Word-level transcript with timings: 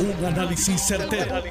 Un 0.00 0.24
análisis 0.24 0.80
certero, 0.80 1.42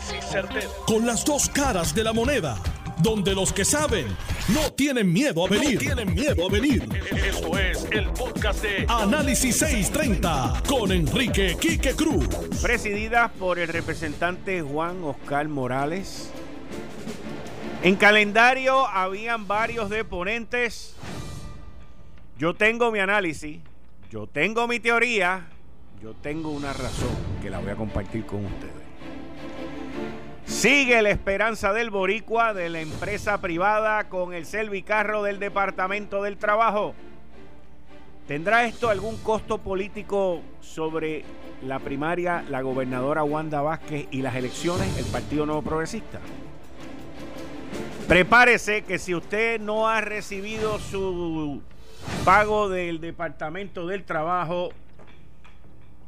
Con 0.85 1.05
las 1.05 1.25
dos 1.25 1.49
caras 1.49 1.93
de 1.93 2.01
la 2.01 2.13
moneda. 2.13 2.57
Donde 2.99 3.35
los 3.35 3.51
que 3.51 3.65
saben 3.65 4.07
no 4.53 4.71
tienen 4.71 5.11
miedo 5.11 5.45
a 5.45 5.49
venir. 5.49 5.77
tienen 5.77 6.13
miedo 6.15 6.47
a 6.47 6.49
venir. 6.49 6.87
Esto 7.11 7.59
es 7.59 7.85
el 7.91 8.07
podcast 8.11 8.63
de 8.63 8.85
Análisis 8.87 9.57
630 9.57 10.63
con 10.65 10.93
Enrique 10.93 11.57
Quique 11.59 11.93
Cruz. 11.93 12.25
Presidida 12.61 13.27
por 13.37 13.59
el 13.59 13.67
representante 13.67 14.61
Juan 14.61 15.03
Oscar 15.03 15.49
Morales. 15.49 16.31
En 17.83 17.97
calendario 17.97 18.87
habían 18.87 19.45
varios 19.47 19.89
deponentes. 19.89 20.95
Yo 22.39 22.55
tengo 22.55 22.91
mi 22.91 22.99
análisis, 22.99 23.59
yo 24.09 24.25
tengo 24.25 24.67
mi 24.67 24.79
teoría 24.79 25.49
yo 26.01 26.13
tengo 26.13 26.51
una 26.51 26.73
razón 26.73 27.09
que 27.41 27.49
la 27.49 27.59
voy 27.59 27.71
a 27.71 27.75
compartir 27.75 28.25
con 28.25 28.45
ustedes. 28.45 28.73
Sigue 30.45 31.01
la 31.01 31.09
esperanza 31.09 31.73
del 31.73 31.89
boricua 31.89 32.53
de 32.53 32.69
la 32.69 32.79
empresa 32.81 33.41
privada 33.41 34.07
con 34.07 34.33
el 34.33 34.45
servicarro 34.45 35.23
del 35.23 35.39
Departamento 35.39 36.21
del 36.21 36.37
Trabajo. 36.37 36.93
¿Tendrá 38.27 38.65
esto 38.65 38.89
algún 38.89 39.17
costo 39.17 39.57
político 39.57 40.41
sobre 40.61 41.23
la 41.65 41.79
primaria, 41.79 42.43
la 42.49 42.61
gobernadora 42.61 43.23
Wanda 43.23 43.61
Vázquez 43.61 44.07
y 44.11 44.21
las 44.21 44.35
elecciones, 44.35 44.97
el 44.97 45.05
Partido 45.05 45.45
Nuevo 45.45 45.61
Progresista? 45.63 46.19
Prepárese 48.07 48.83
que 48.83 48.99
si 48.99 49.15
usted 49.15 49.59
no 49.59 49.87
ha 49.87 50.01
recibido 50.01 50.79
su 50.79 51.61
pago 52.23 52.69
del 52.69 53.01
Departamento 53.01 53.87
del 53.87 54.03
Trabajo, 54.03 54.69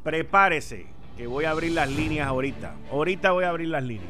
prepárese 0.10 0.88
que 1.16 1.28
voy 1.28 1.46
a 1.46 1.52
abrir 1.52 1.74
las 1.74 1.88
líneas 1.88 2.28
ahorita. 2.28 2.74
Ahorita 2.92 3.32
voy 3.32 3.44
a 3.44 3.50
abrir 3.50 3.68
las 3.68 3.84
líneas 3.84 4.10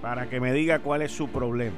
para 0.00 0.28
que 0.28 0.38
me 0.38 0.52
diga 0.52 0.78
cuál 0.78 1.02
es 1.02 1.10
su 1.10 1.28
problema. 1.28 1.74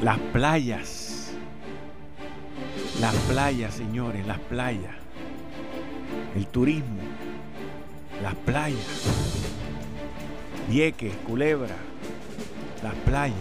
Las 0.00 0.16
playas. 0.32 1.34
Las 3.00 3.16
playas, 3.28 3.74
señores, 3.74 4.24
las 4.28 4.38
playas. 4.38 4.94
El 6.36 6.46
turismo. 6.46 7.02
Las 8.22 8.36
playas. 8.36 9.42
Vieques, 10.68 11.16
Culebra. 11.26 11.74
Las 12.80 12.94
playas. 12.94 13.34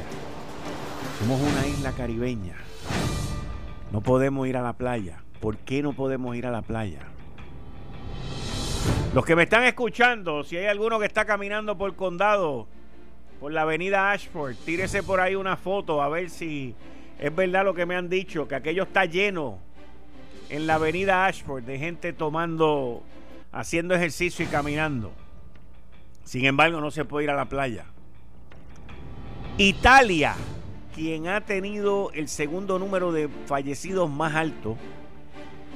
Somos 1.20 1.40
una 1.40 1.68
isla 1.68 1.92
caribeña. 1.92 2.56
No 3.92 4.02
podemos 4.02 4.48
ir 4.48 4.58
a 4.58 4.64
la 4.64 4.74
playa. 4.74 5.22
¿Por 5.42 5.58
qué 5.58 5.82
no 5.82 5.94
podemos 5.94 6.36
ir 6.36 6.46
a 6.46 6.52
la 6.52 6.62
playa? 6.62 7.00
Los 9.14 9.26
que 9.26 9.36
me 9.36 9.44
están 9.44 9.64
escuchando, 9.66 10.44
si 10.44 10.56
hay 10.56 10.68
alguno 10.68 11.00
que 11.00 11.06
está 11.06 11.26
caminando 11.26 11.78
por 11.78 11.90
el 11.90 11.96
condado, 11.96 12.68
por 13.42 13.52
la 13.52 13.64
avenida 13.64 14.12
Ashford, 14.12 14.56
tírese 14.64 15.04
por 15.04 15.20
ahí 15.20 15.36
una 15.36 15.58
foto 15.58 16.02
a 16.02 16.08
ver 16.08 16.30
si 16.30 16.76
es 17.20 17.36
verdad 17.36 17.66
lo 17.66 17.74
que 17.74 17.86
me 17.86 17.96
han 17.96 18.08
dicho, 18.08 18.48
que 18.48 18.56
aquello 18.56 18.84
está 18.84 19.06
lleno 19.06 19.60
en 20.50 20.68
la 20.68 20.76
avenida 20.76 21.26
Ashford 21.26 21.64
de 21.64 21.78
gente 21.78 22.14
tomando, 22.14 23.04
haciendo 23.52 23.96
ejercicio 23.96 24.46
y 24.46 24.48
caminando. 24.48 25.12
Sin 26.24 26.46
embargo, 26.46 26.80
no 26.80 26.92
se 26.92 27.04
puede 27.04 27.26
ir 27.26 27.32
a 27.32 27.36
la 27.36 27.46
playa. 27.46 27.86
Italia, 29.58 30.36
quien 30.96 31.28
ha 31.28 31.42
tenido 31.42 32.12
el 32.14 32.28
segundo 32.28 32.80
número 32.80 33.12
de 33.12 33.28
fallecidos 33.48 34.10
más 34.10 34.36
alto, 34.36 34.78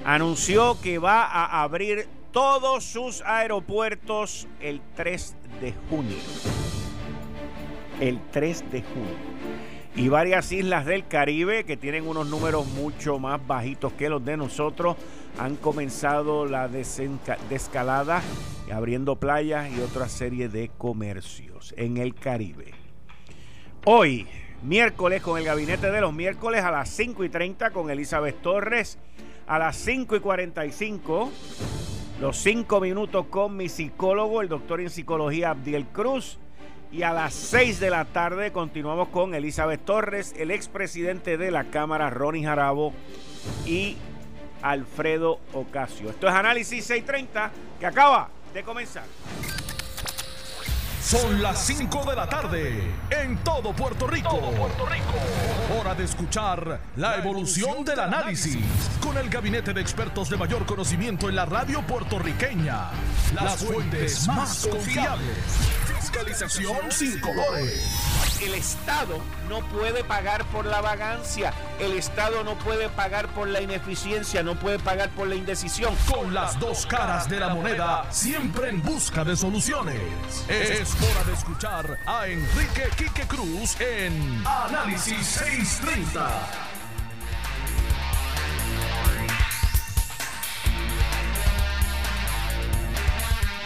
anunció 0.06 0.80
que 0.82 1.00
va 1.00 1.24
a 1.24 1.64
abrir 1.64 2.08
todos 2.32 2.84
sus 2.84 3.22
aeropuertos 3.22 4.48
el 4.62 4.80
3 4.96 5.36
de 5.62 5.74
junio. 5.90 6.18
El 8.00 8.22
3 8.32 8.72
de 8.72 8.84
junio. 8.84 9.36
Y 9.96 10.10
varias 10.10 10.52
islas 10.52 10.86
del 10.86 11.08
Caribe 11.08 11.64
que 11.64 11.78
tienen 11.78 12.08
unos 12.08 12.28
números 12.28 12.68
mucho 12.68 13.18
más 13.18 13.46
bajitos 13.48 13.94
que 13.94 14.10
los 14.10 14.24
de 14.24 14.38
nosotros 14.38 14.96
han 15.40 15.56
comenzado 15.56 16.46
la 16.46 16.68
descalada 16.68 18.22
abriendo 18.72 19.16
playas 19.16 19.72
y 19.72 19.80
otra 19.80 20.10
serie 20.10 20.50
de 20.50 20.70
comercios 20.78 21.74
en 21.78 21.98
el 21.98 22.14
Caribe. 22.14 22.74
Hoy, 23.86 24.28
miércoles, 24.64 25.22
con 25.22 25.38
el 25.38 25.46
gabinete 25.46 25.92
de 25.92 26.02
los 26.02 26.14
miércoles 26.14 26.64
a 26.64 26.72
las 26.72 26.90
5 26.90 27.24
y 27.24 27.30
30 27.30 27.72
con 27.72 27.90
Elizabeth 27.90 28.42
Torres 28.42 28.98
a 29.48 29.60
las 29.60 29.76
5 29.78 30.16
y 30.16 30.20
45. 30.20 31.32
Los 32.22 32.38
5 32.38 32.80
minutos 32.80 33.26
con 33.28 33.58
mi 33.58 33.68
psicólogo, 33.68 34.42
el 34.42 34.48
doctor 34.48 34.80
en 34.80 34.90
psicología 34.90 35.52
Abdiel 35.52 35.86
Cruz. 35.88 36.38
Y 36.92 37.04
a 37.04 37.12
las 37.12 37.34
6 37.34 37.80
de 37.80 37.90
la 37.90 38.06
tarde 38.06 38.52
continuamos 38.52 39.10
con 39.10 39.36
Elizabeth 39.36 39.84
Torres, 39.84 40.34
el 40.38 40.52
expresidente 40.52 41.38
de 41.38 41.52
la 41.52 41.66
Cámara, 41.66 42.10
Ronnie 42.10 42.46
Jarabo 42.46 42.94
y 43.66 43.98
Alfredo 44.62 45.40
Ocasio. 45.54 46.10
Esto 46.10 46.28
es 46.28 46.34
Análisis 46.34 46.86
630 46.86 47.52
que 47.80 47.86
acaba 47.86 48.30
de 48.54 48.64
comenzar. 48.64 49.04
Son 51.06 51.40
las 51.40 51.68
5 51.68 52.04
de 52.10 52.16
la 52.16 52.28
tarde 52.28 52.92
en 53.12 53.38
todo 53.44 53.74
Puerto 53.74 54.08
Rico. 54.08 54.40
Puerto 54.40 54.88
Rico. 54.88 55.14
Hora 55.80 55.94
de 55.94 56.04
escuchar 56.04 56.80
la 56.96 57.18
evolución 57.18 57.86
del 57.86 58.00
análisis 58.00 58.58
con 59.02 59.16
el 59.16 59.30
gabinete 59.30 59.72
de 59.72 59.82
expertos 59.82 60.32
de 60.32 60.38
mayor 60.38 60.66
conocimiento 60.66 61.30
en 61.30 61.36
la 61.36 61.46
radio 61.46 61.84
puertorriqueña. 61.84 62.90
Las 63.36 63.64
fuentes 63.64 64.28
más 64.28 64.66
confiables. 64.66 65.65
Fiscalización 66.16 66.92
sin 66.94 67.20
colores 67.20 68.16
el 68.42 68.54
Estado 68.54 69.20
no 69.50 69.60
puede 69.70 70.04
pagar 70.04 70.46
por 70.46 70.66
la 70.66 70.82
vagancia, 70.82 71.54
el 71.80 71.94
Estado 71.94 72.44
no 72.44 72.58
puede 72.60 72.90
pagar 72.90 73.28
por 73.30 73.48
la 73.48 73.62
ineficiencia, 73.62 74.44
no 74.44 74.60
puede 74.60 74.80
pagar 74.80 75.10
por 75.10 75.28
la 75.28 75.36
indecisión. 75.36 75.96
Con 76.10 76.34
las 76.34 76.60
dos 76.60 76.86
caras 76.86 77.30
de 77.30 77.40
la 77.40 77.54
moneda, 77.54 78.06
siempre 78.12 78.70
en 78.70 78.82
busca 78.82 79.24
de 79.24 79.36
soluciones. 79.36 80.00
Es 80.48 80.96
hora 81.02 81.24
de 81.26 81.34
escuchar 81.34 81.98
a 82.06 82.28
Enrique 82.28 82.90
Quique 82.98 83.28
Cruz 83.28 83.80
en 83.80 84.44
Análisis 84.46 85.26
630. 85.26 86.30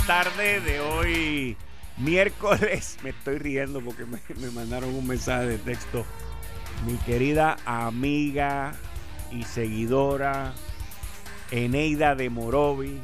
Tarde 0.07 0.59
de 0.61 0.79
hoy 0.79 1.57
Miércoles, 1.99 2.97
me 3.03 3.09
estoy 3.09 3.37
riendo 3.37 3.81
porque 3.81 4.05
me, 4.05 4.51
mandaron 4.51 4.95
un 4.95 5.05
mensaje 5.05 5.47
de 5.47 5.57
texto. 5.57 6.05
Mi 6.85 6.95
querida 6.99 7.57
amiga 7.65 8.73
y 9.31 9.43
seguidora 9.43 10.53
Eneida 11.51 12.15
de 12.15 12.29
Morovi. 12.29 12.97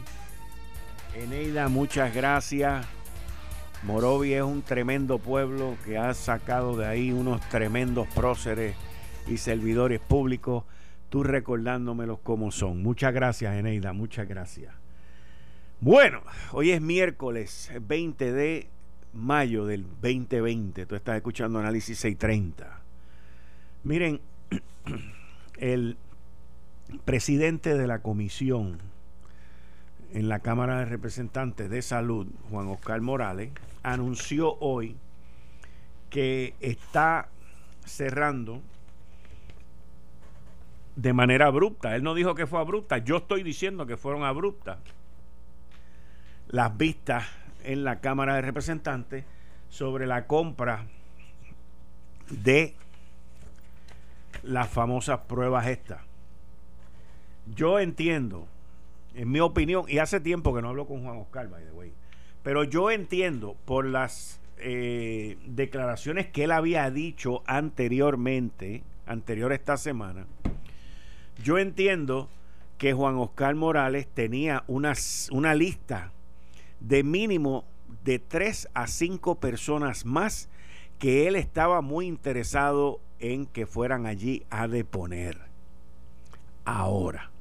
Eneida, 1.13 1.67
muchas 1.67 2.15
gracias. 2.15 2.87
Morovi 3.83 4.33
es 4.33 4.43
un 4.43 4.61
tremendo 4.61 5.19
pueblo 5.19 5.75
que 5.83 5.97
ha 5.97 6.13
sacado 6.13 6.77
de 6.77 6.87
ahí 6.87 7.11
unos 7.11 7.41
tremendos 7.49 8.07
próceres 8.15 8.75
y 9.27 9.37
servidores 9.37 9.99
públicos. 9.99 10.63
Tú 11.09 11.21
recordándomelos 11.23 12.19
como 12.19 12.49
son. 12.51 12.81
Muchas 12.81 13.13
gracias, 13.13 13.55
Eneida, 13.55 13.91
muchas 13.91 14.27
gracias. 14.27 14.73
Bueno, 15.81 16.21
hoy 16.53 16.71
es 16.71 16.81
miércoles 16.81 17.69
20 17.81 18.31
de 18.31 18.69
mayo 19.15 19.65
del 19.65 19.83
2020. 20.01 20.85
Tú 20.85 20.95
estás 20.95 21.15
escuchando 21.15 21.59
Análisis 21.59 21.97
630. 21.99 22.81
Miren, 23.83 24.21
el 25.57 25.97
presidente 27.05 27.75
de 27.75 27.87
la 27.87 27.99
comisión 27.99 28.79
en 30.13 30.29
la 30.29 30.39
Cámara 30.39 30.79
de 30.79 30.85
Representantes 30.85 31.69
de 31.69 31.81
Salud, 31.81 32.27
Juan 32.49 32.67
Oscar 32.67 33.01
Morales, 33.01 33.51
anunció 33.83 34.57
hoy 34.59 34.95
que 36.09 36.53
está 36.61 37.29
cerrando 37.85 38.61
de 40.95 41.13
manera 41.13 41.47
abrupta. 41.47 41.95
Él 41.95 42.03
no 42.03 42.13
dijo 42.13 42.35
que 42.35 42.47
fue 42.47 42.59
abrupta, 42.59 42.99
yo 42.99 43.17
estoy 43.17 43.43
diciendo 43.43 43.85
que 43.85 43.97
fueron 43.97 44.23
abruptas 44.23 44.77
las 46.47 46.77
vistas 46.77 47.25
en 47.65 47.83
la 47.83 47.99
Cámara 47.99 48.35
de 48.35 48.41
Representantes 48.41 49.25
sobre 49.69 50.07
la 50.07 50.27
compra 50.27 50.85
de 52.29 52.75
las 54.43 54.69
famosas 54.69 55.19
pruebas 55.21 55.67
estas. 55.67 56.01
Yo 57.55 57.79
entiendo, 57.79 58.47
en 59.13 59.31
mi 59.31 59.39
opinión, 59.39 59.85
y 59.87 59.99
hace 59.99 60.19
tiempo 60.19 60.53
que 60.53 60.61
no 60.61 60.69
hablo 60.69 60.87
con 60.87 61.03
Juan 61.03 61.17
Oscar, 61.17 61.49
by 61.49 61.63
the 61.63 61.71
way, 61.71 61.93
pero 62.43 62.63
yo 62.63 62.91
entiendo 62.91 63.55
por 63.65 63.85
las 63.85 64.39
eh, 64.57 65.37
declaraciones 65.45 66.27
que 66.27 66.45
él 66.45 66.51
había 66.51 66.89
dicho 66.91 67.43
anteriormente, 67.45 68.83
anterior 69.05 69.51
esta 69.51 69.77
semana, 69.77 70.25
yo 71.43 71.57
entiendo 71.57 72.29
que 72.77 72.93
Juan 72.93 73.15
Oscar 73.15 73.55
Morales 73.55 74.07
tenía 74.07 74.63
una, 74.67 74.93
una 75.31 75.55
lista 75.55 76.11
de 76.87 77.03
mínimo 77.03 77.65
de 78.03 78.19
tres 78.19 78.67
a 78.73 78.87
cinco 78.87 79.35
personas 79.35 80.05
más 80.05 80.49
que 80.99 81.27
él 81.27 81.35
estaba 81.35 81.81
muy 81.81 82.05
interesado 82.05 82.99
en 83.19 83.45
que 83.45 83.65
fueran 83.65 84.05
allí 84.05 84.43
a 84.49 84.67
deponer. 84.67 85.39
Ahora, 86.63 87.31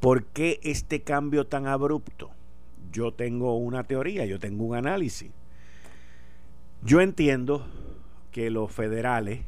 ¿por 0.00 0.24
qué 0.24 0.60
este 0.62 1.02
cambio 1.02 1.46
tan 1.46 1.66
abrupto? 1.66 2.30
Yo 2.92 3.12
tengo 3.12 3.56
una 3.56 3.84
teoría, 3.84 4.24
yo 4.24 4.38
tengo 4.38 4.64
un 4.64 4.76
análisis. 4.76 5.30
Yo 6.82 7.00
entiendo 7.00 7.66
que 8.30 8.50
los 8.50 8.70
federales 8.70 9.40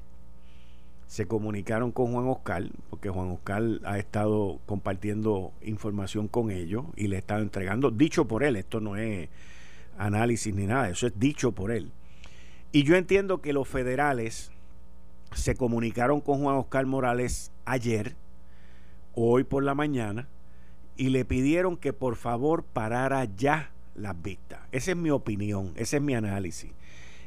se 1.09 1.27
comunicaron 1.27 1.91
con 1.91 2.13
Juan 2.13 2.29
Oscar, 2.29 2.65
porque 2.91 3.09
Juan 3.09 3.31
Oscar 3.31 3.65
ha 3.85 3.99
estado 3.99 4.61
compartiendo 4.67 5.53
información 5.63 6.29
con 6.29 6.51
ellos 6.51 6.85
y 6.97 7.09
le 7.09 7.17
ha 7.17 7.19
estado 7.19 7.41
entregando, 7.41 7.91
dicho 7.91 8.29
por 8.29 8.45
él, 8.45 8.57
esto 8.57 8.81
no 8.81 8.95
es 8.97 9.31
análisis 9.97 10.55
ni 10.55 10.67
nada, 10.67 10.91
eso 10.91 11.07
es 11.07 11.19
dicho 11.19 11.53
por 11.53 11.71
él. 11.71 11.93
Y 12.73 12.83
yo 12.83 12.95
entiendo 12.95 13.41
que 13.41 13.55
los 13.55 13.67
federales 13.67 14.53
se 15.33 15.55
comunicaron 15.55 16.21
con 16.21 16.43
Juan 16.43 16.57
Oscar 16.57 16.85
Morales 16.85 17.53
ayer, 17.65 18.15
hoy 19.15 19.45
por 19.45 19.65
la 19.65 19.75
mañana, 19.75 20.29
y 20.99 21.09
le 21.09 21.25
pidieron 21.25 21.79
que 21.79 21.95
por 21.95 22.17
favor 22.17 22.65
parara 22.65 23.25
ya 23.25 23.71
las 23.95 24.21
vistas. 24.21 24.61
Esa 24.73 24.91
es 24.91 24.97
mi 24.99 25.09
opinión, 25.09 25.73
ese 25.77 25.97
es 25.97 26.03
mi 26.03 26.15
análisis. 26.15 26.71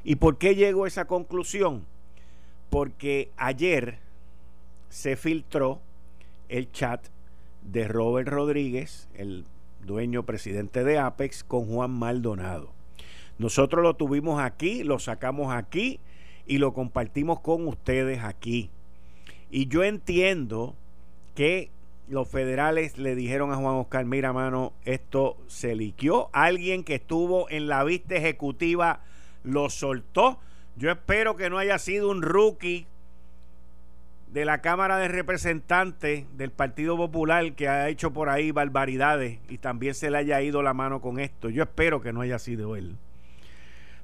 ¿Y 0.04 0.18
por 0.18 0.38
qué 0.38 0.54
llego 0.54 0.86
a 0.86 0.88
esa 0.88 1.06
conclusión? 1.06 1.84
Porque 2.72 3.30
ayer 3.36 4.00
se 4.90 5.18
filtró 5.18 5.82
el 6.48 6.72
chat 6.72 7.06
de 7.62 7.88
Robert 7.88 8.30
Rodríguez, 8.30 9.10
el 9.14 9.46
dueño 9.86 10.24
presidente 10.24 10.86
de 10.86 10.98
Apex, 10.98 11.44
con 11.44 11.66
Juan 11.66 11.92
Maldonado. 11.92 12.72
Nosotros 13.38 13.84
lo 13.84 13.96
tuvimos 13.96 14.42
aquí, 14.42 14.84
lo 14.84 15.00
sacamos 15.00 15.54
aquí 15.54 16.00
y 16.48 16.60
lo 16.60 16.74
compartimos 16.74 17.42
con 17.42 17.68
ustedes 17.68 18.24
aquí. 18.24 18.70
Y 19.50 19.68
yo 19.68 19.84
entiendo 19.84 20.74
que 21.36 21.72
los 22.08 22.30
federales 22.30 22.98
le 22.98 23.16
dijeron 23.16 23.52
a 23.52 23.58
Juan 23.58 23.76
Oscar, 23.76 24.06
mira 24.06 24.32
mano, 24.32 24.72
esto 24.86 25.36
se 25.48 25.76
liquió. 25.76 26.30
Alguien 26.32 26.86
que 26.86 26.96
estuvo 26.96 27.50
en 27.50 27.68
la 27.68 27.84
vista 27.84 28.16
ejecutiva 28.16 29.02
lo 29.44 29.70
soltó 29.70 30.40
yo 30.76 30.92
espero 30.92 31.36
que 31.36 31.50
no 31.50 31.58
haya 31.58 31.78
sido 31.78 32.10
un 32.10 32.22
rookie 32.22 32.88
de 34.28 34.46
la 34.46 34.62
Cámara 34.62 34.98
de 34.98 35.10
Representantes 35.10 36.26
del 36.38 36.52
Partido 36.52 36.96
Popular 36.96 37.54
que 37.54 37.68
ha 37.68 37.90
hecho 37.90 38.12
por 38.12 38.30
ahí 38.30 38.52
barbaridades 38.52 39.40
y 39.50 39.58
también 39.58 39.94
se 39.94 40.10
le 40.10 40.18
haya 40.18 40.42
ido 40.42 40.62
la 40.64 40.74
mano 40.74 41.02
con 41.02 41.20
esto. 41.20 41.50
Yo 41.50 41.64
espero 41.64 42.02
que 42.02 42.14
no 42.14 42.22
haya 42.22 42.40
sido 42.40 42.76
él. 42.76 42.96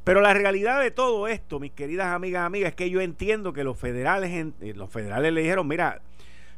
Pero 0.04 0.22
la 0.22 0.34
realidad 0.34 0.81
de 0.81 0.92
todo 0.92 1.28
esto, 1.28 1.60
mis 1.60 1.72
queridas 1.72 2.08
amigas, 2.08 2.46
amigas, 2.46 2.69
es 2.69 2.75
que 2.75 2.90
yo 2.90 3.02
entiendo 3.02 3.54
que 3.54 3.64
los 3.64 3.78
federales, 3.78 4.54
eh, 4.62 4.74
los 4.74 4.90
federales 4.90 5.34
le 5.34 5.42
dijeron, 5.42 5.68
mira, 5.68 6.02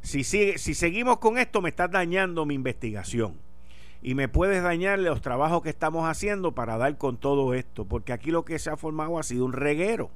si, 0.02 0.24
sigue, 0.24 0.58
si 0.58 0.74
seguimos 0.74 1.18
con 1.18 1.38
esto 1.38 1.60
me 1.60 1.68
estás 1.68 1.90
dañando 1.90 2.46
mi 2.46 2.54
investigación 2.54 3.49
y 4.02 4.14
me 4.14 4.28
puedes 4.28 4.62
dañar 4.62 4.98
los 4.98 5.20
trabajos 5.20 5.62
que 5.62 5.68
estamos 5.68 6.08
haciendo 6.08 6.52
para 6.52 6.78
dar 6.78 6.96
con 6.96 7.18
todo 7.18 7.54
esto, 7.54 7.84
porque 7.84 8.12
aquí 8.12 8.30
lo 8.30 8.44
que 8.44 8.58
se 8.58 8.70
ha 8.70 8.76
formado 8.76 9.18
ha 9.18 9.22
sido 9.22 9.44
un 9.44 9.52
reguero. 9.52 10.10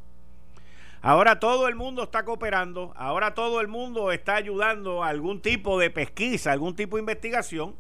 Ahora 1.02 1.38
todo 1.38 1.69
el 1.69 1.75
mundo 1.75 2.04
está 2.04 2.25
cooperando, 2.25 2.94
ahora 2.96 3.34
todo 3.34 3.60
el 3.60 3.69
mundo 3.69 4.10
está 4.10 4.36
ayudando 4.36 5.04
a 5.04 5.08
algún 5.08 5.42
tipo 5.42 5.78
de 5.78 5.90
pesquisa, 5.90 6.50
algún 6.50 6.75
tipo 6.75 6.96
de 6.96 7.02
investigación, 7.02 7.75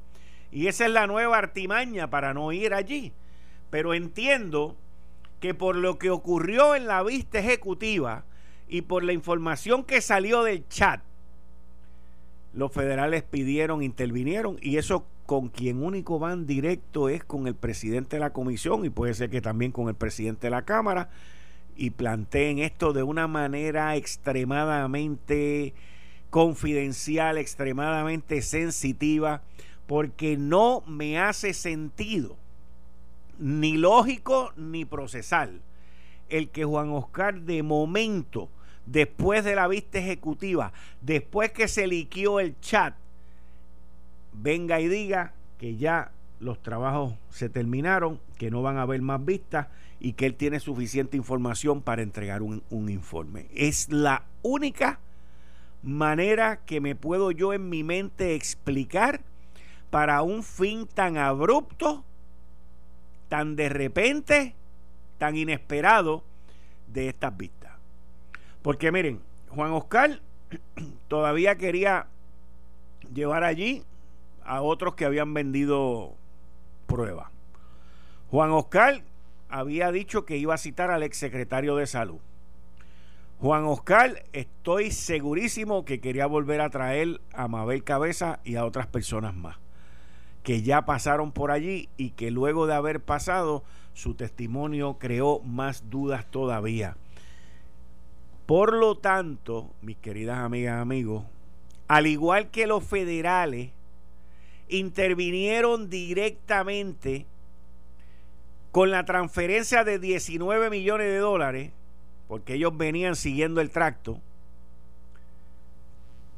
y 0.52 0.66
esa 0.66 0.84
es 0.84 0.90
la 0.90 1.06
nueva 1.06 1.38
artimaña 1.38 2.10
para 2.10 2.34
no 2.34 2.52
ir 2.52 2.74
allí. 2.74 3.12
Pero 3.70 3.94
entiendo 3.94 4.76
que 5.40 5.54
por 5.54 5.74
lo 5.74 5.98
que 5.98 6.10
ocurrió 6.10 6.74
en 6.74 6.86
la 6.86 7.02
vista 7.02 7.38
ejecutiva 7.38 8.24
y 8.68 8.82
por 8.82 9.04
la 9.04 9.14
información 9.14 9.84
que 9.84 10.02
salió 10.02 10.42
del 10.42 10.68
chat, 10.68 11.00
los 12.52 12.72
federales 12.72 13.22
pidieron, 13.22 13.82
intervinieron 13.82 14.58
y 14.60 14.76
eso 14.76 15.06
con 15.26 15.48
quien 15.48 15.82
único 15.82 16.18
van 16.18 16.46
directo 16.46 17.08
es 17.08 17.24
con 17.24 17.46
el 17.46 17.54
presidente 17.54 18.16
de 18.16 18.20
la 18.20 18.32
comisión 18.32 18.84
y 18.84 18.90
puede 18.90 19.14
ser 19.14 19.30
que 19.30 19.40
también 19.40 19.72
con 19.72 19.88
el 19.88 19.94
presidente 19.94 20.46
de 20.48 20.50
la 20.50 20.64
Cámara 20.64 21.08
y 21.76 21.90
planteen 21.90 22.58
esto 22.58 22.92
de 22.92 23.02
una 23.02 23.26
manera 23.26 23.96
extremadamente 23.96 25.74
confidencial, 26.30 27.38
extremadamente 27.38 28.42
sensitiva, 28.42 29.42
porque 29.86 30.36
no 30.36 30.82
me 30.86 31.18
hace 31.18 31.54
sentido, 31.54 32.36
ni 33.38 33.76
lógico 33.76 34.52
ni 34.56 34.84
procesal, 34.84 35.60
el 36.28 36.48
que 36.50 36.64
Juan 36.64 36.90
Oscar 36.90 37.40
de 37.40 37.62
momento, 37.62 38.48
después 38.86 39.44
de 39.44 39.54
la 39.54 39.68
vista 39.68 39.98
ejecutiva, 39.98 40.72
después 41.00 41.52
que 41.52 41.68
se 41.68 41.86
liquió 41.86 42.40
el 42.40 42.58
chat, 42.60 42.94
venga 44.34 44.80
y 44.80 44.88
diga 44.88 45.32
que 45.58 45.76
ya 45.76 46.10
los 46.40 46.62
trabajos 46.62 47.14
se 47.30 47.48
terminaron, 47.48 48.20
que 48.36 48.50
no 48.50 48.62
van 48.62 48.76
a 48.76 48.82
haber 48.82 49.00
más 49.00 49.24
vistas 49.24 49.68
y 50.00 50.12
que 50.12 50.26
él 50.26 50.34
tiene 50.34 50.60
suficiente 50.60 51.16
información 51.16 51.80
para 51.80 52.02
entregar 52.02 52.42
un, 52.42 52.62
informe. 52.70 53.46
Es 53.54 53.90
la 53.90 54.24
única 54.42 54.98
manera 55.82 56.60
que 56.66 56.80
me 56.80 56.94
puedo 56.94 57.30
yo 57.30 57.52
en 57.52 57.68
mi 57.68 57.82
mente 57.82 58.34
explicar 58.34 59.22
para 59.90 60.22
un 60.22 60.42
fin 60.42 60.86
tan 60.86 61.16
abrupto, 61.16 62.04
tan 63.28 63.56
de 63.56 63.68
repente, 63.68 64.54
tan 65.18 65.36
inesperado 65.36 66.24
de 66.88 67.08
estas 67.08 67.36
vistas. 67.36 67.72
Porque 68.60 68.92
miren, 68.92 69.20
Juan 69.48 69.72
Oscar 69.72 70.20
todavía 71.08 71.56
quería 71.56 72.08
llevar 73.14 73.44
allí 73.44 73.84
a 74.44 74.62
otros 74.62 74.94
que 74.94 75.04
habían 75.04 75.34
vendido 75.34 76.14
pruebas. 76.86 77.28
Juan 78.30 78.50
Oscar 78.50 79.02
había 79.48 79.92
dicho 79.92 80.24
que 80.24 80.36
iba 80.36 80.54
a 80.54 80.58
citar 80.58 80.90
al 80.90 81.02
exsecretario 81.02 81.76
de 81.76 81.86
salud. 81.86 82.18
Juan 83.40 83.64
Oscar, 83.64 84.24
estoy 84.32 84.90
segurísimo 84.90 85.84
que 85.84 86.00
quería 86.00 86.26
volver 86.26 86.60
a 86.60 86.70
traer 86.70 87.20
a 87.32 87.46
Mabel 87.48 87.84
Cabeza 87.84 88.40
y 88.44 88.56
a 88.56 88.64
otras 88.64 88.86
personas 88.86 89.34
más, 89.34 89.58
que 90.42 90.62
ya 90.62 90.86
pasaron 90.86 91.30
por 91.32 91.50
allí 91.50 91.88
y 91.96 92.10
que 92.10 92.30
luego 92.30 92.66
de 92.66 92.74
haber 92.74 93.00
pasado, 93.00 93.64
su 93.92 94.14
testimonio 94.14 94.98
creó 94.98 95.40
más 95.40 95.90
dudas 95.90 96.26
todavía. 96.30 96.96
Por 98.46 98.72
lo 98.72 98.96
tanto, 98.96 99.70
mis 99.82 99.96
queridas 99.98 100.38
amigas 100.38 100.78
y 100.78 100.80
amigos, 100.80 101.24
al 101.86 102.06
igual 102.06 102.50
que 102.50 102.66
los 102.66 102.82
federales, 102.84 103.70
intervinieron 104.68 105.90
directamente 105.90 107.26
con 108.72 108.90
la 108.90 109.04
transferencia 109.04 109.84
de 109.84 109.98
19 109.98 110.70
millones 110.70 111.06
de 111.06 111.18
dólares, 111.18 111.70
porque 112.26 112.54
ellos 112.54 112.76
venían 112.76 113.14
siguiendo 113.14 113.60
el 113.60 113.70
tracto, 113.70 114.20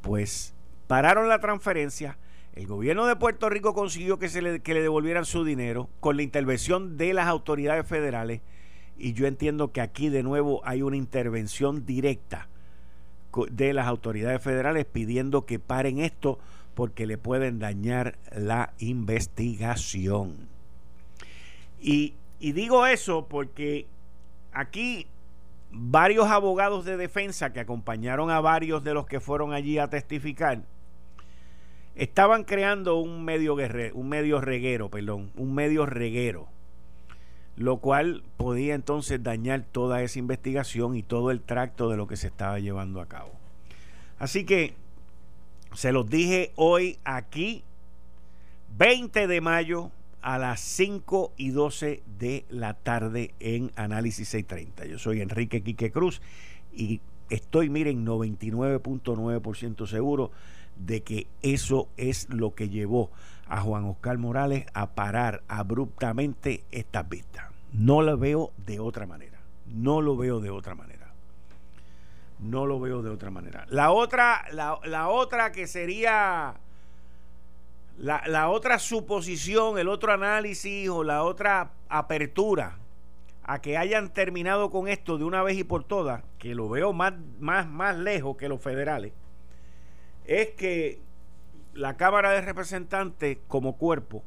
pues 0.03 0.55
pararon 0.87 1.29
la 1.29 1.41
transferencia. 1.41 2.19
El 2.55 2.67
gobierno 2.67 3.07
de 3.07 3.17
Puerto 3.17 3.49
Rico 3.49 3.75
consiguió 3.75 4.19
que, 4.19 4.29
se 4.29 4.43
le, 4.43 4.61
que 4.61 4.75
le 4.75 4.83
devolvieran 4.83 5.25
su 5.25 5.45
dinero 5.45 5.89
con 6.01 6.17
la 6.17 6.23
intervención 6.23 6.97
de 6.97 7.15
las 7.15 7.27
autoridades 7.27 7.87
federales. 7.87 8.41
Y 8.99 9.13
yo 9.13 9.27
entiendo 9.27 9.73
que 9.73 9.81
aquí 9.81 10.09
de 10.09 10.23
nuevo 10.23 10.63
hay 10.65 10.83
una 10.83 10.97
intervención 10.97 11.85
directa 11.85 12.49
de 13.51 13.73
las 13.75 13.87
autoridades 13.87 14.43
federales 14.43 14.87
pidiendo 14.87 15.45
que 15.45 15.59
paren 15.59 15.99
esto 15.99 16.39
porque 16.77 17.07
le 17.07 17.17
pueden 17.17 17.59
dañar 17.59 18.19
la 18.31 18.75
investigación. 18.79 20.37
Y, 21.81 22.15
digo 22.39 22.87
eso 22.87 23.27
porque 23.29 23.87
aquí 24.53 25.07
varios 25.71 26.27
abogados 26.29 26.85
de 26.85 26.99
defensa 26.99 27.55
que 27.55 27.61
acompañaron 27.61 28.31
a 28.31 28.41
varios 28.41 28.85
de 28.85 28.93
los 28.93 29.07
que 29.07 29.21
fueron 29.21 29.55
allí 29.55 29.79
a 29.79 29.89
testificar 29.89 30.65
estaban 31.95 32.45
creando 32.45 32.97
un 32.97 33.25
medio 33.25 33.57
guerrero, 33.57 33.97
un 33.97 34.11
medio 34.11 34.43
reguero, 34.43 34.91
perdón, 34.91 35.33
un 35.35 35.55
medio 35.55 35.87
reguero, 35.87 36.47
lo 37.57 37.79
cual 37.79 38.23
podía 38.37 38.75
entonces 38.75 39.23
dañar 39.23 39.63
toda 39.63 40.03
esa 40.03 40.19
investigación 40.19 40.95
y 40.95 41.03
todo 41.03 41.31
el 41.31 41.41
tracto 41.41 41.89
de 41.89 41.97
lo 41.97 42.07
que 42.07 42.19
se 42.19 42.27
estaba 42.27 42.59
llevando 42.59 43.01
a 43.01 43.07
cabo. 43.07 43.33
Así 44.19 44.45
que 44.45 44.75
se 45.77 45.93
los 45.93 46.09
dije 46.09 46.53
hoy 46.57 46.99
aquí, 47.05 47.63
20 48.79 49.27
de 49.27 49.41
mayo 49.43 49.91
a 50.23 50.39
las 50.39 50.61
5 50.61 51.35
y 51.37 51.51
12 51.51 52.03
de 52.19 52.47
la 52.49 52.73
tarde 52.73 53.35
en 53.41 53.71
Análisis 53.77 54.31
630. 54.31 54.87
Yo 54.87 54.99
soy 54.99 55.21
Enrique 55.21 55.63
Quique 55.63 55.93
Cruz 55.93 56.23
y 56.73 57.03
estoy, 57.29 57.69
miren, 57.69 58.07
99.9% 58.07 59.87
seguro 59.87 60.31
de 60.77 61.03
que 61.03 61.27
eso 61.43 61.89
es 61.99 62.27
lo 62.31 62.55
que 62.55 62.71
llevó 62.71 63.11
a 63.47 63.61
Juan 63.61 63.85
Oscar 63.85 64.17
Morales 64.17 64.65
a 64.73 64.95
parar 64.95 65.43
abruptamente 65.47 66.65
estas 66.71 67.07
vistas. 67.07 67.51
No 67.75 68.01
lo 68.01 68.17
veo 68.17 68.51
de 68.65 68.81
otra 68.81 69.07
manera. 69.07 69.41
No 69.67 70.01
lo 70.01 70.17
veo 70.17 70.41
de 70.41 70.49
otra 70.49 70.75
manera. 70.75 71.06
No 72.39 72.67
lo 72.67 72.79
veo 72.81 73.03
de 73.03 73.11
otra 73.11 73.31
manera. 73.31 73.67
La 73.71 73.91
otra, 73.93 74.45
la, 74.53 75.09
otra 75.09 75.53
que 75.53 75.67
sería 75.67 76.55
la, 77.99 78.23
la, 78.27 78.51
otra 78.51 78.79
suposición, 78.79 79.79
el 79.79 79.89
otro 79.89 80.13
análisis 80.13 80.89
o 80.89 81.03
la 81.03 81.23
otra 81.23 81.71
apertura 81.89 82.79
a 83.43 83.61
que 83.61 83.79
hayan 83.79 84.13
terminado 84.13 84.71
con 84.71 84.89
esto 84.89 85.19
de 85.19 85.25
una 85.25 85.43
vez 85.43 85.57
y 85.57 85.65
por 85.65 85.85
todas, 85.85 86.25
que 86.39 86.55
lo 86.55 86.69
veo 86.69 86.93
más, 86.93 87.15
más, 87.39 87.67
más 87.67 87.97
lejos 87.97 88.37
que 88.37 88.49
los 88.49 88.61
federales, 88.61 89.13
es 90.25 90.51
que 90.51 91.01
la 91.73 91.97
Cámara 91.97 92.33
de 92.33 92.41
Representantes 92.41 93.39
como 93.47 93.77
cuerpo 93.77 94.25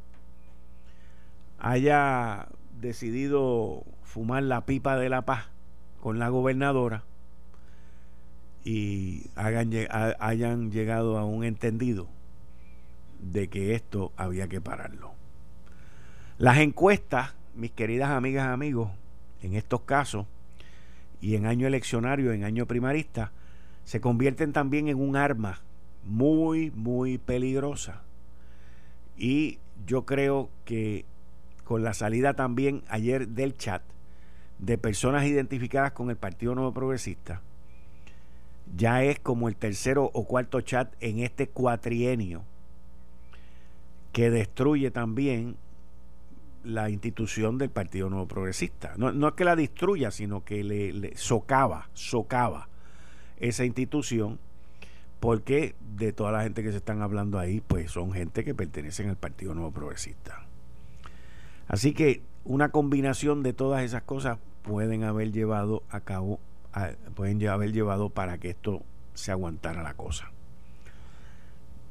haya 1.60 2.48
decidido 2.80 3.84
fumar 4.04 4.44
la 4.44 4.66
pipa 4.66 4.98
de 4.98 5.10
la 5.10 5.24
paz 5.24 5.50
con 6.00 6.18
la 6.18 6.30
gobernadora 6.30 7.04
y 8.63 9.30
hayan 9.36 10.72
llegado 10.72 11.18
a 11.18 11.25
un 11.25 11.44
entendido 11.44 12.08
de 13.20 13.48
que 13.48 13.75
esto 13.75 14.12
había 14.16 14.48
que 14.48 14.62
pararlo. 14.62 15.13
Las 16.38 16.60
encuestas, 16.60 17.34
mis 17.56 17.72
queridas 17.72 18.10
amigas 18.10 18.48
y 18.48 18.54
amigos, 18.54 18.92
en 19.42 19.56
estos 19.56 19.82
casos 19.82 20.25
y 21.22 21.36
en 21.36 21.46
año 21.46 21.68
eleccionario, 21.68 22.32
en 22.32 22.44
año 22.44 22.66
primarista, 22.66 23.32
se 23.84 24.00
convierten 24.00 24.54
también 24.54 24.88
en 24.88 25.00
un 25.00 25.16
arma 25.16 25.60
muy, 26.06 26.72
muy 26.72 27.18
peligrosa. 27.18 28.04
Y 29.18 29.60
yo 29.86 30.06
creo 30.06 30.50
que 30.66 31.06
con 31.63 31.84
la 31.84 31.94
salida 31.94 32.34
también 32.34 32.84
ayer 32.88 33.28
del 33.28 33.58
chat 33.58 33.82
de 34.60 34.78
personas 34.78 35.25
identificadas 35.25 35.92
con 35.92 36.10
el 36.10 36.18
Partido 36.18 36.56
Nuevo 36.56 36.74
Progresista, 36.74 37.42
ya 38.75 39.03
es 39.03 39.19
como 39.19 39.49
el 39.49 39.55
tercero 39.55 40.09
o 40.13 40.25
cuarto 40.25 40.61
chat 40.61 40.93
en 40.99 41.19
este 41.19 41.47
cuatrienio 41.47 42.43
que 44.11 44.29
destruye 44.29 44.91
también 44.91 45.55
la 46.63 46.89
institución 46.89 47.57
del 47.57 47.69
Partido 47.69 48.09
Nuevo 48.09 48.27
Progresista. 48.27 48.93
No, 48.97 49.27
es 49.27 49.33
que 49.33 49.45
la 49.45 49.55
destruya, 49.55 50.11
sino 50.11 50.43
que 50.43 50.63
le, 50.63 50.91
le 50.93 51.15
socava, 51.15 51.89
socava 51.93 52.67
esa 53.38 53.65
institución 53.65 54.39
porque 55.19 55.75
de 55.97 56.13
toda 56.13 56.31
la 56.31 56.43
gente 56.43 56.63
que 56.63 56.71
se 56.71 56.77
están 56.77 57.01
hablando 57.01 57.39
ahí, 57.39 57.61
pues 57.61 57.91
son 57.91 58.11
gente 58.13 58.43
que 58.43 58.55
pertenecen 58.55 59.09
al 59.09 59.17
Partido 59.17 59.53
Nuevo 59.53 59.71
Progresista. 59.71 60.45
Así 61.67 61.93
que 61.93 62.21
una 62.45 62.69
combinación 62.69 63.43
de 63.43 63.53
todas 63.53 63.83
esas 63.83 64.03
cosas 64.03 64.39
pueden 64.63 65.03
haber 65.03 65.31
llevado 65.31 65.83
a 65.89 66.01
cabo, 66.01 66.39
pueden 67.15 67.45
haber 67.47 67.71
llevado 67.71 68.09
para 68.09 68.38
que 68.38 68.51
esto 68.51 68.83
se 69.13 69.31
aguantara 69.31 69.83
la 69.83 69.93
cosa. 69.93 70.31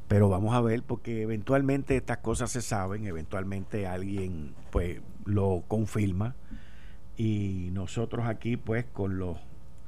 Pero 0.09 0.31
vamos 0.31 0.55
a 0.55 0.61
ver, 0.61 0.83
porque 0.83 1.23
eventualmente 1.23 1.97
estas 1.97 2.19
cosas 2.19 2.51
se 2.51 2.63
saben, 2.63 3.07
eventualmente 3.07 3.87
alguien 3.87 4.55
pues 4.71 5.01
lo 5.27 5.65
confirma 5.69 6.35
y 7.19 7.69
nosotros 7.73 8.27
aquí 8.27 8.57
pues 8.57 8.87
con 8.87 9.19
los 9.19 9.37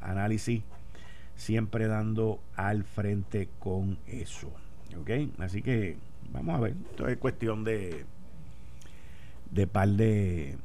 análisis 0.02 0.62
siempre 1.37 1.87
dando 1.87 2.40
al 2.54 2.85
frente 2.85 3.49
con 3.59 3.99
eso. 4.06 4.52
¿Ok? 5.00 5.11
Así 5.38 5.62
que 5.62 5.97
vamos 6.32 6.56
a 6.56 6.61
ver. 6.61 6.76
Esto 6.90 7.09
es 7.09 7.16
cuestión 7.16 7.64
de 7.64 8.04
de 9.50 9.66
par 9.66 9.88
de 9.88 10.59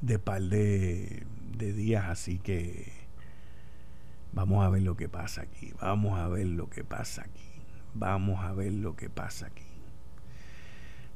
de 0.00 0.18
par 0.18 0.42
de, 0.42 1.24
de 1.56 1.72
días, 1.72 2.04
así 2.06 2.38
que 2.38 2.92
vamos 4.32 4.64
a 4.64 4.70
ver 4.70 4.82
lo 4.82 4.96
que 4.96 5.08
pasa 5.08 5.42
aquí. 5.42 5.72
Vamos 5.80 6.18
a 6.18 6.28
ver 6.28 6.46
lo 6.46 6.68
que 6.68 6.84
pasa 6.84 7.22
aquí. 7.22 7.48
Vamos 7.94 8.44
a 8.44 8.52
ver 8.52 8.72
lo 8.72 8.96
que 8.96 9.08
pasa 9.08 9.46
aquí. 9.46 9.64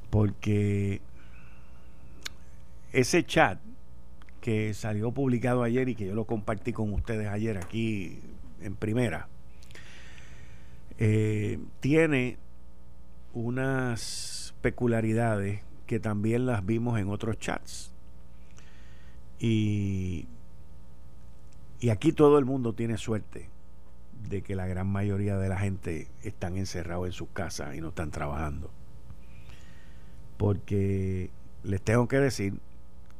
Porque 0.09 1.01
ese 2.91 3.23
chat 3.23 3.59
que 4.41 4.73
salió 4.73 5.11
publicado 5.11 5.63
ayer 5.63 5.89
y 5.89 5.95
que 5.95 6.07
yo 6.07 6.15
lo 6.15 6.25
compartí 6.25 6.73
con 6.73 6.93
ustedes 6.93 7.27
ayer 7.27 7.57
aquí 7.57 8.19
en 8.61 8.75
primera, 8.75 9.27
eh, 10.97 11.59
tiene 11.79 12.37
unas 13.33 14.53
peculiaridades 14.61 15.61
que 15.85 15.99
también 15.99 16.45
las 16.45 16.65
vimos 16.65 16.99
en 16.99 17.09
otros 17.09 17.37
chats. 17.39 17.93
Y, 19.39 20.27
y 21.79 21.89
aquí 21.89 22.11
todo 22.11 22.37
el 22.39 22.45
mundo 22.45 22.73
tiene 22.73 22.97
suerte 22.97 23.49
de 24.27 24.41
que 24.41 24.55
la 24.55 24.67
gran 24.67 24.87
mayoría 24.87 25.37
de 25.37 25.49
la 25.49 25.57
gente 25.57 26.07
están 26.23 26.57
encerrados 26.57 27.07
en 27.07 27.13
sus 27.13 27.29
casas 27.29 27.75
y 27.75 27.81
no 27.81 27.89
están 27.89 28.11
trabajando. 28.11 28.69
Porque 30.37 31.29
les 31.63 31.81
tengo 31.81 32.07
que 32.07 32.17
decir 32.17 32.59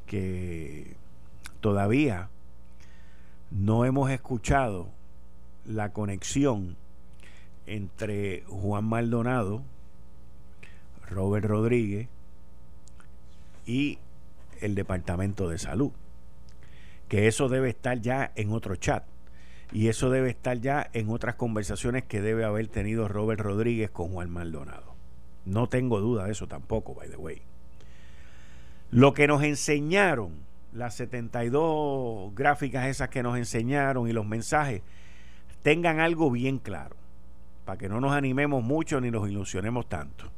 que 0.06 0.96
todavía 1.62 2.30
no 3.52 3.86
hemos 3.86 4.12
escuchado 4.12 4.90
la 5.66 5.92
conexión 5.92 6.76
entre 7.66 8.44
Juan 8.48 8.86
Maldonado, 8.86 9.62
Robert 11.08 11.46
Rodríguez 11.46 12.08
y 13.66 14.00
el 14.62 14.76
Departamento 14.76 15.50
de 15.50 15.58
Salud. 15.58 15.92
Que 17.10 17.28
eso 17.28 17.50
debe 17.50 17.70
estar 17.70 18.00
ya 18.00 18.32
en 18.36 18.54
otro 18.54 18.78
chat. 18.78 19.04
Y 19.74 19.90
eso 19.90 20.10
debe 20.10 20.30
estar 20.30 20.60
ya 20.60 20.90
en 20.94 21.10
otras 21.10 21.36
conversaciones 21.36 22.06
que 22.06 22.22
debe 22.22 22.46
haber 22.46 22.68
tenido 22.70 23.08
Robert 23.08 23.42
Rodríguez 23.42 23.92
con 23.92 24.14
Juan 24.14 24.30
Maldonado. 24.30 24.96
No 25.46 25.68
tengo 25.68 26.00
duda 26.00 26.26
de 26.26 26.32
eso 26.32 26.48
tampoco, 26.48 26.96
by 26.96 27.10
the 27.10 27.18
way. 27.18 27.42
Lo 28.92 29.14
que 29.14 29.28
nos 29.28 29.44
enseñaron 29.44 30.48
las 30.74 30.96
72 30.96 32.34
gráficas 32.36 32.88
esas 32.88 33.10
que 33.10 33.24
nos 33.24 33.38
enseñaron 33.38 34.08
y 34.08 34.14
los 34.14 34.26
mensajes 34.26 34.82
tengan 35.62 36.00
algo 36.00 36.32
bien 36.32 36.60
claro, 36.60 36.96
para 37.66 37.78
que 37.78 37.90
no 37.90 38.00
nos 38.00 38.14
animemos 38.14 38.64
mucho 38.64 39.02
ni 39.02 39.12
nos 39.12 39.30
ilusionemos 39.30 39.88
tanto. 39.90 40.32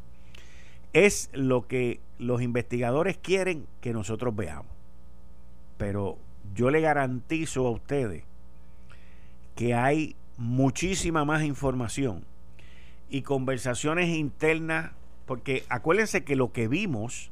Es 0.93 1.29
lo 1.33 1.67
que 1.67 1.99
los 2.17 2.41
investigadores 2.41 3.17
quieren 3.17 3.67
que 3.79 3.93
nosotros 3.93 4.35
veamos. 4.35 4.71
Pero 5.77 6.17
yo 6.53 6.69
le 6.69 6.81
garantizo 6.81 7.67
a 7.67 7.71
ustedes 7.71 8.23
que 9.55 9.73
hay 9.73 10.15
muchísima 10.37 11.25
más 11.25 11.43
información 11.43 12.25
y 13.09 13.21
conversaciones 13.21 14.09
internas, 14.09 14.91
porque 15.25 15.63
acuérdense 15.69 16.23
que 16.23 16.35
lo 16.35 16.51
que 16.51 16.67
vimos 16.67 17.31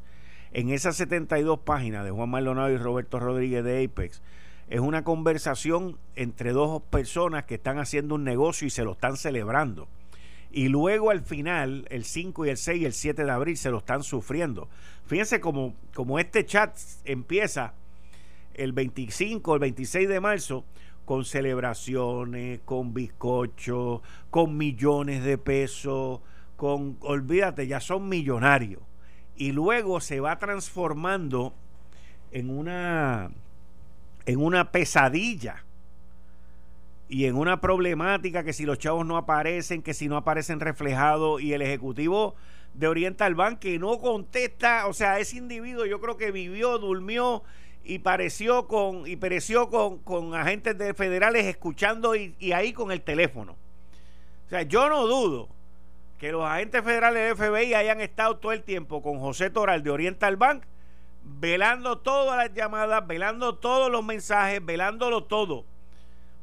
en 0.52 0.70
esas 0.70 0.96
72 0.98 1.60
páginas 1.60 2.04
de 2.06 2.12
Juan 2.12 2.30
Maldonado 2.30 2.70
y 2.72 2.78
Roberto 2.78 3.20
Rodríguez 3.20 3.64
de 3.64 3.84
Apex 3.86 4.22
es 4.70 4.80
una 4.80 5.04
conversación 5.04 5.98
entre 6.16 6.52
dos 6.52 6.82
personas 6.84 7.46
que 7.46 7.56
están 7.56 7.80
haciendo 7.80 8.16
un 8.16 8.24
negocio 8.24 8.68
y 8.68 8.70
se 8.70 8.84
lo 8.84 8.92
están 8.92 9.18
celebrando. 9.18 9.88
Y 10.52 10.68
luego 10.68 11.12
al 11.12 11.22
final, 11.22 11.86
el 11.90 12.06
5 12.06 12.46
y 12.46 12.50
el 12.50 12.58
6 12.58 12.82
y 12.82 12.86
el 12.86 12.94
7 12.94 13.24
de 13.24 13.32
abril 13.32 13.58
se 13.58 13.70
lo 13.70 13.80
están 13.80 14.04
sufriendo. 14.04 14.68
Fíjense 15.06 15.40
como, 15.40 15.76
como 15.94 16.20
este 16.20 16.46
chat 16.46 16.76
empieza 17.06 17.74
el 18.60 18.74
25, 18.74 19.56
el 19.56 19.60
26 19.60 20.10
de 20.10 20.20
marzo, 20.20 20.66
con 21.06 21.26
celebraciones, 21.26 22.60
con 22.66 22.94
bizcocho, 22.94 24.04
con 24.30 24.58
millones 24.58 25.24
de 25.24 25.38
pesos, 25.38 26.20
con, 26.56 26.98
olvídate, 27.02 27.68
ya 27.68 27.80
son 27.80 28.10
millonarios. 28.10 28.82
Y 29.36 29.54
luego 29.54 30.02
se 30.02 30.20
va 30.20 30.38
transformando 30.38 31.54
en 32.32 32.50
una 32.50 33.32
en 34.26 34.44
una 34.44 34.72
pesadilla 34.72 35.64
y 37.08 37.26
en 37.26 37.36
una 37.36 37.60
problemática 37.60 38.44
que 38.44 38.54
si 38.54 38.66
los 38.66 38.78
chavos 38.78 39.06
no 39.06 39.18
aparecen, 39.18 39.82
que 39.82 39.96
si 39.96 40.08
no 40.08 40.18
aparecen 40.18 40.60
reflejados 40.60 41.42
y 41.42 41.54
el 41.54 41.64
ejecutivo 41.64 42.36
de 42.76 42.88
Oriental 42.88 43.34
Bank 43.34 43.58
que 43.58 43.80
no 43.80 43.98
contesta, 43.98 44.86
o 44.86 44.94
sea, 44.94 45.18
ese 45.18 45.38
individuo 45.38 45.88
yo 45.88 46.00
creo 46.00 46.18
que 46.18 46.32
vivió, 46.32 46.78
durmió 46.78 47.44
y 47.90 47.98
pareció 47.98 48.68
con 48.68 49.08
y 49.08 49.16
pereció 49.16 49.72
con, 49.72 49.98
con 49.98 50.36
agentes 50.36 50.78
de 50.78 50.94
federales 50.94 51.48
escuchando 51.48 52.16
y, 52.16 52.36
ahí 52.54 52.72
con 52.72 52.92
el 52.92 53.02
teléfono. 53.02 53.54
O 54.46 54.50
sea, 54.50 54.62
yo 54.62 54.88
no 54.90 55.08
dudo 55.08 55.50
que 56.20 56.32
los 56.32 56.46
agentes 56.46 56.84
federales 56.84 57.36
de 57.36 57.36
FBI 57.36 57.74
hayan 57.74 58.00
estado 58.00 58.38
todo 58.38 58.52
el 58.52 58.62
tiempo 58.62 59.02
con 59.02 59.20
José 59.20 59.50
Toral 59.50 59.82
de 59.82 59.90
Oriental 59.90 60.38
Bank, 60.38 60.66
velando 61.24 61.98
todas 61.98 62.38
las 62.38 62.56
llamadas, 62.56 63.08
velando 63.08 63.56
todos 63.56 63.92
los 63.92 64.06
mensajes, 64.06 64.64
velándolo 64.64 65.24
todo. 65.24 65.66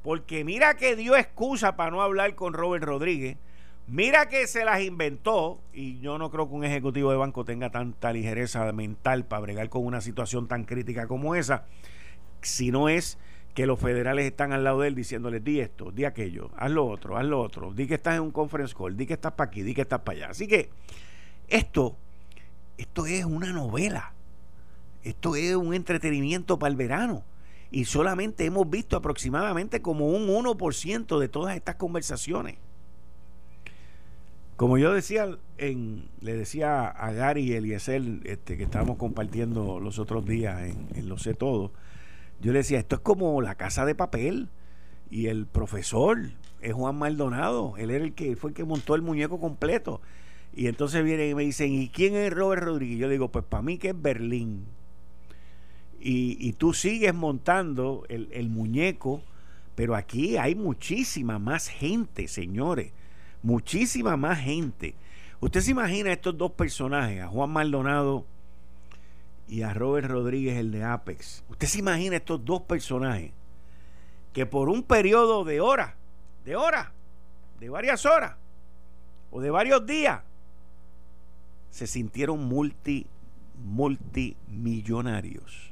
Porque 0.03 0.43
mira 0.43 0.77
que 0.77 0.97
dio 0.97 1.15
excusa 1.17 1.77
para 1.77 1.93
no 1.93 2.03
hablar 2.03 2.35
con 2.35 2.55
Robert 2.55 2.83
Rodríguez, 2.83 3.37
Mira 3.89 4.29
que 4.29 4.49
se 4.49 4.65
las 4.65 4.83
inventó, 4.83 5.61
y 5.73 6.01
yo 6.01 6.19
no 6.19 6.31
creo 6.31 6.49
que 6.49 6.55
un 6.55 6.65
ejecutivo 6.65 7.13
de 7.13 7.17
banco 7.17 7.45
tenga 7.45 7.71
tanta 7.71 8.13
ligereza 8.13 8.73
mental 8.73 9.25
para 9.27 9.43
bregar 9.43 9.69
con 9.69 9.87
una 9.87 10.01
situación 10.01 10.49
tan 10.49 10.65
crítica 10.65 11.07
como 11.07 11.37
esa, 11.37 11.67
si 12.43 12.73
no 12.73 12.89
es 12.89 13.17
que 13.55 13.65
los 13.65 13.79
federales 13.79 14.27
están 14.27 14.53
al 14.53 14.65
lado 14.65 14.81
de 14.81 14.89
él 14.89 14.97
diciéndole, 14.97 15.39
di 15.39 15.61
esto, 15.61 15.93
di 15.93 16.05
aquello, 16.05 16.51
haz 16.57 16.71
lo 16.73 16.85
otro, 16.85 17.17
haz 17.17 17.25
lo 17.25 17.41
otro, 17.41 17.73
di 17.73 17.87
que 17.87 17.95
estás 17.95 18.17
en 18.17 18.23
un 18.23 18.33
conference 18.33 18.75
call, 18.77 18.97
di 18.97 19.07
que 19.07 19.15
estás 19.15 19.33
para 19.33 19.49
aquí, 19.49 19.63
di 19.63 19.73
que 19.73 19.83
estás 19.83 20.01
para 20.01 20.19
allá. 20.19 20.31
Así 20.31 20.49
que 20.49 20.69
esto, 21.49 21.97
esto 22.77 23.07
es 23.07 23.25
una 23.25 23.53
novela, 23.53 24.13
esto 25.05 25.37
es 25.37 25.55
un 25.55 25.75
entretenimiento 25.75 26.59
para 26.59 26.71
el 26.71 26.77
verano. 26.77 27.25
Y 27.71 27.85
solamente 27.85 28.45
hemos 28.45 28.69
visto 28.69 28.97
aproximadamente 28.97 29.81
como 29.81 30.09
un 30.09 30.27
1% 30.29 31.19
de 31.19 31.29
todas 31.29 31.57
estas 31.57 31.77
conversaciones. 31.77 32.57
Como 34.57 34.79
yo 34.79 34.95
decía, 34.95 35.29
en, 35.59 36.09
le 36.21 36.35
decía 36.35 36.89
a 36.89 37.13
Gary 37.13 37.53
y 37.53 37.73
este, 37.73 38.57
que 38.57 38.63
estábamos 38.63 38.97
compartiendo 38.97 39.81
los 39.81 39.99
otros 39.99 40.25
días 40.25 40.63
en, 40.63 41.09
Lo 41.09 41.19
sé 41.19 41.35
todo, 41.35 41.73
yo 42.41 42.53
le 42.53 42.59
decía, 42.59 42.79
esto 42.79 42.97
es 42.97 43.03
como 43.03 43.43
la 43.43 43.55
casa 43.55 43.85
de 43.85 43.95
papel 43.95 44.49
y 45.11 45.27
el 45.27 45.47
profesor 45.47 46.31
es 46.63 46.73
Juan 46.73 46.97
Maldonado, 46.97 47.75
él 47.77 47.91
era 47.91 48.03
el 48.03 48.15
que 48.15 48.35
fue 48.35 48.51
el 48.51 48.57
que 48.57 48.65
montó 48.65 48.95
el 48.95 49.03
muñeco 49.03 49.39
completo. 49.39 50.01
Y 50.55 50.69
entonces 50.69 51.05
vienen 51.05 51.31
y 51.31 51.35
me 51.35 51.43
dicen, 51.43 51.75
¿y 51.75 51.91
quién 51.91 52.15
es 52.15 52.33
Robert 52.33 52.63
Rodríguez? 52.63 52.99
Yo 52.99 53.09
le 53.09 53.13
digo, 53.13 53.29
pues 53.31 53.45
para 53.45 53.63
mí 53.63 53.77
que 53.77 53.91
es 53.91 54.01
Berlín. 54.03 54.65
Y, 56.01 56.39
y 56.41 56.55
tú 56.55 56.73
sigues 56.73 57.13
montando 57.13 58.05
el, 58.09 58.29
el 58.33 58.49
muñeco, 58.49 59.21
pero 59.75 59.95
aquí 59.95 60.39
hay 60.39 60.55
muchísima 60.55 61.39
más 61.39 61.69
gente, 61.69 62.27
señores 62.27 62.93
muchísima 63.47 64.17
más 64.17 64.41
gente. 64.41 64.97
Usted 65.39 65.61
se 65.61 65.71
imagina 65.71 66.13
estos 66.13 66.37
dos 66.37 66.51
personajes, 66.51 67.23
a 67.23 67.29
Juan 67.29 67.51
Maldonado 67.51 68.27
y 69.47 69.63
a 69.63 69.73
Robert 69.73 70.09
Rodríguez, 70.09 70.59
el 70.59 70.73
de 70.73 70.83
Apex. 70.83 71.45
Usted 71.49 71.69
se 71.69 71.79
imagina 71.79 72.17
estos 72.17 72.45
dos 72.45 72.63
personajes 72.63 73.31
que 74.33 74.47
por 74.47 74.69
un 74.69 74.83
periodo 74.83 75.45
de 75.45 75.61
horas, 75.61 75.95
de 76.45 76.57
horas, 76.57 76.89
de 77.61 77.71
varias 77.71 78.05
horas 78.05 78.35
o 79.31 79.41
de 79.41 79.51
varios 79.51 79.87
días, 79.87 80.23
se 81.71 81.87
sintieron 81.87 82.49
multi, 82.49 83.07
multimillonarios. 83.65 85.71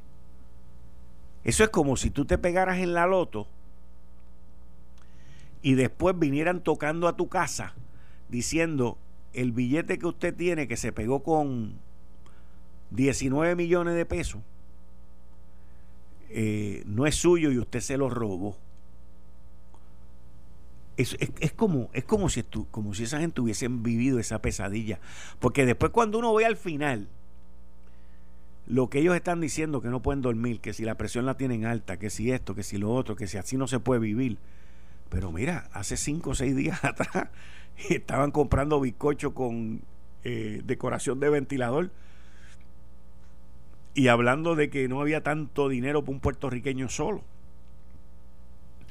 Eso 1.42 1.64
es 1.64 1.70
como 1.70 1.96
si 1.96 2.10
tú 2.10 2.24
te 2.24 2.38
pegaras 2.38 2.78
en 2.78 2.94
la 2.94 3.08
loto 3.08 3.48
y 5.64 5.74
después 5.74 6.16
vinieran 6.16 6.62
tocando 6.62 7.08
a 7.08 7.16
tu 7.16 7.28
casa 7.28 7.74
diciendo 8.28 8.98
el 9.32 9.50
billete 9.50 9.98
que 9.98 10.06
usted 10.06 10.36
tiene 10.36 10.68
que 10.68 10.76
se 10.76 10.92
pegó 10.92 11.22
con 11.22 11.72
19 12.90 13.56
millones 13.56 13.94
de 13.94 14.04
pesos 14.04 14.42
eh, 16.28 16.82
no 16.84 17.06
es 17.06 17.14
suyo 17.14 17.52
y 17.52 17.58
usted 17.58 17.78
se 17.78 17.96
lo 17.96 18.10
robó. 18.10 18.58
Es, 20.96 21.16
es, 21.18 21.52
como, 21.52 21.90
es 21.92 22.04
como, 22.04 22.28
si 22.28 22.42
como 22.72 22.92
si 22.92 23.04
esa 23.04 23.20
gente 23.20 23.40
hubiesen 23.40 23.84
vivido 23.84 24.18
esa 24.18 24.42
pesadilla. 24.42 24.98
Porque 25.38 25.64
después 25.64 25.92
cuando 25.92 26.18
uno 26.18 26.34
ve 26.34 26.44
al 26.44 26.56
final 26.56 27.08
lo 28.66 28.90
que 28.90 28.98
ellos 28.98 29.14
están 29.14 29.40
diciendo 29.40 29.80
que 29.80 29.88
no 29.88 30.02
pueden 30.02 30.22
dormir, 30.22 30.60
que 30.60 30.72
si 30.72 30.84
la 30.84 30.96
presión 30.96 31.24
la 31.24 31.36
tienen 31.36 31.66
alta, 31.66 31.98
que 31.98 32.10
si 32.10 32.32
esto, 32.32 32.56
que 32.56 32.64
si 32.64 32.78
lo 32.78 32.92
otro, 32.92 33.14
que 33.14 33.28
si 33.28 33.38
así 33.38 33.56
no 33.56 33.68
se 33.68 33.78
puede 33.78 34.00
vivir, 34.00 34.38
pero 35.14 35.30
mira, 35.30 35.68
hace 35.72 35.96
cinco 35.96 36.30
o 36.30 36.34
seis 36.34 36.56
días 36.56 36.82
atrás 36.84 37.28
estaban 37.88 38.32
comprando 38.32 38.80
bizcocho 38.80 39.32
con 39.32 39.82
eh, 40.24 40.60
decoración 40.64 41.20
de 41.20 41.28
ventilador 41.30 41.92
y 43.94 44.08
hablando 44.08 44.56
de 44.56 44.70
que 44.70 44.88
no 44.88 45.00
había 45.00 45.22
tanto 45.22 45.68
dinero 45.68 46.02
para 46.02 46.14
un 46.14 46.20
puertorriqueño 46.20 46.88
solo. 46.88 47.22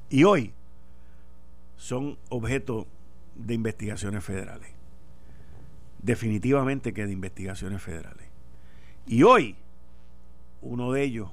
Y 0.09 0.23
hoy 0.23 0.53
son 1.75 2.17
objeto 2.29 2.87
de 3.35 3.55
investigaciones 3.55 4.23
federales. 4.23 4.69
Definitivamente 6.01 6.93
que 6.93 7.05
de 7.05 7.11
investigaciones 7.11 7.81
federales. 7.81 8.27
Y 9.05 9.23
hoy, 9.23 9.57
uno 10.61 10.93
de 10.93 11.03
ellos 11.03 11.31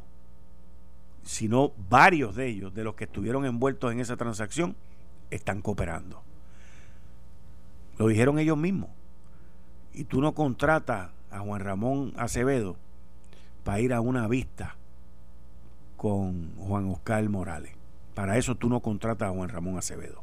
sino 1.23 1.73
varios 1.89 2.35
de 2.35 2.49
ellos, 2.49 2.75
de 2.75 2.85
los 2.85 2.95
que 2.95 3.05
estuvieron 3.05 3.45
envueltos 3.45 3.93
en 3.93 4.01
esa 4.01 4.17
transacción, 4.17 4.77
están 5.31 5.63
cooperando. 5.63 6.23
Lo 7.99 8.09
dijeron 8.09 8.39
ellos 8.39 8.57
mismos. 8.57 8.91
Y 9.93 10.05
tú 10.05 10.21
no 10.21 10.33
contratas 10.33 11.11
a 11.31 11.41
Juan 11.41 11.61
Ramón 11.61 12.13
Acevedo 12.17 12.77
para 13.65 13.81
ir 13.81 13.93
a 13.93 14.01
una 14.01 14.27
vista 14.27 14.77
con 15.97 16.55
Juan 16.57 16.89
Oscar 16.89 17.29
Morales. 17.29 17.73
Para 18.15 18.39
eso 18.39 18.55
tú 18.55 18.69
no 18.69 18.81
contratas 18.81 19.29
a 19.29 19.33
Juan 19.33 19.49
Ramón 19.49 19.77
Acevedo. 19.77 20.23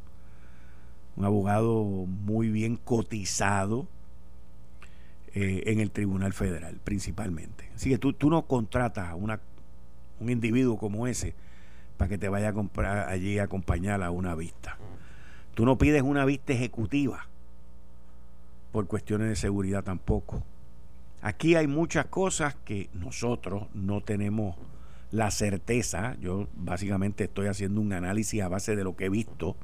Un 1.16 1.24
abogado 1.24 1.84
muy 1.84 2.50
bien 2.50 2.76
cotizado 2.76 3.86
eh, 5.34 5.62
en 5.66 5.80
el 5.80 5.90
Tribunal 5.90 6.32
Federal, 6.32 6.80
principalmente. 6.82 7.70
Así 7.74 7.90
que 7.90 7.98
tú, 7.98 8.12
tú 8.12 8.30
no 8.30 8.46
contratas 8.46 9.08
a 9.08 9.14
una 9.14 9.40
un 10.20 10.30
individuo 10.30 10.78
como 10.78 11.06
ese 11.06 11.34
para 11.98 12.08
que 12.08 12.18
te 12.18 12.28
vaya 12.28 12.50
a 12.50 12.52
comprar 12.52 13.08
allí 13.08 13.38
a 13.38 13.44
acompañar 13.44 14.02
a 14.02 14.10
una 14.10 14.34
vista. 14.34 14.78
Tú 15.54 15.66
no 15.66 15.76
pides 15.76 16.02
una 16.02 16.24
vista 16.24 16.52
ejecutiva 16.52 17.26
por 18.72 18.86
cuestiones 18.86 19.28
de 19.28 19.36
seguridad 19.36 19.82
tampoco. 19.82 20.44
Aquí 21.20 21.56
hay 21.56 21.66
muchas 21.66 22.06
cosas 22.06 22.54
que 22.64 22.88
nosotros 22.94 23.66
no 23.74 24.00
tenemos 24.00 24.56
la 25.10 25.32
certeza. 25.32 26.16
Yo 26.20 26.46
básicamente 26.54 27.24
estoy 27.24 27.48
haciendo 27.48 27.80
un 27.80 27.92
análisis 27.92 28.40
a 28.40 28.48
base 28.48 28.76
de 28.76 28.84
lo 28.84 28.94
que 28.94 29.06
he 29.06 29.10
visto 29.10 29.56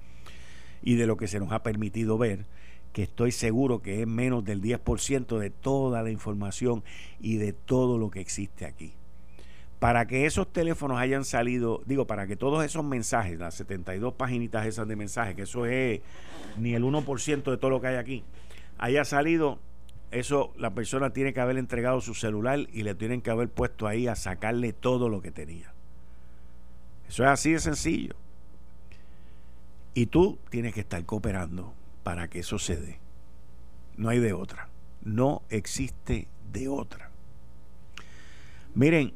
y 0.82 0.96
de 0.96 1.06
lo 1.06 1.16
que 1.16 1.28
se 1.28 1.38
nos 1.38 1.52
ha 1.52 1.62
permitido 1.62 2.18
ver, 2.18 2.44
que 2.92 3.04
estoy 3.04 3.30
seguro 3.30 3.80
que 3.80 4.02
es 4.02 4.08
menos 4.08 4.44
del 4.44 4.60
10% 4.60 5.38
de 5.38 5.50
toda 5.50 6.02
la 6.02 6.10
información 6.10 6.82
y 7.20 7.36
de 7.36 7.52
todo 7.52 7.98
lo 7.98 8.10
que 8.10 8.20
existe 8.20 8.66
aquí 8.66 8.94
para 9.84 10.06
que 10.06 10.24
esos 10.24 10.50
teléfonos 10.50 10.98
hayan 10.98 11.26
salido, 11.26 11.82
digo, 11.84 12.06
para 12.06 12.26
que 12.26 12.36
todos 12.36 12.64
esos 12.64 12.82
mensajes, 12.82 13.38
las 13.38 13.52
72 13.56 14.14
paginitas 14.14 14.64
esas 14.64 14.88
de 14.88 14.96
mensajes, 14.96 15.36
que 15.36 15.42
eso 15.42 15.66
es 15.66 16.00
ni 16.56 16.72
el 16.72 16.84
1% 16.84 17.50
de 17.50 17.58
todo 17.58 17.68
lo 17.68 17.82
que 17.82 17.88
hay 17.88 17.96
aquí, 17.96 18.24
haya 18.78 19.04
salido, 19.04 19.58
eso 20.10 20.54
la 20.56 20.72
persona 20.72 21.10
tiene 21.10 21.34
que 21.34 21.40
haber 21.42 21.58
entregado 21.58 22.00
su 22.00 22.14
celular 22.14 22.60
y 22.72 22.82
le 22.82 22.94
tienen 22.94 23.20
que 23.20 23.30
haber 23.30 23.50
puesto 23.50 23.86
ahí 23.86 24.08
a 24.08 24.16
sacarle 24.16 24.72
todo 24.72 25.10
lo 25.10 25.20
que 25.20 25.30
tenía. 25.30 25.74
Eso 27.06 27.22
es 27.24 27.28
así 27.28 27.52
de 27.52 27.60
sencillo. 27.60 28.14
Y 29.92 30.06
tú 30.06 30.38
tienes 30.48 30.72
que 30.72 30.80
estar 30.80 31.04
cooperando 31.04 31.74
para 32.02 32.28
que 32.28 32.38
eso 32.38 32.58
se 32.58 32.76
dé. 32.76 33.00
No 33.98 34.08
hay 34.08 34.18
de 34.18 34.32
otra. 34.32 34.70
No 35.02 35.42
existe 35.50 36.26
de 36.54 36.68
otra. 36.68 37.10
Miren, 38.74 39.12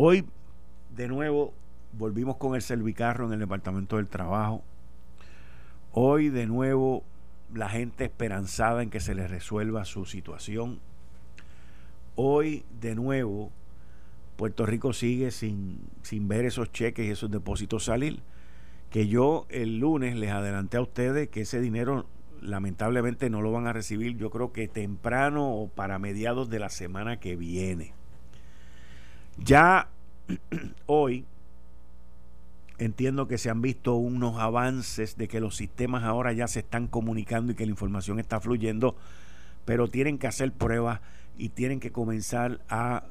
Hoy, 0.00 0.24
de 0.94 1.08
nuevo, 1.08 1.52
volvimos 1.92 2.36
con 2.36 2.54
el 2.54 2.62
servicarro 2.62 3.26
en 3.26 3.32
el 3.32 3.40
Departamento 3.40 3.96
del 3.96 4.06
Trabajo. 4.06 4.62
Hoy, 5.90 6.28
de 6.28 6.46
nuevo, 6.46 7.02
la 7.52 7.68
gente 7.68 8.04
esperanzada 8.04 8.84
en 8.84 8.90
que 8.90 9.00
se 9.00 9.16
les 9.16 9.28
resuelva 9.28 9.84
su 9.84 10.04
situación. 10.04 10.78
Hoy, 12.14 12.64
de 12.80 12.94
nuevo, 12.94 13.50
Puerto 14.36 14.66
Rico 14.66 14.92
sigue 14.92 15.32
sin, 15.32 15.80
sin 16.02 16.28
ver 16.28 16.44
esos 16.44 16.70
cheques 16.70 17.04
y 17.04 17.10
esos 17.10 17.32
depósitos 17.32 17.86
salir. 17.86 18.20
Que 18.90 19.08
yo 19.08 19.46
el 19.48 19.80
lunes 19.80 20.14
les 20.14 20.30
adelanté 20.30 20.76
a 20.76 20.82
ustedes 20.82 21.28
que 21.28 21.40
ese 21.40 21.60
dinero 21.60 22.06
lamentablemente 22.40 23.30
no 23.30 23.42
lo 23.42 23.50
van 23.50 23.66
a 23.66 23.72
recibir 23.72 24.16
yo 24.16 24.30
creo 24.30 24.52
que 24.52 24.68
temprano 24.68 25.56
o 25.56 25.66
para 25.66 25.98
mediados 25.98 26.48
de 26.50 26.60
la 26.60 26.68
semana 26.68 27.18
que 27.18 27.34
viene. 27.34 27.97
Ya 29.44 29.88
hoy 30.86 31.24
entiendo 32.78 33.26
que 33.26 33.38
se 33.38 33.50
han 33.50 33.60
visto 33.60 33.94
unos 33.94 34.38
avances 34.38 35.16
de 35.16 35.28
que 35.28 35.40
los 35.40 35.56
sistemas 35.56 36.04
ahora 36.04 36.32
ya 36.32 36.46
se 36.46 36.60
están 36.60 36.86
comunicando 36.86 37.52
y 37.52 37.54
que 37.54 37.66
la 37.66 37.70
información 37.70 38.20
está 38.20 38.40
fluyendo, 38.40 38.96
pero 39.64 39.88
tienen 39.88 40.18
que 40.18 40.28
hacer 40.28 40.52
pruebas 40.52 41.00
y 41.36 41.50
tienen 41.50 41.80
que 41.80 41.90
comenzar 41.90 42.60
a 42.68 43.04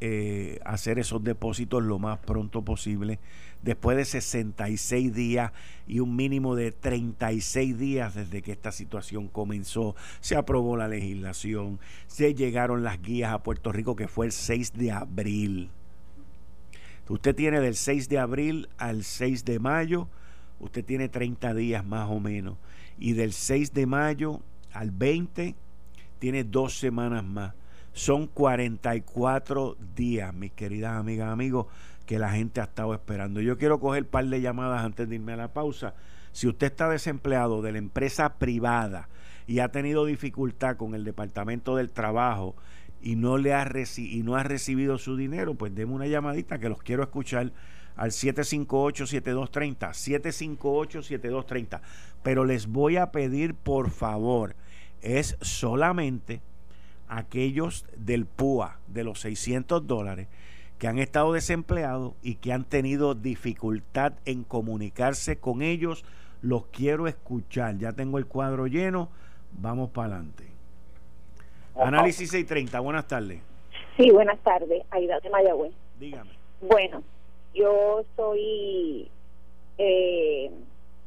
eh, 0.00 0.58
hacer 0.64 0.98
esos 0.98 1.22
depósitos 1.22 1.82
lo 1.82 1.98
más 1.98 2.18
pronto 2.18 2.62
posible. 2.62 3.18
Después 3.62 3.96
de 3.96 4.04
66 4.04 5.14
días 5.14 5.52
y 5.86 6.00
un 6.00 6.16
mínimo 6.16 6.56
de 6.56 6.72
36 6.72 7.78
días 7.78 8.14
desde 8.14 8.42
que 8.42 8.52
esta 8.52 8.72
situación 8.72 9.28
comenzó, 9.28 9.94
se 10.20 10.36
aprobó 10.36 10.76
la 10.76 10.88
legislación, 10.88 11.78
se 12.06 12.34
llegaron 12.34 12.82
las 12.82 13.00
guías 13.00 13.32
a 13.32 13.42
Puerto 13.42 13.72
Rico 13.72 13.96
que 13.96 14.08
fue 14.08 14.26
el 14.26 14.32
6 14.32 14.72
de 14.74 14.92
abril. 14.92 15.70
Usted 17.08 17.34
tiene 17.34 17.60
del 17.60 17.76
6 17.76 18.08
de 18.08 18.18
abril 18.18 18.68
al 18.78 19.04
6 19.04 19.44
de 19.44 19.58
mayo 19.58 20.08
usted 20.62 20.84
tiene 20.84 21.08
30 21.08 21.54
días 21.54 21.84
más 21.84 22.08
o 22.08 22.20
menos. 22.20 22.56
Y 22.98 23.12
del 23.12 23.32
6 23.32 23.74
de 23.74 23.86
mayo 23.86 24.40
al 24.72 24.90
20 24.90 25.54
tiene 26.18 26.44
dos 26.44 26.78
semanas 26.78 27.24
más. 27.24 27.54
Son 27.92 28.26
44 28.26 29.76
días, 29.94 30.32
mis 30.32 30.52
queridas 30.52 30.96
amigas, 30.96 31.30
amigos, 31.30 31.66
que 32.12 32.18
la 32.18 32.32
gente 32.32 32.60
ha 32.60 32.64
estado 32.64 32.92
esperando. 32.92 33.40
Yo 33.40 33.56
quiero 33.56 33.80
coger 33.80 34.02
un 34.02 34.10
par 34.10 34.26
de 34.26 34.42
llamadas 34.42 34.84
antes 34.84 35.08
de 35.08 35.14
irme 35.14 35.32
a 35.32 35.36
la 35.36 35.54
pausa. 35.54 35.94
Si 36.32 36.46
usted 36.46 36.66
está 36.66 36.90
desempleado 36.90 37.62
de 37.62 37.72
la 37.72 37.78
empresa 37.78 38.34
privada 38.34 39.08
y 39.46 39.60
ha 39.60 39.70
tenido 39.70 40.04
dificultad 40.04 40.76
con 40.76 40.94
el 40.94 41.04
Departamento 41.04 41.74
del 41.74 41.90
Trabajo 41.90 42.54
y 43.00 43.16
no, 43.16 43.38
le 43.38 43.54
ha, 43.54 43.66
y 43.96 44.22
no 44.24 44.36
ha 44.36 44.42
recibido 44.42 44.98
su 44.98 45.16
dinero, 45.16 45.54
pues 45.54 45.74
deme 45.74 45.94
una 45.94 46.06
llamadita 46.06 46.58
que 46.58 46.68
los 46.68 46.82
quiero 46.82 47.02
escuchar 47.02 47.50
al 47.96 48.10
758-7230, 48.10 49.78
758-7230. 49.78 51.80
Pero 52.22 52.44
les 52.44 52.66
voy 52.66 52.98
a 52.98 53.10
pedir, 53.10 53.54
por 53.54 53.88
favor, 53.88 54.54
es 55.00 55.38
solamente 55.40 56.42
aquellos 57.08 57.86
del 57.96 58.26
PUA 58.26 58.80
de 58.86 59.02
los 59.02 59.20
600 59.20 59.86
dólares 59.86 60.28
que 60.82 60.88
han 60.88 60.98
estado 60.98 61.32
desempleados 61.32 62.14
y 62.24 62.34
que 62.34 62.52
han 62.52 62.64
tenido 62.64 63.14
dificultad 63.14 64.14
en 64.24 64.42
comunicarse 64.42 65.38
con 65.38 65.62
ellos. 65.62 66.04
Los 66.40 66.66
quiero 66.66 67.06
escuchar. 67.06 67.78
Ya 67.78 67.92
tengo 67.92 68.18
el 68.18 68.26
cuadro 68.26 68.66
lleno. 68.66 69.08
Vamos 69.52 69.90
para 69.90 70.16
adelante. 70.16 70.42
Análisis 71.76 72.30
630. 72.30 72.80
Buenas 72.80 73.06
tardes. 73.06 73.40
Sí, 73.96 74.10
buenas 74.10 74.40
tardes. 74.40 74.82
Aida 74.90 75.20
de 75.20 75.30
Mayagüez. 75.30 75.72
Dígame. 76.00 76.32
Bueno, 76.60 77.04
yo 77.54 78.04
soy 78.16 79.08
eh, 79.78 80.50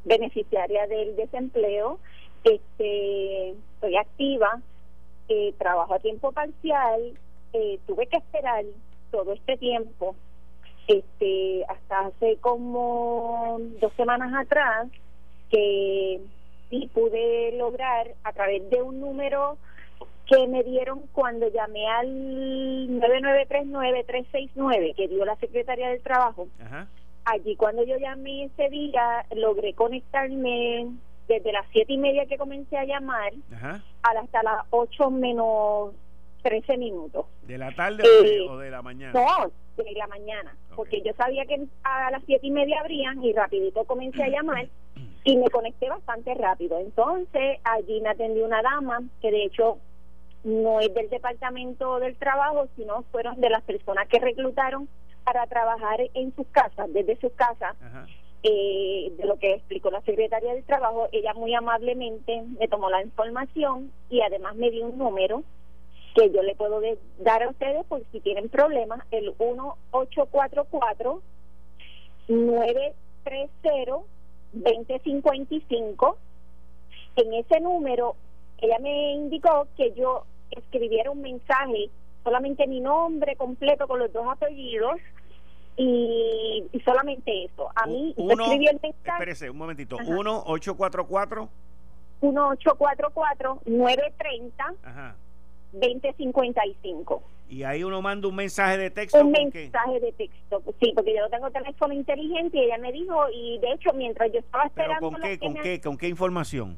beneficiaria 0.06 0.88
del 0.88 1.18
desempleo. 1.18 2.00
Este, 2.46 3.56
soy 3.82 3.98
activa 3.98 4.62
eh, 5.28 5.54
trabajo 5.58 5.96
a 5.96 6.00
tiempo 6.00 6.32
parcial, 6.32 7.20
eh, 7.52 7.78
tuve 7.86 8.08
que 8.08 8.18
esperar 8.18 8.64
todo 9.16 9.32
este 9.32 9.56
tiempo, 9.56 10.18
este, 10.88 11.64
hasta 11.70 12.08
hace 12.08 12.36
como 12.42 13.60
dos 13.80 13.94
semanas 13.94 14.34
atrás, 14.36 14.90
que 15.50 16.20
sí 16.70 16.90
pude 16.94 17.54
lograr 17.58 18.14
a 18.26 18.34
través 18.34 18.70
de 18.70 18.82
un 18.82 19.00
número 19.00 19.58
que 20.28 20.46
me 20.48 20.64
dieron 20.64 21.04
cuando 21.14 21.48
llamé 21.50 21.88
al 21.88 22.10
9939-369 22.90 24.96
que 24.96 25.08
dio 25.08 25.24
la 25.24 25.38
Secretaría 25.38 25.88
del 25.90 26.02
Trabajo. 26.02 26.50
Allí 27.24 27.56
cuando 27.56 27.86
yo 27.86 27.96
llamé 27.98 28.44
ese 28.46 28.70
día 28.70 29.26
logré 29.34 29.74
conectarme 29.74 30.88
desde 31.30 31.54
las 31.54 31.66
siete 31.72 31.94
y 31.94 31.98
media 31.98 32.26
que 32.26 32.38
comencé 32.38 32.78
a 32.78 32.84
llamar 32.84 33.32
hasta 34.02 34.44
las 34.44 34.66
ocho 34.72 35.10
menos 35.10 35.94
trece 36.46 36.78
minutos. 36.78 37.26
¿De 37.42 37.58
la 37.58 37.72
tarde 37.72 38.04
o, 38.48 38.58
de, 38.60 38.68
eh, 38.68 38.72
la 38.72 38.84
mañana? 38.84 39.20
No, 39.20 39.84
de 39.84 39.92
la 39.94 40.06
mañana, 40.06 40.56
porque 40.76 41.02
yo 41.02 41.12
sabía 41.18 41.44
que 41.48 41.60
a 41.84 42.12
las 42.12 42.24
siete 42.28 42.46
y 42.46 42.52
media 42.52 42.82
abrían 42.82 43.24
y 43.24 43.34
rapidito 43.34 43.84
comencé 43.86 44.24
a 44.24 44.28
llamar 44.28 44.68
y 45.24 45.38
me 45.38 45.50
conecté 45.50 45.90
bastante 45.90 46.36
rápido. 46.36 46.78
Entonces 46.80 47.58
allí 47.64 48.00
me 48.02 48.10
atendió 48.10 48.46
una 48.46 48.62
dama 48.62 49.02
que 49.24 49.32
de 49.32 49.46
hecho 49.46 49.80
no 50.44 50.82
es 50.82 50.94
del 50.94 51.10
departamento 51.10 51.98
del 52.00 52.16
trabajo, 52.16 52.68
sino 52.76 53.02
fueron 53.12 53.42
de 53.42 53.50
las 53.50 53.64
personas 53.64 54.08
que 54.08 54.20
reclutaron 54.20 54.88
para 55.24 55.48
trabajar 55.48 56.00
en 56.14 56.36
sus 56.36 56.46
casas, 56.50 56.94
desde 56.94 57.20
sus 57.20 57.32
casas. 57.32 57.76
Eh, 58.44 59.12
de 59.18 59.26
lo 59.26 59.40
que 59.40 59.56
explicó 59.56 59.90
la 59.90 60.02
secretaria 60.02 60.54
del 60.54 60.64
Trabajo, 60.64 61.10
ella 61.12 61.34
muy 61.34 61.56
amablemente 61.56 62.44
me 62.60 62.68
tomó 62.68 62.92
la 62.92 63.02
información 63.02 63.92
y 64.12 64.22
además 64.22 64.56
me 64.56 64.70
dio 64.70 64.86
un 64.86 65.00
número 65.00 65.44
que 66.16 66.32
yo 66.32 66.42
le 66.42 66.56
puedo 66.56 66.82
dar 67.20 67.44
a 67.44 67.50
ustedes 67.50 67.86
por 67.86 68.02
si 68.12 68.22
tienen 68.22 68.50
problemas, 68.50 69.06
el 69.12 69.36
1844 69.38 71.22
930 72.30 74.06
2055. 74.54 76.18
En 77.18 77.34
ese 77.34 77.60
número, 77.60 78.16
ella 78.60 78.80
me 78.80 79.14
indicó 79.14 79.68
que 79.76 79.94
yo 79.94 80.24
escribiera 80.52 81.12
un 81.12 81.22
mensaje, 81.22 81.90
solamente 82.24 82.66
mi 82.68 82.80
nombre 82.80 83.36
completo 83.36 83.88
con 83.88 84.00
los 84.00 84.12
dos 84.14 84.26
apellidos, 84.30 85.00
y, 85.78 86.64
solamente 86.86 87.44
eso. 87.44 87.70
A 87.76 87.86
mí, 87.86 88.14
uno, 88.16 88.44
escribí 88.44 88.68
el 88.68 88.80
mensaje. 88.82 89.12
Espérese 89.12 89.50
un 89.50 89.58
momentito. 89.58 89.98
1844 89.98 91.50
1844 92.22 93.60
930 93.66 95.16
2055. 95.80 97.24
Y 97.48 97.64
ahí 97.64 97.84
uno 97.84 98.02
manda 98.02 98.28
un 98.28 98.36
mensaje 98.36 98.78
de 98.78 98.90
texto. 98.90 99.20
Un 99.20 99.32
mensaje 99.32 100.00
de 100.00 100.12
texto, 100.14 100.64
sí, 100.82 100.92
porque 100.96 101.14
yo 101.14 101.22
no 101.22 101.30
tengo 101.30 101.52
teléfono 101.52 101.94
inteligente 101.94 102.58
y 102.58 102.62
ella 102.62 102.78
me 102.80 102.92
dijo, 102.92 103.16
y 103.34 103.60
de 103.60 103.74
hecho, 103.74 103.94
mientras 103.94 104.32
yo 104.32 104.40
estaba 104.40 104.66
esperando. 104.66 105.12
¿Con 105.12 105.22
qué, 105.22 105.38
con, 105.38 105.54
qué, 105.56 105.82
¿Con 105.82 105.98
qué 105.98 106.08
información? 106.08 106.78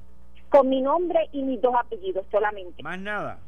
Con 0.49 0.69
mi 0.69 0.81
nombre 0.81 1.29
y 1.31 1.41
mis 1.43 1.62
dos 1.62 1.73
apellidos 1.75 2.25
solamente. 2.31 2.83
Más 2.83 2.99
nada. 2.99 3.39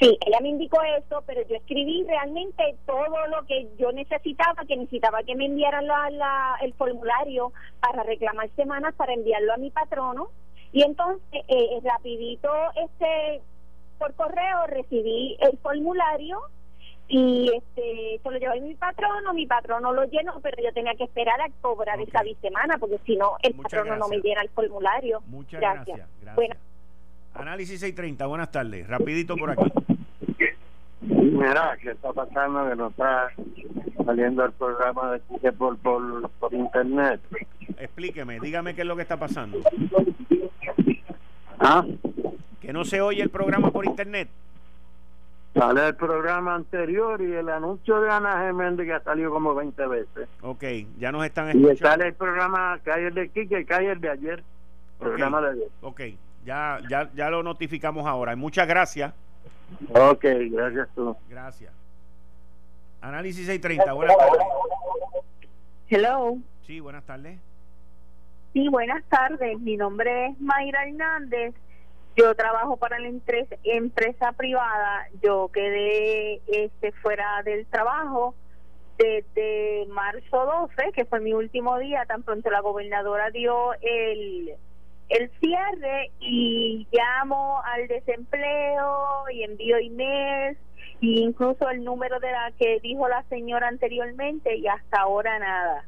Sí, 0.00 0.16
ella 0.24 0.38
me 0.40 0.50
indicó 0.50 0.78
eso, 0.96 1.24
pero 1.26 1.42
yo 1.48 1.56
escribí 1.56 2.04
realmente 2.04 2.76
todo 2.86 3.26
lo 3.26 3.44
que 3.46 3.68
yo 3.78 3.90
necesitaba, 3.90 4.64
que 4.64 4.76
necesitaba 4.76 5.24
que 5.24 5.34
me 5.34 5.46
enviaran 5.46 5.88
la, 5.88 6.56
el 6.62 6.72
formulario 6.74 7.52
para 7.80 8.04
reclamar 8.04 8.48
semanas 8.54 8.94
para 8.94 9.12
enviarlo 9.12 9.54
a 9.54 9.56
mi 9.56 9.70
patrono. 9.70 10.28
Y 10.72 10.82
entonces, 10.82 11.22
eh, 11.32 11.44
eh, 11.48 11.80
rapidito, 11.82 12.48
este 12.76 13.40
por 13.98 14.14
correo 14.14 14.66
recibí 14.66 15.36
el 15.40 15.58
formulario 15.58 16.40
y 17.08 17.50
este 17.54 18.20
se 18.22 18.30
lo 18.30 18.38
llevé 18.38 18.58
a 18.58 18.62
mi 18.62 18.74
patrono, 18.74 19.32
mi 19.32 19.46
patrono 19.46 19.92
lo 19.92 20.04
llenó, 20.04 20.40
pero 20.40 20.62
yo 20.62 20.72
tenía 20.72 20.94
que 20.94 21.04
esperar 21.04 21.40
a 21.40 21.48
cobrar 21.62 21.98
esa 22.00 22.22
bisemana, 22.22 22.76
porque 22.78 22.98
si 23.06 23.16
no, 23.16 23.36
el 23.42 23.54
patrono 23.54 23.96
no 23.96 24.08
me 24.08 24.18
llena 24.18 24.42
el 24.42 24.50
formulario. 24.50 25.22
Muchas 25.26 25.60
gracias. 25.60 26.06
gracias. 26.20 26.58
Análisis 27.32 27.80
630, 27.80 28.26
buenas 28.26 28.50
tardes. 28.50 28.86
Rapidito 28.86 29.36
por 29.36 29.50
aquí. 29.50 29.72
Mira, 31.00 31.76
¿qué 31.80 31.92
está 31.92 32.12
pasando? 32.12 32.68
Que 32.68 32.76
no 32.76 32.88
está 32.88 33.30
saliendo 34.04 34.44
el 34.44 34.52
programa 34.52 35.18
de 35.40 35.52
por, 35.52 35.78
por, 35.78 36.28
por 36.30 36.52
internet. 36.52 37.20
Explíqueme, 37.78 38.40
dígame 38.40 38.74
qué 38.74 38.82
es 38.82 38.86
lo 38.86 38.96
que 38.96 39.02
está 39.02 39.16
pasando. 39.16 39.58
¿Ah? 41.60 41.84
Que 42.68 42.74
no 42.74 42.84
se 42.84 43.00
oye 43.00 43.22
el 43.22 43.30
programa 43.30 43.70
por 43.70 43.86
internet. 43.86 44.28
Sale 45.54 45.86
el 45.86 45.96
programa 45.96 46.54
anterior 46.54 47.18
y 47.22 47.32
el 47.32 47.48
anuncio 47.48 47.98
de 47.98 48.10
Ana 48.10 48.42
Geméndez 48.42 48.84
que 48.84 48.92
ha 48.92 49.02
salido 49.02 49.30
como 49.30 49.54
20 49.54 49.86
veces. 49.86 50.28
Ok, 50.42 50.64
ya 50.98 51.10
nos 51.10 51.24
están 51.24 51.48
escuchando. 51.48 51.72
Y 51.72 51.76
sale 51.78 52.06
el 52.08 52.12
programa 52.12 52.78
que 52.84 52.92
hay 52.92 53.04
el 53.04 53.14
de 53.14 53.30
Kike, 53.30 53.64
que 53.64 53.72
hay 53.72 53.86
el 53.86 53.98
de 54.02 54.10
ayer. 54.10 54.44
Programa 54.98 55.40
de 55.40 55.52
ayer. 55.52 55.68
Ok, 55.80 56.00
ya, 56.44 56.78
ya, 56.90 57.10
ya 57.14 57.30
lo 57.30 57.42
notificamos 57.42 58.06
ahora. 58.06 58.36
Muchas 58.36 58.68
gracias. 58.68 59.14
Ok, 59.88 60.26
gracias 60.50 60.90
tú. 60.94 61.16
Gracias. 61.30 61.72
Análisis 63.00 63.46
630, 63.46 63.94
buenas 63.94 64.18
tardes. 64.18 64.46
Hello. 65.88 66.36
Sí, 66.66 66.80
buenas 66.80 67.04
tardes. 67.04 67.40
Sí, 68.52 68.68
buenas 68.68 69.02
tardes. 69.04 69.58
Mi 69.60 69.78
nombre 69.78 70.26
es 70.26 70.38
Mayra 70.38 70.84
Hernández. 70.84 71.54
Yo 72.18 72.34
trabajo 72.34 72.76
para 72.76 72.98
la 72.98 73.06
empresa 73.06 74.32
privada. 74.32 75.06
Yo 75.22 75.50
quedé 75.52 76.40
este, 76.48 76.90
fuera 77.00 77.42
del 77.44 77.64
trabajo 77.66 78.34
desde 78.98 79.86
marzo 79.86 80.68
12, 80.76 80.92
que 80.92 81.04
fue 81.04 81.20
mi 81.20 81.32
último 81.32 81.78
día. 81.78 82.04
Tan 82.06 82.24
pronto 82.24 82.50
la 82.50 82.60
gobernadora 82.60 83.30
dio 83.30 83.72
el 83.74 84.56
el 85.08 85.30
cierre 85.40 86.10
y 86.20 86.86
llamo 86.92 87.62
al 87.64 87.88
desempleo 87.88 89.24
y 89.32 89.42
envío 89.42 89.76
emails 89.78 90.58
e 91.00 91.20
incluso 91.20 91.70
el 91.70 91.82
número 91.82 92.20
de 92.20 92.30
la 92.30 92.52
que 92.58 92.78
dijo 92.80 93.08
la 93.08 93.22
señora 93.30 93.68
anteriormente 93.68 94.56
y 94.56 94.66
hasta 94.66 95.00
ahora 95.00 95.38
nada. 95.38 95.84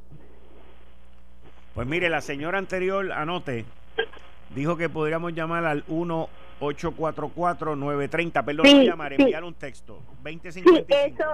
Pues 1.74 1.86
mire, 1.86 2.08
la 2.08 2.20
señora 2.20 2.58
anterior, 2.58 3.12
anote, 3.12 3.64
dijo 4.54 4.76
que 4.76 4.88
podríamos 4.88 5.34
llamar 5.34 5.64
al 5.64 5.84
1-844-930, 5.86 8.44
perdón, 8.44 8.66
no 8.66 8.82
llamar, 8.82 9.12
enviar 9.12 9.42
un 9.44 9.54
texto, 9.54 10.00
2055. 10.22 10.70
Sí, 10.70 10.84
eso, 10.88 11.24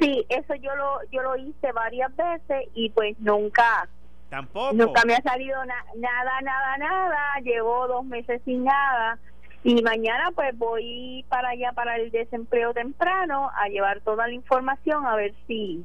sí, 0.00 0.26
eso 0.28 0.54
yo 0.56 0.74
lo, 0.76 0.98
yo 1.10 1.22
lo 1.22 1.36
hice 1.36 1.72
varias 1.72 2.14
veces 2.16 2.68
y 2.74 2.90
pues 2.90 3.18
nunca 3.20 3.88
Tampoco. 4.34 4.74
Nunca 4.74 5.02
me 5.06 5.14
ha 5.14 5.22
salido 5.22 5.64
nada, 5.64 5.84
nada, 5.94 6.78
nada. 6.78 7.40
Llevo 7.44 7.86
dos 7.86 8.04
meses 8.04 8.42
sin 8.44 8.64
nada. 8.64 9.18
Y 9.62 9.80
mañana 9.82 10.30
pues 10.34 10.58
voy 10.58 11.24
para 11.28 11.50
allá, 11.50 11.72
para 11.72 11.96
el 11.96 12.10
desempleo 12.10 12.74
temprano, 12.74 13.50
a 13.54 13.68
llevar 13.68 14.00
toda 14.00 14.26
la 14.26 14.34
información 14.34 15.06
a 15.06 15.14
ver 15.14 15.34
si 15.46 15.84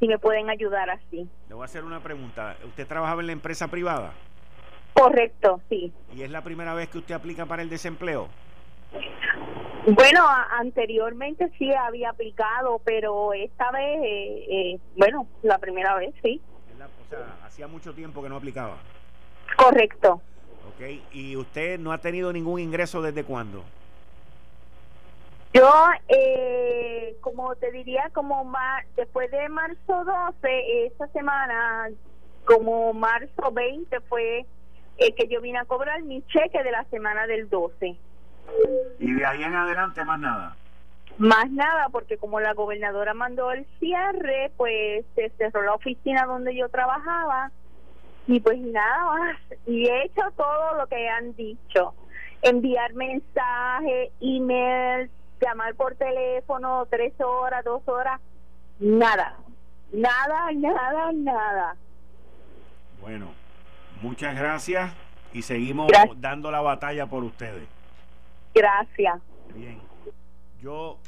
si 0.00 0.08
me 0.08 0.18
pueden 0.18 0.50
ayudar 0.50 0.90
así. 0.90 1.28
Le 1.48 1.54
voy 1.54 1.62
a 1.62 1.64
hacer 1.66 1.84
una 1.84 2.00
pregunta. 2.00 2.56
¿Usted 2.66 2.86
trabajaba 2.86 3.20
en 3.20 3.28
la 3.28 3.32
empresa 3.32 3.68
privada? 3.68 4.12
Correcto, 4.96 5.60
sí. 5.68 5.92
¿Y 6.14 6.22
es 6.22 6.30
la 6.30 6.42
primera 6.42 6.72
vez 6.72 6.88
que 6.88 6.96
usted 6.98 7.14
aplica 7.14 7.44
para 7.44 7.60
el 7.60 7.68
desempleo? 7.68 8.28
Bueno, 9.86 10.26
anteriormente 10.52 11.52
sí 11.58 11.70
había 11.72 12.10
aplicado, 12.10 12.80
pero 12.82 13.34
esta 13.34 13.70
vez, 13.72 14.00
eh, 14.02 14.46
eh, 14.48 14.80
bueno, 14.96 15.26
la 15.42 15.58
primera 15.58 15.94
vez 15.96 16.14
sí. 16.22 16.40
o 16.74 17.10
sea, 17.10 17.36
hacía 17.44 17.68
mucho 17.68 17.92
tiempo 17.92 18.22
que 18.22 18.30
no 18.30 18.36
aplicaba. 18.36 18.78
Correcto. 19.58 20.22
Ok, 20.68 21.02
¿y 21.12 21.36
usted 21.36 21.78
no 21.78 21.92
ha 21.92 21.98
tenido 21.98 22.32
ningún 22.32 22.58
ingreso 22.58 23.02
desde 23.02 23.22
cuándo? 23.22 23.64
Yo, 25.52 25.72
eh, 26.08 27.16
como 27.20 27.54
te 27.56 27.70
diría, 27.70 28.10
como 28.14 28.44
mar, 28.44 28.86
después 28.96 29.30
de 29.30 29.46
marzo 29.50 30.04
12, 30.04 30.86
esta 30.86 31.06
semana, 31.08 31.90
como 32.46 32.94
marzo 32.94 33.52
20 33.52 34.00
fue 34.00 34.46
el 34.98 35.14
que 35.14 35.28
yo 35.28 35.40
vine 35.40 35.58
a 35.58 35.64
cobrar 35.64 36.02
mi 36.02 36.22
cheque 36.26 36.62
de 36.62 36.70
la 36.70 36.84
semana 36.84 37.26
del 37.26 37.48
12. 37.48 37.96
¿Y 38.98 39.12
de 39.12 39.26
ahí 39.26 39.42
en 39.42 39.54
adelante 39.54 40.04
más 40.04 40.18
nada? 40.18 40.56
Más 41.18 41.50
nada, 41.50 41.88
porque 41.90 42.18
como 42.18 42.40
la 42.40 42.52
gobernadora 42.52 43.14
mandó 43.14 43.50
el 43.50 43.66
cierre, 43.78 44.52
pues 44.56 45.04
se 45.14 45.30
cerró 45.30 45.62
la 45.62 45.74
oficina 45.74 46.26
donde 46.26 46.54
yo 46.54 46.68
trabajaba 46.68 47.50
y 48.26 48.40
pues 48.40 48.58
nada 48.58 49.04
más. 49.04 49.36
Y 49.66 49.86
he 49.86 50.04
hecho 50.04 50.22
todo 50.36 50.74
lo 50.76 50.86
que 50.86 51.08
han 51.08 51.34
dicho. 51.34 51.94
Enviar 52.42 52.92
mensajes, 52.94 54.12
emails, 54.20 55.10
llamar 55.40 55.74
por 55.74 55.94
teléfono 55.94 56.86
tres 56.90 57.18
horas, 57.20 57.64
dos 57.64 57.86
horas, 57.88 58.20
nada. 58.78 59.36
Nada, 59.92 60.50
nada, 60.52 61.12
nada. 61.12 61.76
Bueno, 63.00 63.30
muchas 64.02 64.36
gracias 64.36 64.92
y 65.32 65.42
seguimos 65.42 65.90
dando 66.16 66.50
la 66.50 66.60
batalla 66.60 67.06
por 67.06 67.24
ustedes. 67.24 67.64
Gracias. 68.54 69.20
Bien. 69.54 69.78
Yo 70.62 70.98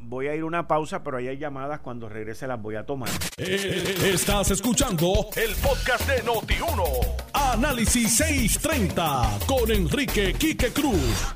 voy 0.00 0.28
a 0.28 0.34
ir 0.34 0.42
a 0.42 0.44
una 0.44 0.66
pausa, 0.66 1.02
pero 1.02 1.18
ahí 1.18 1.28
hay 1.28 1.38
llamadas. 1.38 1.80
Cuando 1.80 2.08
regrese 2.08 2.46
las 2.46 2.60
voy 2.60 2.74
a 2.74 2.84
tomar. 2.84 3.08
Eh, 3.38 3.94
estás 4.12 4.50
escuchando 4.50 5.06
el 5.36 5.54
podcast 5.62 6.08
de 6.08 6.22
Noti1. 6.24 6.82
Análisis 7.32 8.16
630 8.16 9.38
con 9.46 9.70
Enrique 9.70 10.34
Quique 10.34 10.72
Cruz. 10.72 11.34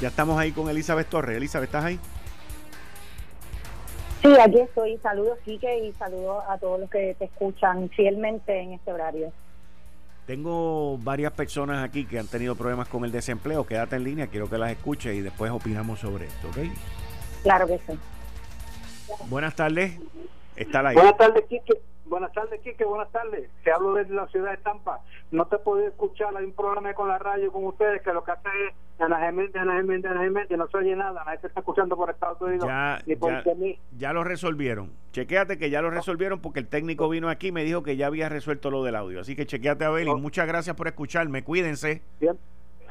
Ya 0.00 0.08
estamos 0.08 0.38
ahí 0.38 0.52
con 0.52 0.68
Elizabeth 0.70 1.08
Torres. 1.08 1.36
Elizabeth, 1.36 1.68
¿estás 1.68 1.84
ahí? 1.84 1.98
Sí, 4.22 4.28
aquí 4.38 4.60
estoy. 4.60 4.96
Saludos, 4.98 5.38
Quique, 5.44 5.78
y 5.78 5.92
saludos 5.94 6.44
a 6.48 6.56
todos 6.58 6.80
los 6.80 6.90
que 6.90 7.14
te 7.18 7.26
escuchan 7.26 7.88
fielmente 7.90 8.60
en 8.60 8.72
este 8.72 8.92
horario. 8.92 9.32
Tengo 10.30 10.96
varias 10.98 11.32
personas 11.32 11.82
aquí 11.82 12.04
que 12.04 12.16
han 12.16 12.28
tenido 12.28 12.54
problemas 12.54 12.86
con 12.86 13.04
el 13.04 13.10
desempleo. 13.10 13.66
Quédate 13.66 13.96
en 13.96 14.04
línea, 14.04 14.28
quiero 14.28 14.48
que 14.48 14.58
las 14.58 14.70
escuches 14.70 15.16
y 15.16 15.22
después 15.22 15.50
opinamos 15.50 15.98
sobre 15.98 16.26
esto, 16.26 16.50
¿ok? 16.50 16.58
Claro 17.42 17.66
que 17.66 17.78
sí. 17.78 17.98
Buenas 19.28 19.56
tardes. 19.56 19.98
Está 20.54 20.84
la 20.84 20.92
Buenas 20.92 21.16
tardes, 21.16 21.44
Quique. 21.48 21.80
Buenas 22.10 22.32
tardes, 22.32 22.60
Quique. 22.62 22.84
Buenas 22.84 23.08
tardes. 23.12 23.48
Te 23.62 23.70
hablo 23.70 23.94
desde 23.94 24.12
la 24.12 24.26
ciudad 24.26 24.50
de 24.50 24.56
Tampa. 24.56 24.98
No 25.30 25.46
te 25.46 25.58
puedo 25.58 25.86
escuchar. 25.86 26.36
Hay 26.36 26.44
un 26.44 26.52
problema 26.52 26.92
con 26.92 27.06
la 27.06 27.18
radio 27.18 27.52
con 27.52 27.64
ustedes 27.64 28.02
que 28.02 28.12
lo 28.12 28.24
que 28.24 28.32
hace 28.32 28.48
es 28.66 28.74
Ana 29.00 29.20
Gemente, 29.20 29.56
Ana 29.60 29.76
Gemente, 29.76 30.08
Ana 30.08 30.22
Gemente. 30.22 30.56
No 30.56 30.66
se 30.66 30.78
oye 30.78 30.96
nada. 30.96 31.22
Nadie 31.24 31.38
se 31.38 31.46
está 31.46 31.60
escuchando 31.60 31.96
por 31.96 32.10
Estados 32.10 32.42
Unidos. 32.42 32.66
Ya, 32.66 32.98
ya, 33.96 34.12
lo 34.12 34.24
resolvieron. 34.24 34.90
Chequéate 35.12 35.56
que 35.56 35.70
ya 35.70 35.82
lo 35.82 35.90
resolvieron 35.90 36.40
porque 36.40 36.58
el 36.58 36.66
técnico 36.66 37.08
vino 37.08 37.28
aquí 37.28 37.46
y 37.46 37.52
me 37.52 37.62
dijo 37.62 37.84
que 37.84 37.96
ya 37.96 38.08
había 38.08 38.28
resuelto 38.28 38.72
lo 38.72 38.82
del 38.82 38.96
audio. 38.96 39.20
Así 39.20 39.36
que 39.36 39.46
chequéate 39.46 39.84
a 39.84 39.90
ver 39.90 40.08
y 40.08 40.14
muchas 40.16 40.48
gracias 40.48 40.74
por 40.74 40.88
escucharme. 40.88 41.44
Cuídense. 41.44 42.02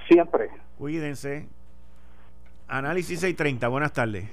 Siempre. 0.07 0.49
Cuídense. 0.77 1.49
Análisis 2.69 3.19
630. 3.19 3.67
Buenas 3.67 3.91
tardes. 3.91 4.29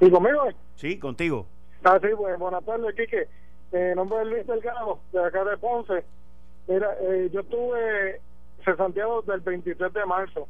¿Y 0.00 0.10
conmigo? 0.10 0.48
Sí, 0.74 0.98
contigo. 0.98 1.46
Ah, 1.84 1.98
sí, 2.00 2.08
pues, 2.16 2.38
buenas 2.38 2.64
tardes, 2.64 2.94
Quique. 2.94 3.28
Mi 3.72 3.94
nombre 3.94 4.22
es 4.22 4.28
Luis 4.28 4.46
Delgado, 4.46 5.00
de 5.12 5.24
acá 5.24 5.44
de 5.44 5.56
Ponce. 5.56 6.04
Mira, 6.66 6.96
eh, 7.00 7.30
yo 7.32 7.40
estuve 7.40 8.20
cesanteado 8.64 9.22
del 9.22 9.40
23 9.40 9.92
de 9.92 10.06
marzo 10.06 10.48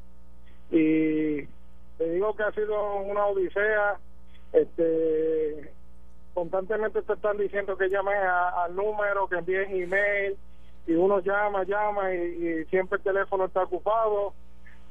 y 0.71 1.43
te 1.99 2.11
digo 2.11 2.35
que 2.35 2.43
ha 2.43 2.53
sido 2.53 2.97
una 2.97 3.27
odisea. 3.27 3.99
Este, 4.53 5.73
constantemente 6.33 7.03
te 7.03 7.13
están 7.13 7.37
diciendo 7.37 7.77
que 7.77 7.89
llames 7.89 8.17
al 8.17 8.75
número, 8.75 9.29
que 9.29 9.37
envíes 9.37 9.69
email 9.71 10.37
y 10.87 10.95
uno 10.95 11.21
llama, 11.21 11.65
llama 11.65 12.15
y, 12.15 12.65
siempre 12.67 12.99
el 12.99 13.05
teléfono 13.05 13.47
está 13.47 13.65
ocupado. 13.65 14.33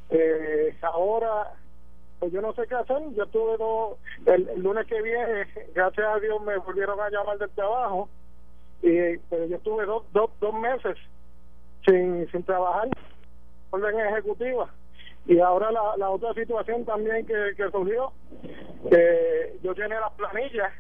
Eh, 0.10 0.78
ahora 0.82 1.54
pues 2.20 2.32
yo 2.32 2.42
no 2.42 2.54
sé 2.54 2.64
qué 2.68 2.76
hacer. 2.76 2.98
Yo 3.16 3.26
tuve 3.28 3.58
dos, 3.58 3.98
el, 4.26 4.62
lunes 4.62 4.86
que 4.88 5.02
viene, 5.02 5.48
gracias 5.74 6.08
a 6.08 6.20
Dios 6.20 6.42
me 6.42 6.58
volvieron 6.58 7.00
a 7.00 7.10
llamar 7.10 7.38
del 7.38 7.50
trabajo, 7.52 8.10
y, 8.82 9.18
pero 9.30 9.46
yo 9.46 9.56
estuve 9.58 9.86
dos, 9.86 10.04
dos, 10.14 10.30
dos 10.40 10.54
meses 10.54 10.98
sin, 11.86 12.30
sin 12.32 12.44
trabajar, 12.44 12.90
orden 13.72 14.00
ejecutiva. 14.00 14.70
Y 15.28 15.40
ahora 15.40 15.72
la, 15.72 15.98
la 15.98 16.10
otra 16.12 16.34
situación 16.34 16.86
también 16.86 17.26
que, 17.26 17.34
que 17.58 17.70
surgió, 17.72 18.12
que 18.90 19.58
yo 19.64 19.74
llené 19.74 19.96
las 19.96 20.12
planillas, 20.14 20.72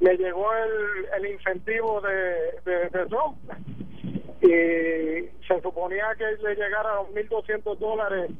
me 0.00 0.16
llegó 0.16 0.46
el, 0.54 1.06
el 1.16 1.32
incentivo 1.32 2.00
de, 2.00 2.60
de, 2.64 2.88
de 2.90 3.06
y 4.40 5.28
se 5.46 5.60
suponía 5.62 6.14
que 6.16 6.24
le 6.42 6.54
llegara 6.54 6.90
a 6.98 7.02
1.200 7.02 7.78
dólares 7.78 8.30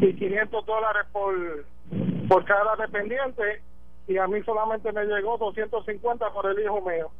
y 0.00 0.14
500 0.14 0.66
dólares 0.66 1.06
por, 1.12 1.64
por 2.28 2.44
cada 2.44 2.76
dependiente 2.76 3.62
y 4.06 4.18
a 4.18 4.26
mí 4.26 4.42
solamente 4.42 4.92
me 4.92 5.04
llegó 5.04 5.38
250 5.38 6.30
por 6.30 6.46
el 6.46 6.62
hijo 6.62 6.80
mío. 6.80 7.10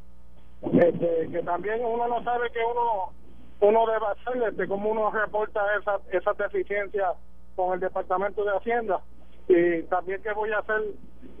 Este, 0.61 1.29
que 1.31 1.43
también 1.43 1.83
uno 1.83 2.07
no 2.07 2.23
sabe 2.23 2.49
que 2.51 2.59
uno 2.59 3.13
uno 3.61 3.85
debe 3.85 4.05
hacer, 4.07 4.49
este, 4.49 4.67
como 4.67 4.91
uno 4.91 5.11
reporta 5.11 5.61
esa, 5.79 5.99
esa 6.11 6.33
deficiencia 6.33 7.13
con 7.55 7.73
el 7.73 7.79
Departamento 7.79 8.43
de 8.43 8.57
Hacienda 8.57 8.99
y 9.47 9.83
también 9.83 10.21
qué 10.21 10.33
voy 10.33 10.51
a 10.51 10.59
hacer, 10.59 10.81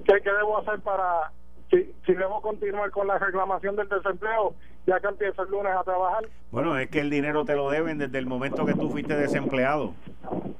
qué, 0.05 0.21
qué 0.21 0.31
debo 0.31 0.59
hacer 0.59 0.79
para 0.81 1.31
si, 1.71 1.91
si 2.05 2.13
debo 2.13 2.41
continuar 2.41 2.91
con 2.91 3.07
la 3.07 3.17
reclamación 3.17 3.75
del 3.75 3.89
desempleo 3.89 4.55
ya 4.85 4.99
que 4.99 5.07
empieza 5.07 5.41
el 5.41 5.49
lunes 5.49 5.73
a 5.75 5.83
trabajar. 5.83 6.29
Bueno, 6.51 6.77
es 6.77 6.89
que 6.89 6.99
el 6.99 7.09
dinero 7.09 7.43
te 7.45 7.55
lo 7.55 7.69
deben 7.69 7.97
desde 7.97 8.17
el 8.19 8.27
momento 8.27 8.65
que 8.65 8.73
tú 8.73 8.89
fuiste 8.89 9.15
desempleado. 9.15 9.93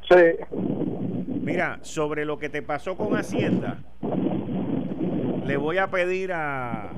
Sí. 0.09 0.55
Mira, 1.41 1.79
sobre 1.83 2.25
lo 2.25 2.39
que 2.39 2.49
te 2.49 2.61
pasó 2.61 2.97
con 2.97 3.15
Hacienda, 3.15 3.79
le 5.45 5.57
voy 5.57 5.77
a 5.77 5.87
pedir 5.87 6.33
a 6.33 6.89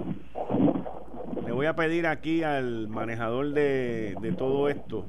le 1.45 1.51
voy 1.51 1.65
a 1.65 1.75
pedir 1.75 2.07
aquí 2.07 2.43
al 2.43 2.87
manejador 2.87 3.51
de, 3.51 4.15
de 4.21 4.31
todo 4.33 4.69
esto 4.69 5.05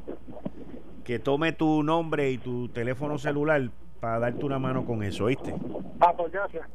que 1.05 1.19
tome 1.19 1.53
tu 1.53 1.83
nombre 1.83 2.31
y 2.31 2.39
tu 2.39 2.69
teléfono 2.69 3.19
celular 3.19 3.71
para 4.01 4.19
darte 4.19 4.45
una 4.45 4.59
mano 4.59 4.85
con 4.85 5.03
eso, 5.03 5.27
¿viste? 5.27 5.55
Ah, 6.01 6.13
pues 6.17 6.33
gracias. 6.33 6.67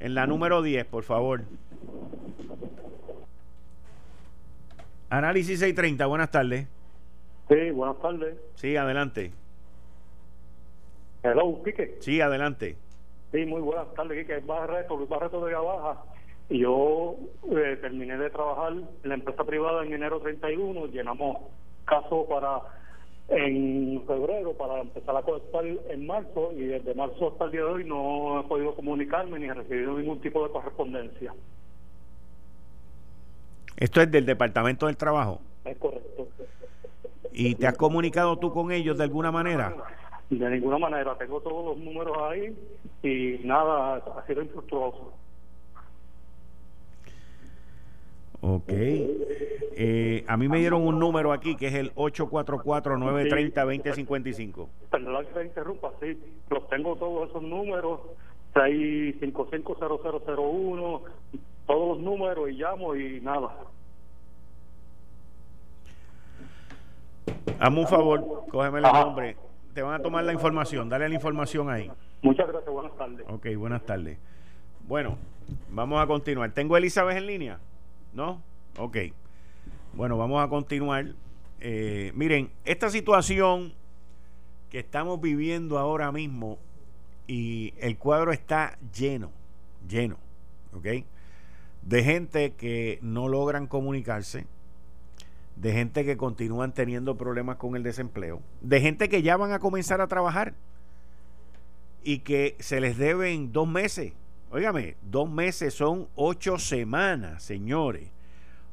En 0.00 0.14
la 0.14 0.26
número 0.26 0.62
10, 0.62 0.84
por 0.86 1.04
favor. 1.04 1.42
Análisis 5.10 5.58
630, 5.60 6.06
buenas 6.06 6.30
tardes. 6.30 6.68
Sí, 7.48 7.70
buenas 7.70 7.98
tardes. 8.00 8.36
Sí, 8.56 8.76
adelante. 8.76 9.32
Hello, 11.22 11.62
Quique. 11.64 11.96
Sí, 12.00 12.20
adelante. 12.20 12.76
Sí, 13.32 13.46
muy 13.46 13.62
buenas 13.62 13.92
tardes, 13.94 14.18
Quique. 14.18 14.40
Barreto, 14.40 14.96
Luis 14.96 15.08
Barreto 15.08 15.44
de 15.44 15.54
Baja. 15.54 16.02
Y 16.50 16.60
yo 16.60 17.16
eh, 17.50 17.78
terminé 17.80 18.18
de 18.18 18.30
trabajar 18.30 18.72
en 18.72 19.08
la 19.08 19.14
empresa 19.14 19.44
privada 19.44 19.84
en 19.84 19.94
enero 19.94 20.20
31. 20.20 20.86
Llenamos 20.86 21.38
caso 21.86 22.26
para 22.28 22.60
en 23.28 24.02
febrero 24.06 24.54
para 24.54 24.80
empezar 24.80 25.16
a 25.16 25.22
colectar 25.22 25.64
en 25.64 26.06
marzo 26.06 26.50
y 26.52 26.64
desde 26.64 26.94
marzo 26.94 27.28
hasta 27.28 27.44
el 27.44 27.50
día 27.50 27.60
de 27.60 27.66
hoy 27.66 27.84
no 27.84 28.40
he 28.40 28.44
podido 28.44 28.74
comunicarme 28.74 29.38
ni 29.38 29.46
he 29.46 29.54
recibido 29.54 29.98
ningún 29.98 30.20
tipo 30.20 30.42
de 30.46 30.50
correspondencia. 30.50 31.34
Esto 33.78 34.02
es 34.02 34.10
del 34.10 34.26
Departamento 34.26 34.86
del 34.86 34.96
Trabajo. 34.96 35.40
Es 35.64 35.78
correcto. 35.78 36.26
¿Y 37.32 37.54
te 37.54 37.68
has 37.68 37.76
comunicado 37.76 38.36
tú 38.36 38.52
con 38.52 38.72
ellos 38.72 38.98
de 38.98 39.04
alguna 39.04 39.30
manera? 39.30 39.72
De 40.30 40.50
ninguna 40.50 40.78
manera. 40.78 41.16
Tengo 41.16 41.40
todos 41.40 41.64
los 41.64 41.78
números 41.84 42.16
ahí 42.28 42.56
y 43.04 43.38
nada, 43.46 43.94
ha 43.96 44.26
sido 44.26 44.42
infructuoso. 44.42 45.12
Ok. 48.40 48.70
Eh, 48.70 50.24
a 50.26 50.36
mí 50.36 50.48
me 50.48 50.58
dieron 50.58 50.84
un 50.84 50.98
número 50.98 51.32
aquí 51.32 51.54
que 51.56 51.68
es 51.68 51.74
el 51.74 51.94
844-930-2055. 51.94 54.66
Perdón 54.90 55.24
que 55.26 55.34
se 55.34 55.44
interrumpa, 55.44 55.92
sí. 56.00 56.18
Los 56.50 56.68
tengo 56.68 56.96
todos 56.96 57.30
esos 57.30 57.44
números. 57.44 58.00
6550001 58.54 61.02
todos 61.68 61.96
los 61.96 62.04
números 62.04 62.48
y 62.50 62.54
llamo 62.54 62.96
y 62.96 63.20
nada. 63.20 63.54
Hazme 67.60 67.80
un 67.80 67.86
favor, 67.86 68.46
cógeme 68.50 68.78
el 68.78 68.84
nombre. 68.84 69.36
Te 69.74 69.82
van 69.82 70.00
a 70.00 70.02
tomar 70.02 70.24
la 70.24 70.32
información, 70.32 70.88
dale 70.88 71.08
la 71.08 71.14
información 71.14 71.70
ahí. 71.70 71.90
Muchas 72.22 72.48
gracias, 72.48 72.72
buenas 72.72 72.96
tardes. 72.96 73.26
Ok, 73.28 73.46
buenas 73.56 73.84
tardes. 73.84 74.18
Bueno, 74.88 75.18
vamos 75.68 76.02
a 76.02 76.06
continuar. 76.06 76.50
¿Tengo 76.52 76.74
a 76.74 76.78
Elizabeth 76.78 77.18
en 77.18 77.26
línea? 77.26 77.58
¿No? 78.14 78.40
Ok. 78.78 78.96
Bueno, 79.92 80.16
vamos 80.16 80.42
a 80.42 80.48
continuar. 80.48 81.04
Eh, 81.60 82.12
miren, 82.14 82.50
esta 82.64 82.88
situación 82.88 83.74
que 84.70 84.78
estamos 84.78 85.20
viviendo 85.20 85.78
ahora 85.78 86.12
mismo 86.12 86.58
y 87.26 87.74
el 87.78 87.98
cuadro 87.98 88.32
está 88.32 88.78
lleno, 88.96 89.30
lleno, 89.86 90.16
¿ok? 90.74 91.04
De 91.82 92.04
gente 92.04 92.52
que 92.52 92.98
no 93.02 93.28
logran 93.28 93.66
comunicarse, 93.66 94.46
de 95.56 95.72
gente 95.72 96.04
que 96.04 96.16
continúan 96.16 96.72
teniendo 96.72 97.16
problemas 97.16 97.56
con 97.56 97.76
el 97.76 97.82
desempleo, 97.82 98.42
de 98.60 98.80
gente 98.80 99.08
que 99.08 99.22
ya 99.22 99.36
van 99.36 99.52
a 99.52 99.58
comenzar 99.58 100.00
a 100.00 100.06
trabajar 100.06 100.54
y 102.02 102.20
que 102.20 102.56
se 102.60 102.80
les 102.80 102.96
deben 102.96 103.52
dos 103.52 103.68
meses. 103.68 104.12
Óigame, 104.50 104.96
dos 105.02 105.30
meses 105.30 105.74
son 105.74 106.08
ocho 106.14 106.58
semanas, 106.58 107.42
señores. 107.42 108.10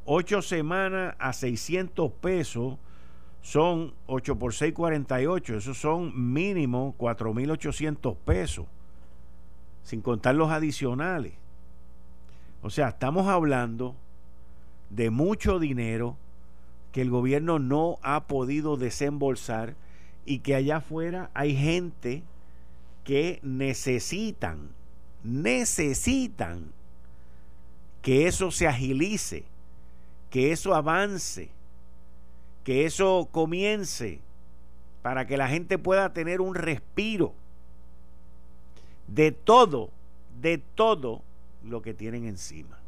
Ocho 0.05 0.41
semanas 0.41 1.15
a 1.17 1.33
600 1.33 2.11
pesos 2.11 2.77
son 3.41 3.93
8 4.07 4.37
por 4.37 4.53
6, 4.53 4.73
48. 4.73 5.57
Esos 5.57 5.77
son 5.77 6.33
mínimo 6.33 6.95
4.800 6.97 8.15
pesos, 8.17 8.67
sin 9.83 10.01
contar 10.01 10.35
los 10.35 10.51
adicionales. 10.51 11.33
O 12.65 12.71
sea, 12.71 12.87
estamos 12.87 13.27
hablando 13.27 13.95
de 14.89 15.11
mucho 15.11 15.59
dinero 15.59 16.17
que 16.91 17.03
el 17.03 17.11
gobierno 17.11 17.59
no 17.59 17.99
ha 18.01 18.25
podido 18.25 18.75
desembolsar 18.75 19.75
y 20.25 20.39
que 20.39 20.55
allá 20.55 20.77
afuera 20.77 21.29
hay 21.35 21.55
gente 21.55 22.23
que 23.03 23.39
necesitan, 23.43 24.69
necesitan 25.23 26.71
que 28.01 28.25
eso 28.25 28.49
se 28.49 28.67
agilice, 28.67 29.43
que 30.31 30.51
eso 30.51 30.73
avance, 30.73 31.51
que 32.63 32.87
eso 32.87 33.29
comience 33.31 34.21
para 35.03 35.27
que 35.27 35.37
la 35.37 35.49
gente 35.49 35.77
pueda 35.77 36.13
tener 36.13 36.41
un 36.41 36.55
respiro 36.55 37.35
de 39.07 39.31
todo, 39.31 39.91
de 40.41 40.57
todo 40.57 41.21
lo 41.65 41.81
que 41.81 41.93
tienen 41.93 42.25
encima. 42.25 42.79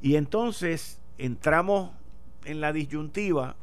Y 0.00 0.16
entonces 0.16 1.00
entramos 1.18 1.90
en 2.44 2.60
la 2.60 2.72
disyuntiva 2.72 3.56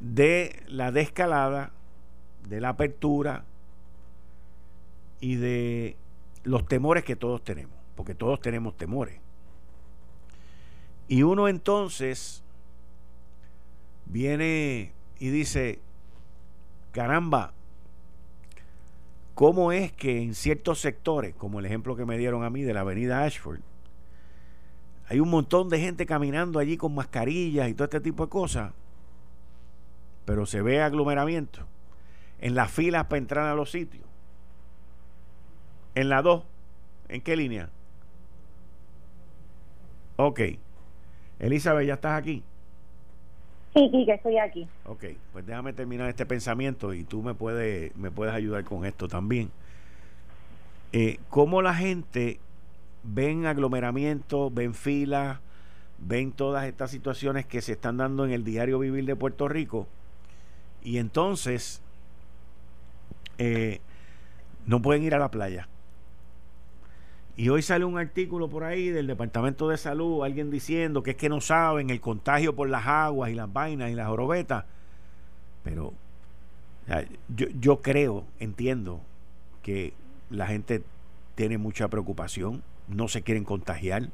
de 0.00 0.62
la 0.66 0.92
descalada, 0.92 1.72
de 2.48 2.60
la 2.60 2.70
apertura 2.70 3.44
y 5.20 5.36
de 5.36 5.96
los 6.44 6.66
temores 6.66 7.04
que 7.04 7.16
todos 7.16 7.42
tenemos, 7.42 7.76
porque 7.94 8.14
todos 8.14 8.40
tenemos 8.40 8.76
temores. 8.76 9.20
Y 11.08 11.22
uno 11.22 11.48
entonces 11.48 12.42
viene 14.06 14.92
y 15.18 15.30
dice, 15.30 15.80
caramba, 16.92 17.52
¿cómo 19.40 19.72
es 19.72 19.90
que 19.90 20.20
en 20.20 20.34
ciertos 20.34 20.82
sectores, 20.82 21.34
como 21.34 21.60
el 21.60 21.64
ejemplo 21.64 21.96
que 21.96 22.04
me 22.04 22.18
dieron 22.18 22.44
a 22.44 22.50
mí 22.50 22.60
de 22.62 22.74
la 22.74 22.80
avenida 22.80 23.24
Ashford, 23.24 23.60
hay 25.08 25.18
un 25.18 25.30
montón 25.30 25.70
de 25.70 25.80
gente 25.80 26.04
caminando 26.04 26.58
allí 26.58 26.76
con 26.76 26.94
mascarillas 26.94 27.70
y 27.70 27.72
todo 27.72 27.86
este 27.86 28.00
tipo 28.00 28.26
de 28.26 28.28
cosas. 28.28 28.74
Pero 30.26 30.44
se 30.44 30.60
ve 30.60 30.82
aglomeramiento 30.82 31.66
en 32.38 32.54
las 32.54 32.70
filas 32.70 33.06
para 33.06 33.16
entrar 33.16 33.46
a 33.46 33.54
los 33.54 33.70
sitios. 33.70 34.04
En 35.94 36.10
la 36.10 36.20
2, 36.20 36.44
¿en 37.08 37.22
qué 37.22 37.34
línea? 37.34 37.70
Ok. 40.16 40.40
Elizabeth, 41.38 41.86
¿ya 41.86 41.94
estás 41.94 42.18
aquí? 42.18 42.44
Sí, 43.74 43.90
que 44.04 44.12
estoy 44.12 44.38
aquí. 44.38 44.66
Ok, 44.86 45.04
pues 45.32 45.46
déjame 45.46 45.72
terminar 45.72 46.08
este 46.08 46.26
pensamiento 46.26 46.92
y 46.92 47.04
tú 47.04 47.22
me 47.22 47.34
puedes, 47.34 47.94
me 47.96 48.10
puedes 48.10 48.34
ayudar 48.34 48.64
con 48.64 48.84
esto 48.84 49.06
también. 49.06 49.50
Eh, 50.92 51.18
¿Cómo 51.28 51.62
la 51.62 51.74
gente 51.74 52.40
ven 53.04 53.46
aglomeramiento, 53.46 54.50
ven 54.50 54.74
filas, 54.74 55.38
ven 55.98 56.32
todas 56.32 56.66
estas 56.66 56.90
situaciones 56.90 57.46
que 57.46 57.60
se 57.60 57.72
están 57.72 57.96
dando 57.96 58.24
en 58.24 58.32
el 58.32 58.44
diario 58.44 58.78
vivir 58.78 59.04
de 59.04 59.16
Puerto 59.16 59.48
Rico 59.48 59.86
y 60.82 60.98
entonces 60.98 61.82
eh, 63.38 63.80
no 64.66 64.82
pueden 64.82 65.02
ir 65.04 65.14
a 65.14 65.18
la 65.18 65.30
playa. 65.30 65.68
Y 67.40 67.48
hoy 67.48 67.62
sale 67.62 67.86
un 67.86 67.96
artículo 67.96 68.50
por 68.50 68.64
ahí 68.64 68.90
del 68.90 69.06
Departamento 69.06 69.66
de 69.66 69.78
Salud, 69.78 70.24
alguien 70.24 70.50
diciendo 70.50 71.02
que 71.02 71.12
es 71.12 71.16
que 71.16 71.30
no 71.30 71.40
saben 71.40 71.88
el 71.88 71.98
contagio 71.98 72.54
por 72.54 72.68
las 72.68 72.86
aguas 72.86 73.30
y 73.30 73.34
las 73.34 73.50
vainas 73.50 73.90
y 73.90 73.94
las 73.94 74.10
orobetas. 74.10 74.66
Pero 75.64 75.94
yo, 77.34 77.46
yo 77.58 77.80
creo, 77.80 78.26
entiendo 78.40 79.00
que 79.62 79.94
la 80.28 80.48
gente 80.48 80.82
tiene 81.34 81.56
mucha 81.56 81.88
preocupación 81.88 82.62
no 82.88 83.08
se 83.08 83.22
quieren 83.22 83.44
contagiar. 83.44 84.10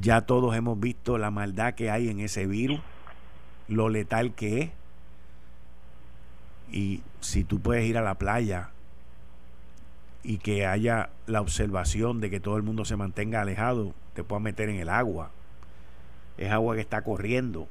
Ya 0.00 0.22
todos 0.22 0.56
hemos 0.56 0.80
visto 0.80 1.18
la 1.18 1.30
maldad 1.30 1.74
que 1.74 1.88
hay 1.88 2.08
en 2.08 2.18
ese 2.18 2.48
virus, 2.48 2.80
lo 3.68 3.88
letal 3.88 4.34
que 4.34 4.60
es. 4.60 4.70
Y 6.72 7.02
si 7.20 7.44
tú 7.44 7.60
puedes 7.60 7.84
ir 7.84 7.96
a 7.96 8.02
la 8.02 8.16
playa 8.16 8.70
y 10.24 10.38
que 10.38 10.66
haya 10.66 11.10
la 11.26 11.40
observación 11.40 12.20
de 12.20 12.30
que 12.30 12.40
todo 12.40 12.56
el 12.56 12.62
mundo 12.62 12.84
se 12.84 12.96
mantenga 12.96 13.40
alejado, 13.40 13.92
te 14.14 14.22
puedas 14.24 14.42
meter 14.42 14.68
en 14.68 14.76
el 14.76 14.88
agua. 14.88 15.30
Es 16.38 16.50
agua 16.50 16.74
que 16.74 16.80
está 16.80 17.02
corriendo. 17.02 17.66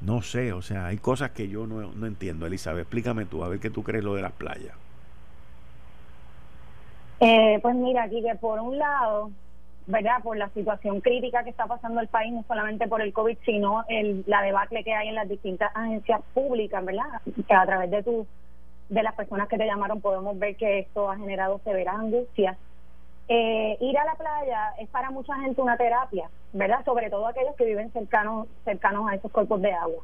No 0.00 0.22
sé, 0.22 0.52
o 0.52 0.62
sea, 0.62 0.86
hay 0.86 0.98
cosas 0.98 1.30
que 1.30 1.48
yo 1.48 1.66
no, 1.66 1.92
no 1.92 2.06
entiendo, 2.06 2.46
Elizabeth. 2.46 2.82
Explícame 2.82 3.24
tú, 3.24 3.42
a 3.42 3.48
ver 3.48 3.58
qué 3.58 3.70
tú 3.70 3.82
crees 3.82 4.04
lo 4.04 4.14
de 4.14 4.22
las 4.22 4.32
playas. 4.32 4.74
Eh, 7.20 7.58
pues 7.62 7.74
mira, 7.74 8.04
aquí 8.04 8.22
que 8.22 8.34
por 8.34 8.60
un 8.60 8.78
lado, 8.78 9.30
¿verdad? 9.86 10.22
Por 10.22 10.36
la 10.36 10.48
situación 10.50 11.00
crítica 11.00 11.42
que 11.42 11.50
está 11.50 11.66
pasando 11.66 12.00
el 12.00 12.08
país, 12.08 12.32
no 12.32 12.44
solamente 12.46 12.86
por 12.86 13.00
el 13.00 13.12
COVID, 13.12 13.38
sino 13.44 13.84
el, 13.88 14.24
la 14.26 14.42
debacle 14.42 14.84
que 14.84 14.94
hay 14.94 15.08
en 15.08 15.14
las 15.14 15.28
distintas 15.28 15.70
agencias 15.74 16.20
públicas, 16.34 16.84
¿verdad? 16.84 17.22
Que 17.46 17.54
a 17.54 17.64
través 17.64 17.90
de 17.90 18.02
tu, 18.02 18.26
de 18.88 19.02
las 19.02 19.14
personas 19.14 19.48
que 19.48 19.58
te 19.58 19.66
llamaron 19.66 20.00
podemos 20.00 20.38
ver 20.38 20.56
que 20.56 20.80
esto 20.80 21.10
ha 21.10 21.16
generado 21.16 21.60
severas 21.64 21.96
angustias. 21.96 22.56
Eh, 23.28 23.78
ir 23.80 23.98
a 23.98 24.04
la 24.04 24.14
playa 24.14 24.74
es 24.78 24.88
para 24.90 25.10
mucha 25.10 25.34
gente 25.40 25.62
una 25.62 25.76
terapia, 25.76 26.28
¿verdad? 26.52 26.84
Sobre 26.84 27.08
todo 27.08 27.26
aquellos 27.26 27.56
que 27.56 27.64
viven 27.64 27.90
cercanos, 27.92 28.48
cercanos 28.64 29.08
a 29.08 29.14
esos 29.14 29.32
cuerpos 29.32 29.62
de 29.62 29.72
agua. 29.72 30.02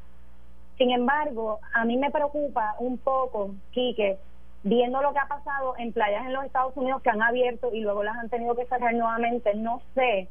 Sin 0.78 0.90
embargo, 0.90 1.60
a 1.74 1.84
mí 1.84 1.98
me 1.98 2.10
preocupa 2.10 2.74
un 2.78 2.96
poco, 2.96 3.50
Quique, 3.72 4.18
viendo 4.62 5.02
lo 5.02 5.12
que 5.12 5.18
ha 5.18 5.26
pasado 5.26 5.74
en 5.76 5.92
playas 5.92 6.24
en 6.24 6.32
los 6.32 6.44
Estados 6.44 6.74
Unidos 6.76 7.02
que 7.02 7.10
han 7.10 7.22
abierto 7.22 7.70
y 7.72 7.80
luego 7.80 8.02
las 8.02 8.16
han 8.16 8.30
tenido 8.30 8.54
que 8.54 8.66
cerrar 8.66 8.94
nuevamente, 8.94 9.54
no 9.54 9.82
sé 9.94 10.28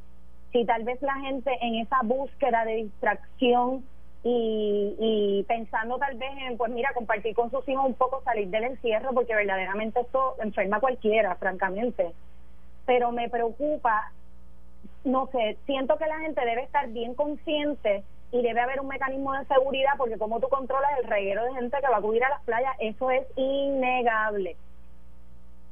si 0.52 0.66
tal 0.66 0.84
vez 0.84 1.00
la 1.04 1.16
gente 1.16 1.56
en 1.62 1.76
esa 1.76 1.98
búsqueda 2.04 2.66
de 2.66 2.76
distracción 2.76 3.86
y, 4.24 4.96
y 5.00 5.44
pensando 5.44 5.98
tal 5.98 6.18
vez 6.18 6.32
en, 6.48 6.58
pues 6.58 6.72
mira, 6.72 6.94
compartir 6.94 7.36
con 7.36 7.50
sus 7.52 7.68
hijos 7.70 7.86
un 7.86 7.94
poco, 7.94 8.22
salir 8.24 8.50
del 8.50 8.66
encierro, 8.66 9.14
porque 9.14 9.36
verdaderamente 9.36 10.02
esto 10.02 10.36
enferma 10.42 10.78
a 10.78 10.82
cualquiera, 10.82 11.36
francamente. 11.36 12.12
Pero 12.86 13.12
me 13.12 13.30
preocupa, 13.30 14.12
no 15.04 15.28
sé, 15.28 15.58
siento 15.66 15.98
que 15.98 16.06
la 16.06 16.20
gente 16.20 16.44
debe 16.46 16.64
estar 16.64 16.88
bien 16.90 17.16
consciente 17.16 18.04
y 18.32 18.42
debe 18.42 18.62
haber 18.62 18.80
un 18.82 18.88
mecanismo 18.88 19.34
de 19.34 19.46
seguridad 19.46 19.94
porque 19.98 20.18
como 20.18 20.40
tú 20.40 20.50
controlas 20.50 20.92
el 21.00 21.10
reguero 21.10 21.44
de 21.46 21.54
gente 21.54 21.78
que 21.82 21.88
va 21.88 21.96
a 21.96 22.00
acudir 22.00 22.24
a 22.24 22.30
las 22.30 22.44
playas, 22.44 22.76
eso 22.80 23.10
es 23.10 23.26
innegable. 23.36 24.56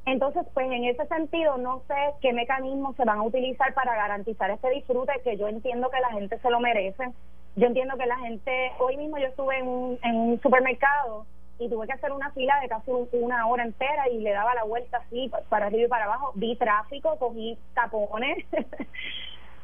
Entonces, 0.06 0.46
pues 0.54 0.70
en 0.70 0.84
ese 0.84 1.06
sentido, 1.06 1.58
no 1.58 1.82
sé 1.86 1.94
qué 2.22 2.32
mecanismos 2.32 2.96
se 2.96 3.04
van 3.04 3.18
a 3.18 3.24
utilizar 3.24 3.74
para 3.74 3.94
garantizar 3.94 4.50
este 4.50 4.70
disfrute 4.70 5.12
que 5.22 5.36
yo 5.36 5.48
entiendo 5.48 5.90
que 5.90 6.00
la 6.00 6.10
gente 6.10 6.38
se 6.38 6.50
lo 6.50 6.60
merece. 6.60 7.12
Yo 7.58 7.66
entiendo 7.66 7.96
que 7.96 8.06
la 8.06 8.18
gente, 8.18 8.72
hoy 8.78 8.96
mismo 8.96 9.18
yo 9.18 9.26
estuve 9.26 9.58
en 9.58 9.66
un, 9.66 9.98
en 10.02 10.16
un 10.16 10.40
supermercado 10.40 11.26
y 11.58 11.68
tuve 11.68 11.88
que 11.88 11.92
hacer 11.92 12.12
una 12.12 12.30
fila 12.30 12.60
de 12.60 12.68
casi 12.68 12.90
una 13.12 13.48
hora 13.48 13.64
entera 13.64 14.08
y 14.08 14.20
le 14.20 14.30
daba 14.30 14.54
la 14.54 14.62
vuelta 14.62 14.98
así 14.98 15.28
para 15.48 15.66
arriba 15.66 15.86
y 15.86 15.88
para 15.88 16.04
abajo. 16.04 16.30
Vi 16.36 16.54
tráfico, 16.54 17.16
cogí 17.18 17.58
tapones. 17.74 18.46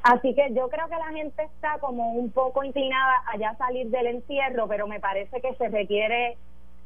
Así 0.03 0.35
que 0.35 0.53
yo 0.53 0.69
creo 0.69 0.87
que 0.89 0.97
la 0.97 1.13
gente 1.17 1.45
está 1.45 1.79
como 1.79 2.13
un 2.13 2.31
poco 2.31 2.63
inclinada 2.63 3.23
a 3.27 3.39
ya 3.39 3.55
salir 3.55 3.87
del 3.87 4.07
encierro, 4.09 4.69
pero 4.69 4.87
me 4.87 5.01
parece 5.01 5.41
que 5.41 5.55
se 5.55 5.69
requiere 5.69 6.37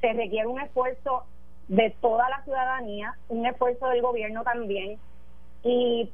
se 0.00 0.12
requiere 0.12 0.46
un 0.46 0.61
esfuerzo 0.61 1.24
de 1.66 1.90
toda 2.00 2.28
la 2.30 2.44
ciudadanía, 2.44 3.14
un 3.28 3.44
esfuerzo 3.44 3.88
del 3.88 4.02
gobierno 4.02 4.44
también 4.44 5.00
Y 5.64 6.12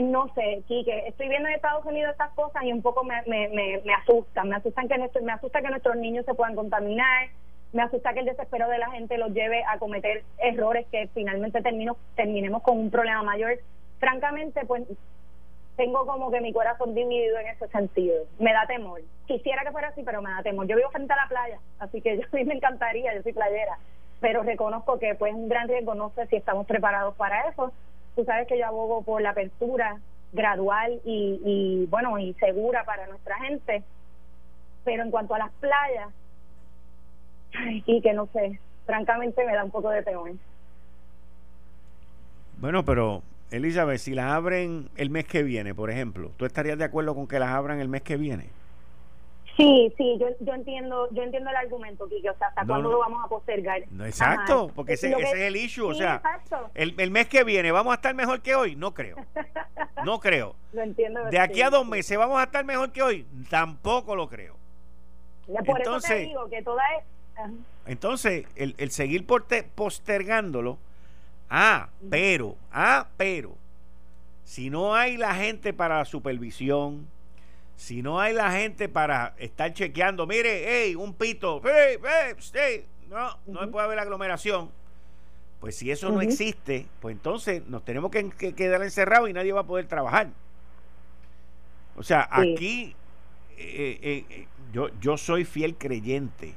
no 0.00 0.32
sé, 0.34 0.62
Quique, 0.66 1.06
estoy 1.06 1.28
viendo 1.28 1.48
en 1.48 1.54
Estados 1.54 1.84
Unidos 1.84 2.12
estas 2.12 2.30
cosas 2.30 2.62
y 2.64 2.72
un 2.72 2.82
poco 2.82 3.04
me, 3.04 3.22
me, 3.26 3.48
me, 3.48 3.80
me 3.84 3.94
asustan. 3.94 4.48
Me 4.48 4.56
asustan 4.56 4.88
que 4.88 4.98
nuestro, 4.98 5.22
me 5.22 5.32
asusta 5.32 5.62
que 5.62 5.70
nuestros 5.70 5.96
niños 5.96 6.24
se 6.24 6.34
puedan 6.34 6.54
contaminar. 6.54 7.28
Me 7.72 7.82
asusta 7.82 8.12
que 8.12 8.20
el 8.20 8.26
desespero 8.26 8.68
de 8.68 8.78
la 8.78 8.90
gente 8.90 9.16
los 9.16 9.32
lleve 9.32 9.62
a 9.64 9.78
cometer 9.78 10.24
errores 10.38 10.86
que 10.90 11.08
finalmente 11.14 11.62
termino, 11.62 11.96
terminemos 12.16 12.62
con 12.62 12.78
un 12.78 12.90
problema 12.90 13.22
mayor. 13.22 13.58
Francamente, 13.98 14.64
pues 14.66 14.84
tengo 15.76 16.04
como 16.04 16.30
que 16.30 16.42
mi 16.42 16.52
corazón 16.52 16.94
dividido 16.94 17.38
en 17.38 17.46
ese 17.46 17.68
sentido. 17.68 18.24
Me 18.38 18.52
da 18.52 18.66
temor. 18.66 19.00
Quisiera 19.26 19.62
que 19.62 19.70
fuera 19.70 19.88
así, 19.88 20.02
pero 20.02 20.20
me 20.20 20.30
da 20.30 20.42
temor. 20.42 20.66
Yo 20.66 20.76
vivo 20.76 20.90
frente 20.90 21.12
a 21.12 21.16
la 21.16 21.28
playa, 21.28 21.58
así 21.78 22.02
que 22.02 22.18
yo 22.20 22.24
mí 22.32 22.44
me 22.44 22.54
encantaría, 22.54 23.14
yo 23.14 23.22
soy 23.22 23.32
playera, 23.32 23.78
pero 24.20 24.42
reconozco 24.42 24.98
que 24.98 25.14
pues 25.14 25.32
un 25.32 25.48
gran 25.48 25.68
riesgo, 25.68 25.94
no 25.94 26.10
sé 26.10 26.26
si 26.26 26.36
estamos 26.36 26.66
preparados 26.66 27.14
para 27.14 27.48
eso. 27.48 27.72
Tú 28.14 28.24
sabes 28.24 28.46
que 28.46 28.58
yo 28.58 28.66
abogo 28.66 29.02
por 29.02 29.22
la 29.22 29.30
apertura 29.30 29.98
gradual 30.32 31.00
y, 31.04 31.40
y 31.44 31.86
bueno, 31.86 32.18
y 32.18 32.34
segura 32.34 32.84
para 32.84 33.06
nuestra 33.06 33.36
gente, 33.38 33.82
pero 34.84 35.02
en 35.02 35.10
cuanto 35.10 35.34
a 35.34 35.38
las 35.38 35.52
playas, 35.52 36.08
y 37.86 38.00
que 38.00 38.12
no 38.12 38.26
sé, 38.32 38.60
francamente 38.86 39.44
me 39.44 39.54
da 39.54 39.64
un 39.64 39.70
poco 39.70 39.90
de 39.90 40.02
temor. 40.02 40.32
Bueno, 42.58 42.84
pero 42.84 43.22
Elizabeth, 43.50 43.98
si 43.98 44.14
las 44.14 44.32
abren 44.32 44.90
el 44.96 45.10
mes 45.10 45.26
que 45.26 45.42
viene, 45.42 45.74
por 45.74 45.90
ejemplo, 45.90 46.30
¿tú 46.36 46.44
estarías 46.44 46.78
de 46.78 46.84
acuerdo 46.84 47.14
con 47.14 47.26
que 47.26 47.38
las 47.38 47.50
abran 47.50 47.80
el 47.80 47.88
mes 47.88 48.02
que 48.02 48.16
viene? 48.16 48.50
Sí, 49.60 49.92
sí, 49.96 50.18
yo, 50.18 50.26
yo 50.40 50.54
entiendo 50.54 51.08
yo 51.10 51.22
entiendo 51.22 51.50
el 51.50 51.56
argumento, 51.56 52.08
Kike, 52.08 52.30
o 52.30 52.38
sea, 52.38 52.48
¿hasta 52.48 52.64
cuándo 52.66 52.90
lo 52.90 52.98
vamos 52.98 53.24
a 53.24 53.28
postergar? 53.28 53.82
No, 53.90 54.06
exacto, 54.06 54.70
porque 54.74 54.94
ese, 54.94 55.10
es 55.10 55.34
el 55.34 55.56
issue, 55.56 55.86
o 55.86 55.94
sea, 55.94 56.22
el, 56.74 56.94
el, 56.98 57.10
mes 57.10 57.28
que 57.28 57.44
viene, 57.44 57.70
¿vamos 57.72 57.92
a 57.92 57.96
estar 57.96 58.14
mejor 58.14 58.40
que 58.40 58.54
hoy? 58.54 58.76
No 58.76 58.94
creo, 58.94 59.16
no 60.04 60.20
creo. 60.20 60.56
lo 60.72 60.82
entiendo. 60.82 61.24
De 61.26 61.38
aquí 61.38 61.62
a 61.62 61.70
dos 61.70 61.86
meses, 61.86 62.16
¿vamos 62.16 62.40
a 62.40 62.44
estar 62.44 62.64
mejor 62.64 62.90
que 62.92 63.02
hoy? 63.02 63.26
Tampoco 63.48 64.16
lo 64.16 64.28
creo. 64.28 64.56
por 65.46 65.78
entonces, 65.78 66.10
eso 66.10 66.20
te 66.20 66.26
digo 66.26 66.48
que 66.48 66.62
toda 66.62 66.82
es... 66.96 67.04
Entonces, 67.86 68.46
el, 68.56 68.74
el 68.78 68.90
seguir 68.90 69.26
postergándolo 69.26 70.78
Ah, 71.50 71.88
pero, 72.08 72.56
ah, 72.70 73.08
pero, 73.16 73.56
si 74.44 74.70
no 74.70 74.94
hay 74.94 75.16
la 75.16 75.34
gente 75.34 75.72
para 75.72 75.98
la 75.98 76.04
supervisión, 76.04 77.08
si 77.80 78.02
no 78.02 78.20
hay 78.20 78.34
la 78.34 78.52
gente 78.52 78.90
para 78.90 79.34
estar 79.38 79.72
chequeando, 79.72 80.26
mire, 80.26 80.64
hey, 80.66 80.94
un 80.94 81.14
pito, 81.14 81.62
hey, 81.64 81.96
hey, 82.52 82.84
no, 83.08 83.38
no 83.46 83.70
puede 83.70 83.86
haber 83.86 83.98
aglomeración. 83.98 84.70
Pues 85.60 85.76
si 85.76 85.90
eso 85.90 86.10
no 86.10 86.20
existe, 86.20 86.86
pues 87.00 87.16
entonces 87.16 87.66
nos 87.68 87.82
tenemos 87.82 88.10
que, 88.10 88.28
quedar 88.54 88.82
encerrados 88.82 89.30
y 89.30 89.32
nadie 89.32 89.54
va 89.54 89.60
a 89.60 89.66
poder 89.66 89.88
trabajar. 89.88 90.28
O 91.96 92.02
sea, 92.02 92.28
aquí 92.30 92.94
eh, 93.56 93.98
eh, 94.02 94.26
eh, 94.28 94.46
yo, 94.74 94.90
yo 95.00 95.16
soy 95.16 95.46
fiel 95.46 95.76
creyente, 95.76 96.54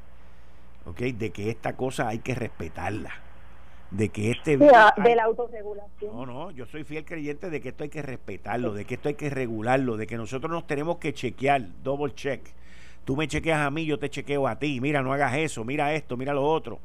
¿ok? 0.85 0.99
De 0.99 1.31
que 1.31 1.49
esta 1.49 1.77
cosa 1.77 2.09
hay 2.09 2.19
que 2.19 2.35
respetarla 2.35 3.13
de 3.93 4.09
que 4.09 4.31
este 4.31 4.57
de 4.57 4.65
la 4.65 5.23
autorregulación. 5.23 6.15
No, 6.15 6.25
no, 6.25 6.51
yo 6.51 6.65
soy 6.65 6.83
fiel 6.83 7.05
creyente 7.05 7.49
de 7.51 7.61
que 7.61 7.69
esto 7.69 7.83
hay 7.83 7.89
que 7.89 8.01
respetarlo, 8.01 8.73
de 8.73 8.85
que 8.85 8.95
esto 8.95 9.09
hay 9.09 9.15
que 9.15 9.29
regularlo, 9.29 9.97
de 9.97 10.07
que 10.07 10.17
nosotros 10.17 10.51
nos 10.51 10.65
tenemos 10.65 10.97
que 10.97 11.13
chequear, 11.13 11.67
double 11.83 12.13
check. 12.15 12.41
Tú 13.05 13.15
me 13.15 13.27
chequeas 13.27 13.59
a 13.59 13.69
mí, 13.69 13.85
yo 13.85 13.99
te 13.99 14.09
chequeo 14.09 14.47
a 14.47 14.57
ti. 14.57 14.81
Mira, 14.81 15.03
no 15.03 15.13
hagas 15.13 15.35
eso, 15.35 15.63
mira 15.63 15.93
esto, 15.93 16.17
mira 16.17 16.33
lo 16.33 16.43
otro. 16.43 16.79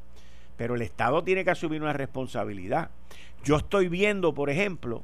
Pero 0.55 0.75
el 0.75 0.81
Estado 0.83 1.23
tiene 1.23 1.43
que 1.43 1.51
asumir 1.51 1.81
una 1.81 1.93
responsabilidad. 1.93 2.91
Yo 3.43 3.55
estoy 3.55 3.87
viendo, 3.87 4.33
por 4.33 4.49
ejemplo, 4.49 5.01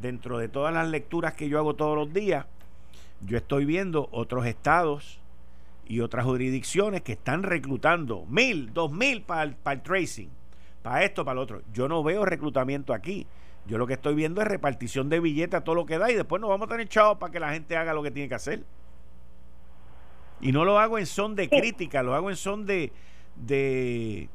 dentro 0.00 0.38
de 0.38 0.48
todas 0.48 0.74
las 0.74 0.88
lecturas 0.88 1.34
que 1.34 1.48
yo 1.48 1.58
hago 1.58 1.74
todos 1.74 1.96
los 1.96 2.12
días, 2.12 2.46
yo 3.20 3.36
estoy 3.36 3.64
viendo 3.64 4.08
otros 4.10 4.46
estados 4.46 5.20
y 5.86 6.00
otras 6.00 6.24
jurisdicciones 6.24 7.02
que 7.02 7.12
están 7.12 7.42
reclutando 7.44 8.24
mil, 8.26 8.72
dos 8.72 8.90
mil 8.90 9.22
para 9.22 9.52
para 9.52 9.74
el 9.74 9.82
tracing 9.82 10.37
para 10.82 11.04
esto, 11.04 11.24
para 11.24 11.36
lo 11.36 11.42
otro. 11.42 11.62
Yo 11.72 11.88
no 11.88 12.02
veo 12.02 12.24
reclutamiento 12.24 12.92
aquí. 12.92 13.26
Yo 13.66 13.76
lo 13.78 13.86
que 13.86 13.94
estoy 13.94 14.14
viendo 14.14 14.40
es 14.40 14.48
repartición 14.48 15.08
de 15.08 15.20
billetes 15.20 15.60
a 15.60 15.64
todo 15.64 15.74
lo 15.74 15.86
que 15.86 15.98
da 15.98 16.10
y 16.10 16.14
después 16.14 16.40
nos 16.40 16.48
vamos 16.48 16.68
a 16.68 16.70
tener 16.70 16.88
chavos 16.88 17.18
para 17.18 17.32
que 17.32 17.40
la 17.40 17.52
gente 17.52 17.76
haga 17.76 17.92
lo 17.92 18.02
que 18.02 18.10
tiene 18.10 18.28
que 18.28 18.34
hacer. 18.34 18.64
Y 20.40 20.52
no 20.52 20.64
lo 20.64 20.78
hago 20.78 20.98
en 20.98 21.06
son 21.06 21.34
de 21.34 21.48
crítica, 21.48 22.02
lo 22.02 22.14
hago 22.14 22.30
en 22.30 22.36
son 22.36 22.64
de, 22.64 22.92
de, 23.34 24.28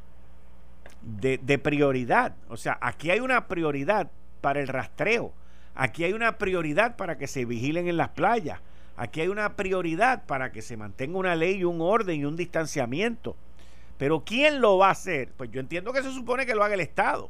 de, 1.02 1.40
de 1.40 1.58
prioridad. 1.58 2.36
O 2.50 2.58
sea, 2.58 2.78
aquí 2.82 3.10
hay 3.10 3.22
una 3.22 3.48
prioridad 3.48 4.12
para 4.42 4.60
el 4.60 4.68
rastreo. 4.68 5.34
Aquí 5.76 6.04
hay 6.04 6.14
una 6.14 6.38
prioridad 6.38 6.96
para 6.98 7.18
que 7.18 7.26
se 7.26 7.46
vigilen 7.46 7.88
en 7.88 7.98
las 7.98 8.10
playas. 8.10 8.60
Aquí 8.96 9.22
hay 9.22 9.30
una 9.30 9.56
prioridad 9.56 10.26
para 10.26 10.52
que 10.52 10.62
se 10.62 10.78
mantenga 10.78 11.18
una 11.18 11.36
ley 11.36 11.56
y 11.56 11.64
un 11.64 11.82
orden 11.82 12.20
y 12.20 12.26
un 12.26 12.36
distanciamiento. 12.36 13.36
Pero 14.04 14.22
¿quién 14.26 14.60
lo 14.60 14.78
va 14.78 14.90
a 14.90 14.92
hacer? 14.92 15.30
Pues 15.38 15.50
yo 15.50 15.62
entiendo 15.62 15.94
que 15.94 16.04
se 16.04 16.12
supone 16.12 16.46
que 16.46 16.56
lo 16.56 16.62
haga 16.66 16.74
el 16.74 16.82
Estado. 16.82 17.30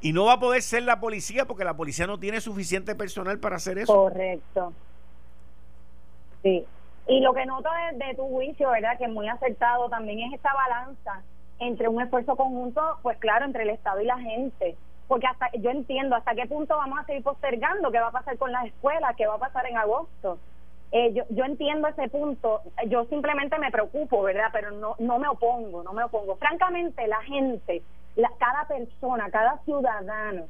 Y 0.00 0.14
no 0.14 0.24
va 0.24 0.32
a 0.32 0.40
poder 0.40 0.62
ser 0.62 0.84
la 0.84 1.00
policía 1.00 1.44
porque 1.44 1.66
la 1.66 1.76
policía 1.76 2.06
no 2.06 2.18
tiene 2.18 2.40
suficiente 2.40 2.94
personal 2.94 3.38
para 3.40 3.56
hacer 3.56 3.76
eso. 3.76 3.94
Correcto. 3.94 4.72
Sí. 6.42 6.64
Y 7.08 7.20
lo 7.20 7.34
que 7.34 7.44
noto 7.44 7.68
de, 7.92 8.14
tu 8.14 8.26
juicio, 8.28 8.70
¿verdad? 8.70 8.96
Que 8.96 9.04
es 9.04 9.10
muy 9.10 9.28
acertado 9.28 9.90
también 9.90 10.20
es 10.20 10.32
esta 10.32 10.54
balanza 10.54 11.20
entre 11.58 11.86
un 11.86 12.00
esfuerzo 12.00 12.34
conjunto, 12.34 12.80
pues 13.02 13.18
claro, 13.18 13.44
entre 13.44 13.64
el 13.64 13.68
Estado 13.68 14.00
y 14.00 14.06
la 14.06 14.18
gente. 14.18 14.78
Porque 15.08 15.26
hasta 15.26 15.50
yo 15.58 15.68
entiendo 15.68 16.16
hasta 16.16 16.34
qué 16.34 16.46
punto 16.46 16.74
vamos 16.78 17.00
a 17.00 17.04
seguir 17.04 17.22
postergando, 17.22 17.90
qué 17.92 18.00
va 18.00 18.08
a 18.08 18.12
pasar 18.12 18.38
con 18.38 18.50
las 18.50 18.64
escuelas, 18.64 19.14
qué 19.18 19.26
va 19.26 19.34
a 19.34 19.40
pasar 19.40 19.66
en 19.66 19.76
agosto. 19.76 20.38
Eh, 20.92 21.12
yo, 21.14 21.22
yo 21.30 21.44
entiendo 21.44 21.86
ese 21.86 22.08
punto, 22.08 22.62
yo 22.88 23.04
simplemente 23.04 23.58
me 23.58 23.70
preocupo, 23.70 24.22
¿verdad? 24.22 24.48
Pero 24.52 24.72
no, 24.72 24.96
no 24.98 25.18
me 25.18 25.28
opongo, 25.28 25.84
no 25.84 25.92
me 25.92 26.02
opongo. 26.02 26.36
Francamente, 26.36 27.06
la 27.06 27.22
gente, 27.22 27.82
la, 28.16 28.30
cada 28.38 28.66
persona, 28.66 29.30
cada 29.30 29.58
ciudadano, 29.64 30.46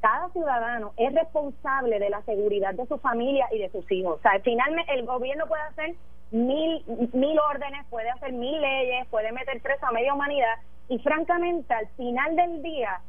cada 0.00 0.28
ciudadano 0.30 0.92
es 0.98 1.14
responsable 1.14 1.98
de 1.98 2.10
la 2.10 2.20
seguridad 2.22 2.74
de 2.74 2.86
su 2.86 2.98
familia 2.98 3.46
y 3.52 3.58
de 3.58 3.70
sus 3.70 3.90
hijos. 3.90 4.18
O 4.18 4.22
sea, 4.22 4.38
finalmente 4.40 4.92
el 4.92 5.06
gobierno 5.06 5.46
puede 5.46 5.62
hacer 5.62 5.94
mil, 6.30 6.84
mil 7.14 7.38
órdenes, 7.38 7.86
puede 7.88 8.10
hacer 8.10 8.32
mil 8.32 8.60
leyes, 8.60 9.06
puede 9.08 9.32
meter 9.32 9.62
preso 9.62 9.86
a 9.86 9.92
media 9.92 10.12
humanidad 10.12 10.56
y 10.88 10.98
francamente 10.98 11.72
al 11.72 11.86
final 11.96 12.36
del 12.36 12.62
día 12.62 13.00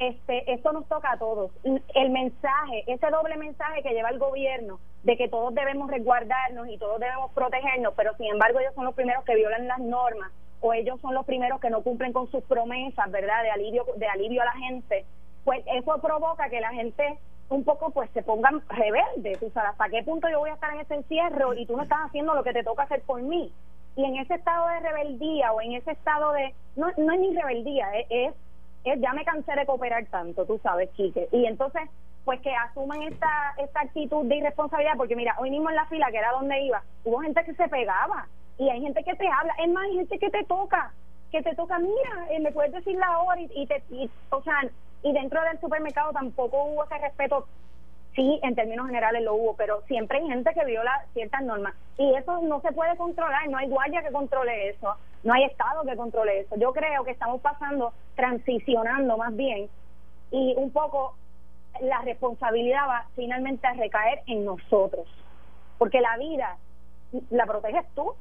este, 0.00 0.50
esto 0.50 0.72
nos 0.72 0.88
toca 0.88 1.12
a 1.12 1.18
todos. 1.18 1.52
El 1.62 2.10
mensaje, 2.10 2.84
ese 2.86 3.10
doble 3.10 3.36
mensaje 3.36 3.82
que 3.82 3.92
lleva 3.92 4.08
el 4.08 4.18
gobierno 4.18 4.80
de 5.02 5.16
que 5.18 5.28
todos 5.28 5.54
debemos 5.54 5.90
resguardarnos 5.90 6.68
y 6.68 6.78
todos 6.78 6.98
debemos 6.98 7.30
protegernos, 7.32 7.92
pero 7.96 8.16
sin 8.16 8.28
embargo 8.32 8.60
ellos 8.60 8.74
son 8.74 8.86
los 8.86 8.94
primeros 8.94 9.24
que 9.24 9.36
violan 9.36 9.68
las 9.68 9.78
normas 9.78 10.32
o 10.62 10.72
ellos 10.72 10.98
son 11.02 11.14
los 11.14 11.26
primeros 11.26 11.60
que 11.60 11.68
no 11.68 11.82
cumplen 11.82 12.14
con 12.14 12.30
sus 12.30 12.42
promesas, 12.44 13.10
¿verdad? 13.10 13.42
De 13.42 13.50
alivio 13.50 13.84
de 13.96 14.06
alivio 14.06 14.40
a 14.40 14.46
la 14.46 14.52
gente. 14.52 15.04
Pues 15.44 15.62
eso 15.66 15.98
provoca 16.00 16.48
que 16.48 16.60
la 16.60 16.70
gente 16.70 17.18
un 17.50 17.64
poco 17.64 17.90
pues 17.90 18.08
se 18.12 18.22
pongan 18.22 18.62
rebeldes, 18.68 19.38
tú 19.38 19.50
sabes, 19.50 19.72
¿hasta 19.72 19.88
qué 19.90 20.02
punto 20.02 20.30
yo 20.30 20.38
voy 20.38 20.50
a 20.50 20.54
estar 20.54 20.72
en 20.72 20.80
ese 20.80 20.94
encierro 20.94 21.52
y 21.52 21.66
tú 21.66 21.76
no 21.76 21.82
estás 21.82 21.98
haciendo 22.06 22.34
lo 22.34 22.42
que 22.42 22.54
te 22.54 22.64
toca 22.64 22.84
hacer 22.84 23.02
por 23.02 23.20
mí? 23.20 23.52
Y 23.96 24.04
en 24.04 24.16
ese 24.16 24.34
estado 24.34 24.66
de 24.68 24.80
rebeldía 24.80 25.52
o 25.52 25.60
en 25.60 25.72
ese 25.72 25.90
estado 25.90 26.32
de 26.32 26.54
no 26.76 26.86
no 26.96 27.12
es 27.12 27.20
ni 27.20 27.34
rebeldía, 27.34 27.86
es 28.08 28.34
ya 28.84 29.12
me 29.12 29.24
cansé 29.24 29.52
de 29.54 29.66
cooperar 29.66 30.06
tanto, 30.06 30.44
tú 30.46 30.58
sabes, 30.62 30.90
Quique. 30.90 31.28
Y 31.32 31.46
entonces, 31.46 31.82
pues 32.24 32.40
que 32.40 32.54
asuman 32.54 33.02
esta, 33.02 33.54
esta 33.58 33.80
actitud 33.80 34.24
de 34.26 34.36
irresponsabilidad, 34.36 34.96
porque 34.96 35.16
mira, 35.16 35.34
hoy 35.38 35.50
mismo 35.50 35.70
en 35.70 35.76
la 35.76 35.86
fila, 35.86 36.10
que 36.10 36.18
era 36.18 36.32
donde 36.32 36.60
iba, 36.60 36.82
hubo 37.04 37.20
gente 37.20 37.44
que 37.44 37.54
se 37.54 37.68
pegaba 37.68 38.26
y 38.58 38.68
hay 38.68 38.80
gente 38.80 39.02
que 39.04 39.14
te 39.14 39.26
habla, 39.26 39.54
es 39.62 39.68
más, 39.70 39.84
hay 39.84 39.96
gente 39.96 40.18
que 40.18 40.30
te 40.30 40.44
toca, 40.44 40.92
que 41.30 41.42
te 41.42 41.54
toca, 41.54 41.78
mira, 41.78 42.26
eh, 42.30 42.40
me 42.40 42.52
puedes 42.52 42.72
decir 42.72 42.96
la 42.96 43.20
hora 43.20 43.40
y, 43.40 43.66
te, 43.66 43.82
y, 43.90 44.10
o 44.30 44.42
sea, 44.42 44.60
y 45.02 45.12
dentro 45.12 45.42
del 45.42 45.60
supermercado 45.60 46.12
tampoco 46.12 46.64
hubo 46.64 46.84
ese 46.84 46.98
respeto 46.98 47.46
sí, 48.14 48.40
en 48.42 48.54
términos 48.54 48.86
generales 48.86 49.22
lo 49.22 49.34
hubo, 49.34 49.56
pero 49.56 49.82
siempre 49.82 50.18
hay 50.18 50.28
gente 50.28 50.52
que 50.52 50.64
viola 50.64 51.04
ciertas 51.12 51.42
normas 51.42 51.74
y 51.96 52.14
eso 52.14 52.40
no 52.42 52.60
se 52.60 52.72
puede 52.72 52.96
controlar, 52.96 53.48
no 53.48 53.58
hay 53.58 53.68
guardia 53.68 54.02
que 54.02 54.12
controle 54.12 54.70
eso, 54.70 54.96
no 55.22 55.32
hay 55.32 55.44
Estado 55.44 55.82
que 55.84 55.96
controle 55.96 56.40
eso. 56.40 56.56
Yo 56.56 56.72
creo 56.72 57.04
que 57.04 57.12
estamos 57.12 57.40
pasando, 57.40 57.92
transicionando 58.16 59.16
más 59.16 59.34
bien 59.36 59.68
y 60.30 60.54
un 60.56 60.70
poco 60.70 61.14
la 61.80 62.00
responsabilidad 62.02 62.88
va 62.88 63.06
finalmente 63.14 63.66
a 63.66 63.74
recaer 63.74 64.20
en 64.26 64.44
nosotros, 64.44 65.06
porque 65.78 66.00
la 66.00 66.16
vida 66.16 66.56
la 67.30 67.46
proteges 67.46 67.86
tú, 67.94 68.14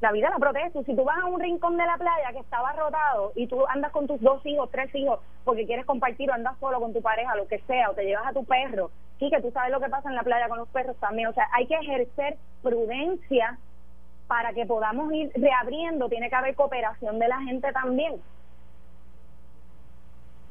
la 0.00 0.12
vida 0.12 0.30
la 0.30 0.38
protege. 0.38 0.84
Si 0.84 0.94
tú 0.94 1.04
vas 1.04 1.18
a 1.18 1.26
un 1.26 1.40
rincón 1.40 1.76
de 1.76 1.86
la 1.86 1.96
playa 1.96 2.32
que 2.32 2.38
estaba 2.38 2.72
rotado 2.72 3.32
y 3.34 3.46
tú 3.46 3.66
andas 3.68 3.92
con 3.92 4.06
tus 4.06 4.20
dos 4.20 4.44
hijos, 4.46 4.70
tres 4.70 4.94
hijos, 4.94 5.20
porque 5.44 5.66
quieres 5.66 5.86
compartir 5.86 6.30
o 6.30 6.34
andas 6.34 6.56
solo 6.58 6.80
con 6.80 6.92
tu 6.92 7.02
pareja, 7.02 7.36
lo 7.36 7.46
que 7.46 7.58
sea, 7.60 7.90
o 7.90 7.94
te 7.94 8.04
llevas 8.04 8.26
a 8.26 8.32
tu 8.32 8.44
perro, 8.44 8.90
sí 9.18 9.30
que 9.30 9.40
tú 9.40 9.50
sabes 9.50 9.70
lo 9.70 9.80
que 9.80 9.88
pasa 9.88 10.08
en 10.08 10.16
la 10.16 10.22
playa 10.22 10.48
con 10.48 10.58
los 10.58 10.68
perros 10.68 10.96
también. 10.98 11.28
O 11.28 11.32
sea, 11.32 11.48
hay 11.52 11.66
que 11.66 11.74
ejercer 11.74 12.36
prudencia 12.62 13.58
para 14.26 14.52
que 14.52 14.66
podamos 14.66 15.12
ir 15.12 15.30
reabriendo. 15.34 16.08
Tiene 16.08 16.30
que 16.30 16.36
haber 16.36 16.54
cooperación 16.54 17.18
de 17.18 17.28
la 17.28 17.40
gente 17.42 17.72
también. 17.72 18.20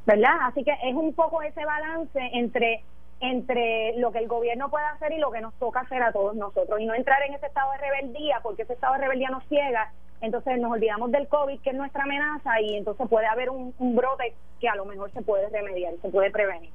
¿verdad? 0.10 0.38
Así 0.42 0.64
que 0.64 0.72
es 0.72 0.96
un 0.96 1.14
poco 1.14 1.42
ese 1.44 1.64
balance 1.64 2.20
entre 2.34 2.84
entre 3.22 3.98
lo 3.98 4.12
que 4.12 4.20
el 4.20 4.28
gobierno 4.28 4.70
puede 4.70 4.86
hacer 4.86 5.12
y 5.12 5.20
lo 5.20 5.32
que 5.32 5.42
nos 5.42 5.54
toca 5.56 5.82
hacer 5.82 6.02
a 6.02 6.12
todos 6.12 6.36
nosotros 6.36 6.80
y 6.80 6.86
no 6.86 6.94
entrar 6.94 7.22
en 7.24 7.34
ese 7.34 7.48
estado 7.48 7.72
de 7.74 7.78
rebeldía 7.80 8.40
porque 8.42 8.64
ese 8.64 8.74
estado 8.74 8.94
de 8.94 9.02
rebeldía 9.02 9.30
nos 9.30 9.44
ciega 9.48 9.92
entonces 10.22 10.60
nos 10.60 10.72
olvidamos 10.72 11.12
del 11.12 11.28
COVID 11.28 11.60
que 11.60 11.72
es 11.72 11.76
nuestra 11.76 12.04
amenaza 12.04 12.62
y 12.62 12.76
entonces 12.76 13.08
puede 13.10 13.28
haber 13.28 13.50
un, 13.50 13.74
brote 13.96 14.34
que 14.62 14.70
a 14.70 14.76
lo 14.76 14.86
mejor 14.86 15.12
se 15.12 15.22
puede 15.22 15.50
remediar 15.50 15.94
se 16.02 16.10
puede 16.10 16.32
prevenir. 16.32 16.72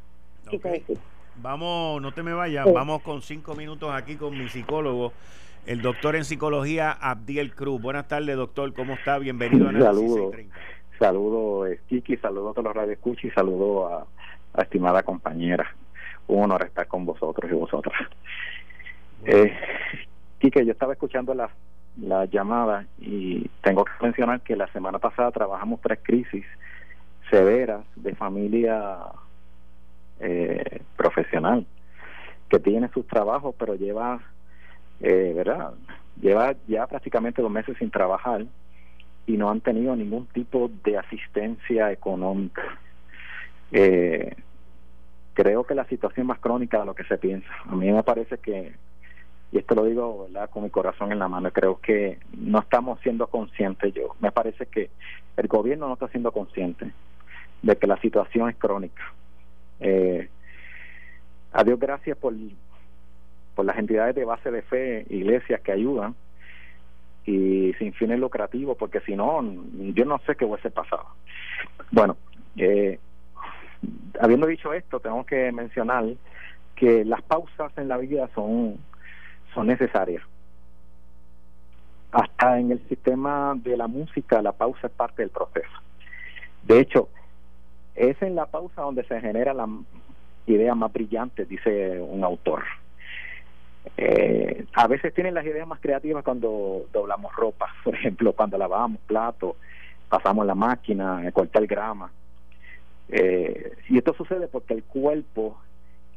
Vamos 1.36 2.02
no 2.02 2.12
te 2.12 2.22
me 2.22 2.34
vayas 2.34 2.70
vamos 2.70 3.00
con 3.00 3.22
cinco 3.22 3.54
minutos 3.54 3.90
aquí 3.94 4.16
con 4.16 4.36
mi 4.36 4.48
psicólogo 4.48 5.12
el 5.64 5.80
doctor 5.80 6.14
en 6.14 6.26
psicología 6.26 6.92
Abdiel 6.92 7.54
Cruz. 7.54 7.80
Buenas 7.80 8.06
tardes 8.06 8.36
doctor 8.36 8.74
¿cómo 8.74 8.94
está? 8.94 9.18
bienvenido 9.18 9.70
a 9.70 9.72
Saludos. 9.72 10.34
Saludo, 10.98 11.66
Kiki, 11.88 12.18
saludo 12.18 12.50
a 12.50 12.52
todos 12.52 12.66
los 12.66 12.76
radioescuchas 12.76 13.24
y 13.24 13.30
saludo 13.30 13.88
a, 13.88 14.06
a 14.52 14.62
estimada 14.62 15.02
compañera 15.02 15.74
un 16.28 16.44
honor 16.44 16.62
estar 16.62 16.86
con 16.86 17.04
vosotros 17.04 17.50
y 17.50 17.54
vosotras. 17.54 17.94
Eh, 19.24 19.52
Quique, 20.38 20.64
yo 20.66 20.72
estaba 20.72 20.92
escuchando 20.92 21.34
la, 21.34 21.50
la 22.00 22.26
llamada 22.26 22.86
y 22.98 23.48
tengo 23.62 23.84
que 23.84 23.92
mencionar 24.02 24.40
que 24.42 24.56
la 24.56 24.66
semana 24.68 24.98
pasada 24.98 25.30
trabajamos 25.30 25.80
tres 25.80 25.98
crisis 26.02 26.44
severas 27.30 27.84
de 27.96 28.14
familia 28.14 28.98
eh, 30.20 30.82
profesional 30.96 31.66
que 32.48 32.58
tiene 32.58 32.88
sus 32.92 33.06
trabajos 33.06 33.54
pero 33.58 33.74
lleva 33.74 34.20
eh, 35.00 35.32
verdad 35.34 35.72
lleva 36.20 36.54
ya 36.68 36.86
prácticamente 36.86 37.40
dos 37.40 37.50
meses 37.50 37.76
sin 37.78 37.90
trabajar 37.90 38.44
y 39.26 39.36
no 39.36 39.50
han 39.50 39.60
tenido 39.60 39.96
ningún 39.96 40.26
tipo 40.26 40.70
de 40.84 40.98
asistencia 40.98 41.90
económica. 41.90 42.62
Eh, 43.72 44.36
creo 45.34 45.64
que 45.64 45.74
la 45.74 45.84
situación 45.86 46.26
más 46.26 46.38
crónica 46.38 46.80
de 46.80 46.86
lo 46.86 46.94
que 46.94 47.04
se 47.04 47.18
piensa. 47.18 47.48
A 47.66 47.74
mí 47.74 47.90
me 47.92 48.02
parece 48.02 48.38
que, 48.38 48.72
y 49.52 49.58
esto 49.58 49.74
lo 49.74 49.84
digo 49.84 50.28
¿verdad? 50.28 50.48
con 50.48 50.62
mi 50.62 50.70
corazón 50.70 51.12
en 51.12 51.18
la 51.18 51.28
mano, 51.28 51.50
creo 51.50 51.80
que 51.80 52.18
no 52.36 52.60
estamos 52.60 53.00
siendo 53.00 53.26
conscientes. 53.26 53.92
Yo 53.92 54.14
me 54.20 54.32
parece 54.32 54.66
que 54.66 54.90
el 55.36 55.48
gobierno 55.48 55.88
no 55.88 55.94
está 55.94 56.08
siendo 56.08 56.32
consciente 56.32 56.90
de 57.62 57.76
que 57.76 57.86
la 57.86 58.00
situación 58.00 58.48
es 58.48 58.56
crónica. 58.56 59.02
Eh, 59.80 60.28
a 61.52 61.64
Dios 61.64 61.78
gracias 61.78 62.16
por, 62.16 62.32
por 63.54 63.64
las 63.64 63.76
entidades 63.78 64.14
de 64.14 64.24
base 64.24 64.50
de 64.50 64.62
fe, 64.62 65.06
iglesias 65.10 65.60
que 65.60 65.72
ayudan 65.72 66.14
y 67.26 67.72
sin 67.78 67.92
fines 67.94 68.18
lucrativos, 68.18 68.76
porque 68.76 69.00
si 69.00 69.16
no, 69.16 69.42
yo 69.94 70.04
no 70.04 70.18
sé 70.26 70.36
qué 70.36 70.44
hubiese 70.44 70.70
pasado. 70.70 71.06
Bueno, 71.90 72.16
eh, 72.56 72.98
habiendo 74.20 74.46
dicho 74.46 74.72
esto, 74.72 75.00
tengo 75.00 75.24
que 75.24 75.50
mencionar 75.52 76.04
que 76.76 77.04
las 77.04 77.22
pausas 77.22 77.72
en 77.76 77.88
la 77.88 77.96
vida 77.98 78.28
son, 78.34 78.78
son 79.54 79.66
necesarias. 79.66 80.22
Hasta 82.12 82.58
en 82.58 82.70
el 82.70 82.88
sistema 82.88 83.54
de 83.56 83.76
la 83.76 83.88
música, 83.88 84.42
la 84.42 84.52
pausa 84.52 84.86
es 84.86 84.92
parte 84.92 85.22
del 85.22 85.30
proceso. 85.30 85.72
De 86.62 86.80
hecho, 86.80 87.08
es 87.94 88.20
en 88.22 88.34
la 88.34 88.46
pausa 88.46 88.82
donde 88.82 89.04
se 89.04 89.20
genera 89.20 89.52
la 89.52 89.68
idea 90.46 90.74
más 90.74 90.92
brillante, 90.92 91.44
dice 91.44 92.00
un 92.00 92.24
autor. 92.24 92.62
Eh, 93.96 94.64
a 94.74 94.86
veces 94.88 95.12
tienen 95.12 95.34
las 95.34 95.44
ideas 95.44 95.66
más 95.66 95.80
creativas 95.80 96.24
cuando 96.24 96.86
doblamos 96.92 97.34
ropa, 97.34 97.68
por 97.84 97.94
ejemplo, 97.94 98.32
cuando 98.32 98.58
lavamos 98.58 99.00
platos, 99.06 99.56
pasamos 100.08 100.46
la 100.46 100.54
máquina, 100.54 101.30
cortar 101.32 101.66
grama 101.66 102.10
eh, 103.08 103.72
y 103.88 103.98
esto 103.98 104.14
sucede 104.14 104.48
porque 104.48 104.74
el 104.74 104.84
cuerpo 104.84 105.58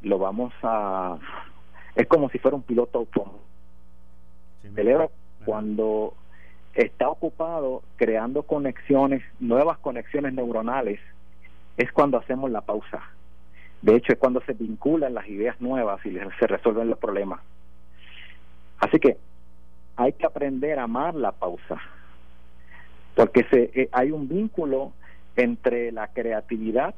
lo 0.02 0.18
vamos 0.18 0.52
a... 0.62 1.18
Es 1.94 2.06
como 2.06 2.30
si 2.30 2.38
fuera 2.38 2.56
un 2.56 2.62
piloto 2.62 2.98
autónomo. 2.98 3.40
el 4.62 5.08
cuando 5.44 6.14
está 6.74 7.08
ocupado 7.08 7.82
creando 7.96 8.42
conexiones, 8.42 9.22
nuevas 9.40 9.78
conexiones 9.78 10.32
neuronales, 10.32 11.00
es 11.76 11.90
cuando 11.92 12.18
hacemos 12.18 12.50
la 12.50 12.60
pausa. 12.60 13.02
De 13.82 13.94
hecho, 13.94 14.12
es 14.12 14.18
cuando 14.18 14.40
se 14.42 14.52
vinculan 14.52 15.14
las 15.14 15.28
ideas 15.28 15.60
nuevas 15.60 16.04
y 16.04 16.16
se 16.38 16.46
resuelven 16.46 16.90
los 16.90 16.98
problemas. 16.98 17.40
Así 18.80 18.98
que 18.98 19.16
hay 19.96 20.12
que 20.12 20.26
aprender 20.26 20.78
a 20.78 20.84
amar 20.84 21.14
la 21.14 21.32
pausa, 21.32 21.80
porque 23.16 23.44
se, 23.50 23.70
eh, 23.74 23.88
hay 23.90 24.12
un 24.12 24.28
vínculo 24.28 24.92
entre 25.42 25.92
la 25.92 26.08
creatividad 26.08 26.94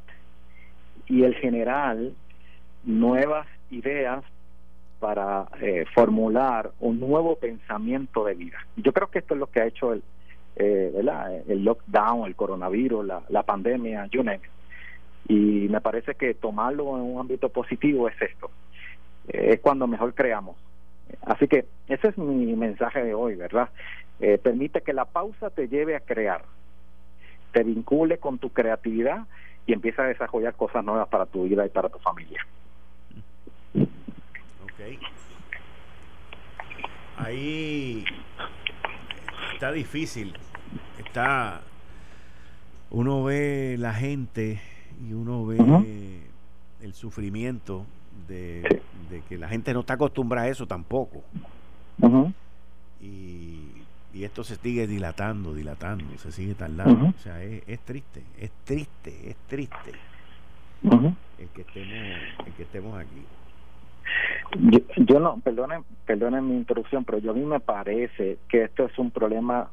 y 1.06 1.24
el 1.24 1.34
general 1.34 2.14
nuevas 2.84 3.46
ideas 3.70 4.24
para 4.98 5.48
eh, 5.60 5.84
formular 5.94 6.70
un 6.80 7.00
nuevo 7.00 7.36
pensamiento 7.36 8.24
de 8.24 8.34
vida. 8.34 8.58
Yo 8.76 8.92
creo 8.92 9.10
que 9.10 9.20
esto 9.20 9.34
es 9.34 9.40
lo 9.40 9.46
que 9.46 9.60
ha 9.60 9.66
hecho 9.66 9.92
el, 9.92 10.02
eh, 10.56 10.92
lockdown, 11.48 12.26
el 12.26 12.36
coronavirus, 12.36 13.06
la, 13.06 13.22
la 13.28 13.42
pandemia, 13.42 14.06
you 14.06 14.22
Y 15.28 15.68
me 15.68 15.80
parece 15.80 16.14
que 16.14 16.34
tomarlo 16.34 16.96
en 16.96 17.02
un 17.02 17.20
ámbito 17.20 17.48
positivo 17.48 18.08
es 18.08 18.20
esto. 18.20 18.50
Eh, 19.28 19.54
es 19.54 19.60
cuando 19.60 19.86
mejor 19.86 20.14
creamos. 20.14 20.56
Así 21.22 21.48
que 21.48 21.64
ese 21.88 22.08
es 22.08 22.18
mi 22.18 22.54
mensaje 22.54 23.02
de 23.02 23.14
hoy, 23.14 23.34
¿verdad? 23.34 23.68
Eh, 24.20 24.38
permite 24.38 24.82
que 24.82 24.92
la 24.92 25.06
pausa 25.06 25.50
te 25.50 25.68
lleve 25.68 25.96
a 25.96 26.00
crear 26.00 26.42
te 27.52 27.62
vincule 27.62 28.18
con 28.18 28.38
tu 28.38 28.50
creatividad 28.50 29.26
y 29.66 29.72
empieza 29.72 30.02
a 30.02 30.06
desarrollar 30.06 30.54
cosas 30.54 30.84
nuevas 30.84 31.08
para 31.08 31.26
tu 31.26 31.44
vida 31.44 31.64
y 31.66 31.68
para 31.68 31.88
tu 31.88 31.98
familia. 31.98 32.46
Ok. 33.74 34.98
Ahí 37.16 38.04
está 39.52 39.72
difícil. 39.72 40.34
Está. 40.98 41.62
Uno 42.90 43.22
ve 43.22 43.76
la 43.78 43.94
gente 43.94 44.60
y 45.06 45.12
uno 45.12 45.46
ve 45.46 45.58
el 46.80 46.94
sufrimiento 46.94 47.86
de, 48.26 48.82
que 49.28 49.38
la 49.38 49.48
gente 49.48 49.72
no 49.72 49.80
está 49.80 49.94
acostumbrada 49.94 50.46
a 50.46 50.50
eso 50.50 50.66
tampoco. 50.66 51.22
Y 53.00 53.59
y 54.12 54.24
esto 54.24 54.44
se 54.44 54.56
sigue 54.56 54.86
dilatando, 54.86 55.54
dilatando, 55.54 56.18
se 56.18 56.32
sigue 56.32 56.54
tardando. 56.54 57.06
O 57.08 57.18
sea, 57.18 57.42
es, 57.42 57.80
triste, 57.80 58.22
es 58.38 58.50
triste, 58.64 59.30
es 59.30 59.36
triste 59.46 59.92
el, 60.82 61.48
que 61.54 61.62
estemos, 61.62 62.46
el 62.46 62.52
que 62.54 62.62
estemos 62.62 62.98
aquí. 62.98 63.24
Yo, 64.96 65.20
no, 65.20 65.38
perdonen, 65.38 65.84
perdonen 66.06 66.48
mi 66.48 66.56
interrupción, 66.56 67.04
pero 67.04 67.18
yo 67.18 67.30
a 67.30 67.34
mí 67.34 67.44
me 67.44 67.60
parece 67.60 68.38
que 68.48 68.64
esto 68.64 68.86
es 68.86 68.98
un 68.98 69.10
problema 69.10 69.68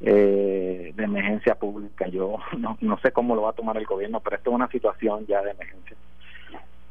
eh, 0.00 0.92
de 0.94 1.04
emergencia 1.04 1.54
pública. 1.54 2.08
Yo 2.08 2.38
no, 2.58 2.76
no 2.80 2.98
sé 2.98 3.12
cómo 3.12 3.34
lo 3.34 3.42
va 3.42 3.50
a 3.50 3.54
tomar 3.54 3.76
el 3.76 3.86
gobierno, 3.86 4.20
pero 4.20 4.36
esto 4.36 4.50
es 4.50 4.56
una 4.56 4.68
situación 4.68 5.26
ya 5.26 5.42
de 5.42 5.52
emergencia. 5.52 5.96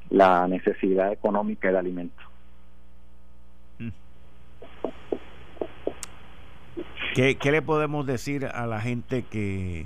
La 0.09 0.47
necesidad 0.47 1.11
económica 1.11 1.71
de 1.71 1.78
alimentos. 1.78 2.26
¿Qué, 7.14 7.38
le 7.51 7.61
podemos 7.61 8.07
decir 8.07 8.45
a 8.45 8.66
la 8.66 8.82
gente 8.82 9.24
que, 9.30 9.86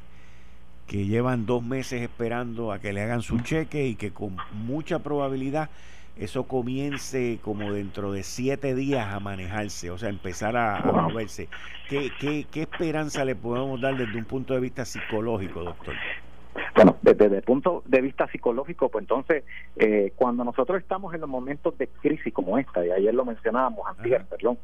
que 0.88 1.06
llevan 1.06 1.46
dos 1.46 1.62
meses 1.62 2.02
esperando 2.02 2.72
a 2.72 2.80
que 2.80 2.94
le 2.94 3.02
hagan 3.02 3.22
su 3.22 3.40
cheque 3.42 3.86
y 3.86 3.96
que 3.96 4.12
con 4.12 4.38
mucha 4.54 5.00
probabilidad 5.00 5.70
eso 6.18 6.44
comience 6.44 7.40
como 7.42 7.74
dentro 7.74 8.12
de 8.12 8.24
siete 8.24 8.74
días 8.76 9.14
a 9.14 9.20
manejarse, 9.20 9.92
o 9.92 9.98
sea, 9.98 10.10
empezar 10.10 10.56
a, 10.56 10.80
moverse. 10.80 11.50
¿Qué, 11.90 12.12
qué, 12.20 12.46
¿Qué 12.50 12.62
esperanza 12.62 13.26
le 13.26 13.36
podemos 13.36 13.80
dar 13.82 13.98
desde 13.98 14.18
un 14.18 14.26
punto 14.26 14.54
de 14.54 14.62
vista 14.62 14.86
psicológico, 14.86 15.64
doctor? 15.64 15.96
Bueno, 16.76 16.96
desde, 17.02 17.26
el 17.26 17.44
punto 17.44 17.84
de 17.86 18.02
vista 18.02 18.28
psicológico, 18.28 18.90
pues 18.90 19.04
entonces, 19.04 19.44
eh, 19.76 20.14
cuando 20.16 20.44
nosotros 20.44 20.80
estamos 20.80 21.14
en 21.14 21.22
los 21.22 21.30
momentos 21.30 21.78
de 21.78 21.88
crisis 21.88 22.34
como 22.34 22.58
esta, 22.58 22.86
y 22.86 22.92
ayer 22.92 23.14
lo 23.14 23.26
mencionábamos, 23.26 23.86
antes, 23.88 24.24
perdón, 24.26 24.58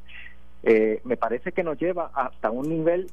eh, 0.63 1.01
me 1.03 1.17
parece 1.17 1.51
que 1.51 1.63
nos 1.63 1.77
lleva 1.77 2.11
hasta 2.13 2.49
un 2.49 2.69
nivel 2.69 3.07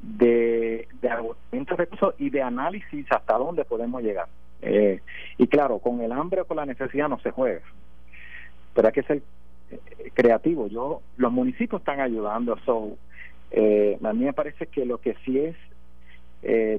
de, 0.00 0.88
de 1.00 1.08
de 1.52 1.76
recursos 1.76 2.14
y 2.18 2.30
de 2.30 2.42
análisis 2.42 3.06
hasta 3.10 3.36
dónde 3.36 3.64
podemos 3.64 4.02
llegar. 4.02 4.28
Eh, 4.62 5.00
y 5.38 5.46
claro, 5.46 5.78
con 5.78 6.00
el 6.00 6.12
hambre 6.12 6.40
o 6.40 6.46
con 6.46 6.56
la 6.56 6.66
necesidad 6.66 7.08
no 7.08 7.18
se 7.20 7.30
juega, 7.30 7.60
pero 8.74 8.88
hay 8.88 8.92
que 8.92 9.02
ser 9.02 9.22
eh, 9.70 10.10
creativo. 10.14 10.68
Yo, 10.68 11.02
los 11.16 11.32
municipios 11.32 11.80
están 11.80 12.00
ayudando, 12.00 12.56
so, 12.64 12.96
a 13.52 14.12
mí 14.12 14.24
me 14.24 14.32
parece 14.32 14.66
que 14.66 14.84
lo 14.84 14.98
que 14.98 15.14
sí 15.24 15.38
es 15.38 15.56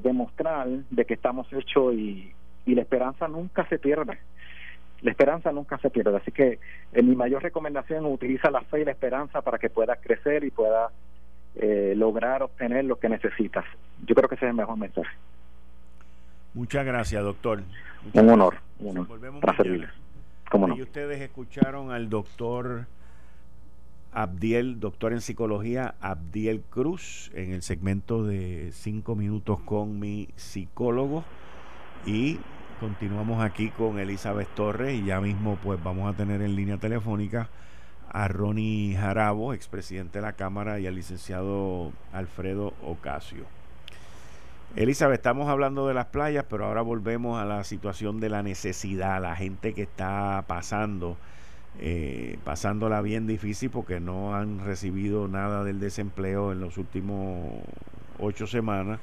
demostrar 0.03 0.67
de 0.67 1.05
que 1.05 1.13
estamos 1.15 1.51
hechos 1.51 1.93
y, 1.93 2.31
y 2.65 2.75
la 2.75 2.81
esperanza 2.81 3.27
nunca 3.27 3.67
se 3.67 3.79
pierde 3.79 4.19
la 5.05 5.11
esperanza 5.11 5.51
nunca 5.51 5.77
se 5.77 5.91
pierde. 5.91 6.17
Así 6.17 6.31
que 6.31 6.59
eh, 6.91 7.03
mi 7.03 7.15
mayor 7.15 7.43
recomendación 7.43 8.05
utiliza 8.07 8.49
la 8.49 8.61
fe 8.61 8.81
y 8.81 8.85
la 8.85 8.91
esperanza 8.91 9.41
para 9.43 9.59
que 9.59 9.69
puedas 9.69 9.99
crecer 10.01 10.43
y 10.43 10.49
puedas 10.49 10.91
eh, 11.55 11.93
lograr 11.95 12.41
obtener 12.41 12.85
lo 12.85 12.97
que 12.97 13.07
necesitas. 13.07 13.63
Yo 14.05 14.15
creo 14.15 14.27
que 14.27 14.33
ese 14.33 14.45
es 14.45 14.49
el 14.49 14.57
mejor 14.57 14.77
mensaje. 14.77 15.15
Muchas 16.55 16.85
gracias, 16.85 17.23
doctor. 17.23 17.61
Un 18.13 18.29
honor, 18.29 18.55
un 18.79 18.89
honor. 18.89 19.07
Volvemos 19.07 19.41
Para 19.41 19.53
mañana. 19.53 19.63
servirles. 19.63 19.89
¿Cómo 20.49 20.67
no? 20.67 20.75
Y 20.75 20.81
ustedes 20.81 21.21
escucharon 21.21 21.91
al 21.91 22.09
doctor 22.09 22.87
Abdiel, 24.11 24.79
doctor 24.79 25.13
en 25.13 25.21
psicología, 25.21 25.93
Abdiel 26.01 26.61
Cruz, 26.69 27.29
en 27.35 27.51
el 27.51 27.61
segmento 27.61 28.23
de 28.25 28.69
cinco 28.71 29.15
minutos 29.15 29.59
con 29.59 29.99
mi 29.99 30.29
psicólogo. 30.35 31.23
Y 32.07 32.39
continuamos 32.79 33.43
aquí 33.43 33.69
con 33.69 33.99
Elizabeth 33.99 34.49
Torres 34.55 34.95
y 34.95 35.05
ya 35.05 35.21
mismo 35.21 35.57
pues 35.63 35.81
vamos 35.83 36.13
a 36.13 36.17
tener 36.17 36.41
en 36.41 36.55
línea 36.55 36.77
telefónica 36.77 37.49
a 38.09 38.27
Ronnie 38.27 38.95
Jarabo, 38.95 39.53
expresidente 39.53 40.19
de 40.19 40.21
la 40.21 40.33
Cámara, 40.33 40.79
y 40.79 40.87
al 40.87 40.95
licenciado 40.95 41.91
Alfredo 42.13 42.73
Ocasio. 42.83 43.43
Elizabeth, 44.75 45.19
estamos 45.19 45.49
hablando 45.49 45.87
de 45.87 45.93
las 45.93 46.07
playas, 46.07 46.45
pero 46.49 46.65
ahora 46.65 46.81
volvemos 46.81 47.41
a 47.41 47.45
la 47.45 47.63
situación 47.63 48.19
de 48.19 48.29
la 48.29 48.41
necesidad, 48.43 49.21
la 49.21 49.35
gente 49.35 49.73
que 49.73 49.83
está 49.83 50.43
pasando, 50.47 51.17
eh, 51.79 52.39
pasándola 52.43 53.01
bien 53.01 53.27
difícil 53.27 53.69
porque 53.69 53.99
no 53.99 54.35
han 54.35 54.63
recibido 54.65 55.27
nada 55.27 55.63
del 55.63 55.79
desempleo 55.79 56.51
en 56.51 56.61
los 56.61 56.77
últimos 56.77 57.51
ocho 58.19 58.47
semanas 58.47 58.99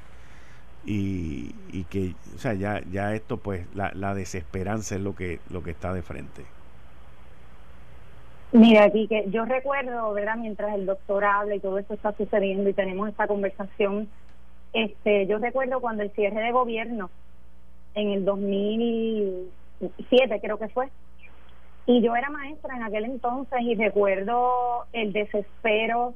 y, 0.85 1.55
y 1.72 1.85
que, 1.85 2.14
o 2.35 2.39
sea, 2.39 2.55
ya, 2.55 2.80
ya 2.91 3.14
esto, 3.14 3.37
pues, 3.37 3.66
la, 3.74 3.93
la 3.95 4.14
desesperanza 4.14 4.97
es 4.97 5.01
lo 5.01 5.14
que, 5.14 5.41
lo 5.51 5.62
que 5.62 5.70
está 5.70 5.93
de 5.93 6.03
frente. 6.03 6.45
Mira, 8.53 8.85
aquí 8.85 9.09
que 9.09 9.24
yo 9.30 9.47
recuerdo, 9.47 10.12
¿verdad? 10.12 10.37
Mientras 10.37 10.74
el 10.74 10.85
doctor 10.85 11.24
habla 11.24 11.55
y 11.55 11.61
todo 11.61 11.78
esto 11.78 11.95
está 11.95 12.12
sucediendo 12.12 12.68
y 12.68 12.74
tenemos 12.74 13.09
esta 13.09 13.26
conversación, 13.26 14.09
este, 14.74 15.26
yo 15.26 15.39
recuerdo 15.39 15.80
cuando 15.80 16.03
el 16.03 16.11
cierre 16.11 16.43
de 16.43 16.53
gobierno 16.53 17.09
en 17.95 18.11
el 18.11 18.26
2007 18.26 20.41
creo 20.41 20.59
que 20.59 20.68
fue, 20.68 20.91
y 21.87 22.03
yo 22.03 22.14
era 22.14 22.28
maestra 22.30 22.76
en 22.76 22.83
aquel 22.83 23.07
entonces 23.07 23.59
y 23.62 23.74
recuerdo 23.74 24.85
el 24.93 25.14
desespero, 25.14 26.14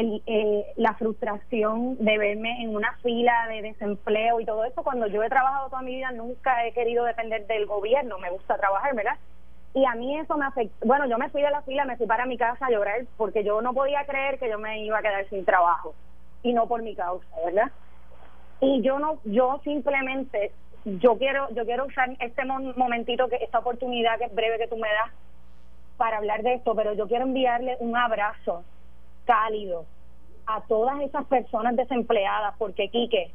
el, 0.00 0.22
eh, 0.26 0.72
la 0.76 0.94
frustración 0.94 1.96
de 1.98 2.18
verme 2.18 2.62
en 2.62 2.74
una 2.74 2.96
fila 3.02 3.46
de 3.48 3.62
desempleo 3.62 4.40
y 4.40 4.44
todo 4.44 4.64
eso. 4.64 4.82
Cuando 4.82 5.06
yo 5.06 5.22
he 5.22 5.28
trabajado 5.28 5.68
toda 5.68 5.82
mi 5.82 5.94
vida 5.94 6.10
nunca 6.12 6.66
he 6.66 6.72
querido 6.72 7.04
depender 7.04 7.46
del 7.46 7.66
gobierno, 7.66 8.18
me 8.18 8.30
gusta 8.30 8.56
trabajar, 8.56 8.94
¿verdad? 8.94 9.16
Y 9.74 9.84
a 9.84 9.94
mí 9.94 10.18
eso 10.18 10.36
me 10.36 10.46
afectó. 10.46 10.86
Bueno, 10.86 11.06
yo 11.06 11.18
me 11.18 11.30
fui 11.30 11.42
de 11.42 11.50
la 11.50 11.62
fila, 11.62 11.84
me 11.84 11.96
fui 11.96 12.06
para 12.06 12.26
mi 12.26 12.36
casa 12.38 12.66
a 12.66 12.70
llorar 12.70 13.04
porque 13.16 13.44
yo 13.44 13.60
no 13.60 13.74
podía 13.74 14.04
creer 14.06 14.38
que 14.38 14.48
yo 14.48 14.58
me 14.58 14.84
iba 14.84 14.98
a 14.98 15.02
quedar 15.02 15.28
sin 15.28 15.44
trabajo 15.44 15.94
y 16.42 16.52
no 16.52 16.66
por 16.66 16.82
mi 16.82 16.94
causa, 16.94 17.26
¿verdad? 17.44 17.70
Y 18.60 18.82
yo 18.82 18.98
no, 18.98 19.18
yo 19.24 19.60
simplemente, 19.64 20.52
yo 20.84 21.18
quiero, 21.18 21.48
yo 21.54 21.64
quiero 21.64 21.86
usar 21.86 22.10
este 22.20 22.44
momentito, 22.44 23.28
que 23.28 23.36
esta 23.36 23.58
oportunidad 23.58 24.18
que 24.18 24.26
es 24.26 24.34
breve 24.34 24.58
que 24.58 24.68
tú 24.68 24.76
me 24.76 24.88
das 24.88 25.10
para 25.96 26.18
hablar 26.18 26.42
de 26.42 26.54
esto, 26.54 26.74
pero 26.74 26.94
yo 26.94 27.08
quiero 27.08 27.24
enviarle 27.24 27.76
un 27.80 27.96
abrazo 27.96 28.64
cálido 29.24 29.86
a 30.46 30.60
todas 30.62 31.00
esas 31.00 31.24
personas 31.26 31.76
desempleadas, 31.76 32.54
porque 32.58 32.88
Quique, 32.88 33.32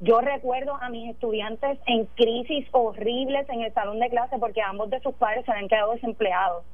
yo 0.00 0.20
recuerdo 0.20 0.76
a 0.80 0.90
mis 0.90 1.10
estudiantes 1.10 1.78
en 1.86 2.04
crisis 2.06 2.66
horribles 2.72 3.48
en 3.48 3.62
el 3.62 3.72
salón 3.72 3.98
de 3.98 4.10
clase 4.10 4.38
porque 4.38 4.60
ambos 4.60 4.90
de 4.90 5.00
sus 5.00 5.14
padres 5.14 5.44
se 5.44 5.52
habían 5.52 5.68
quedado 5.68 5.92
desempleados. 5.92 6.64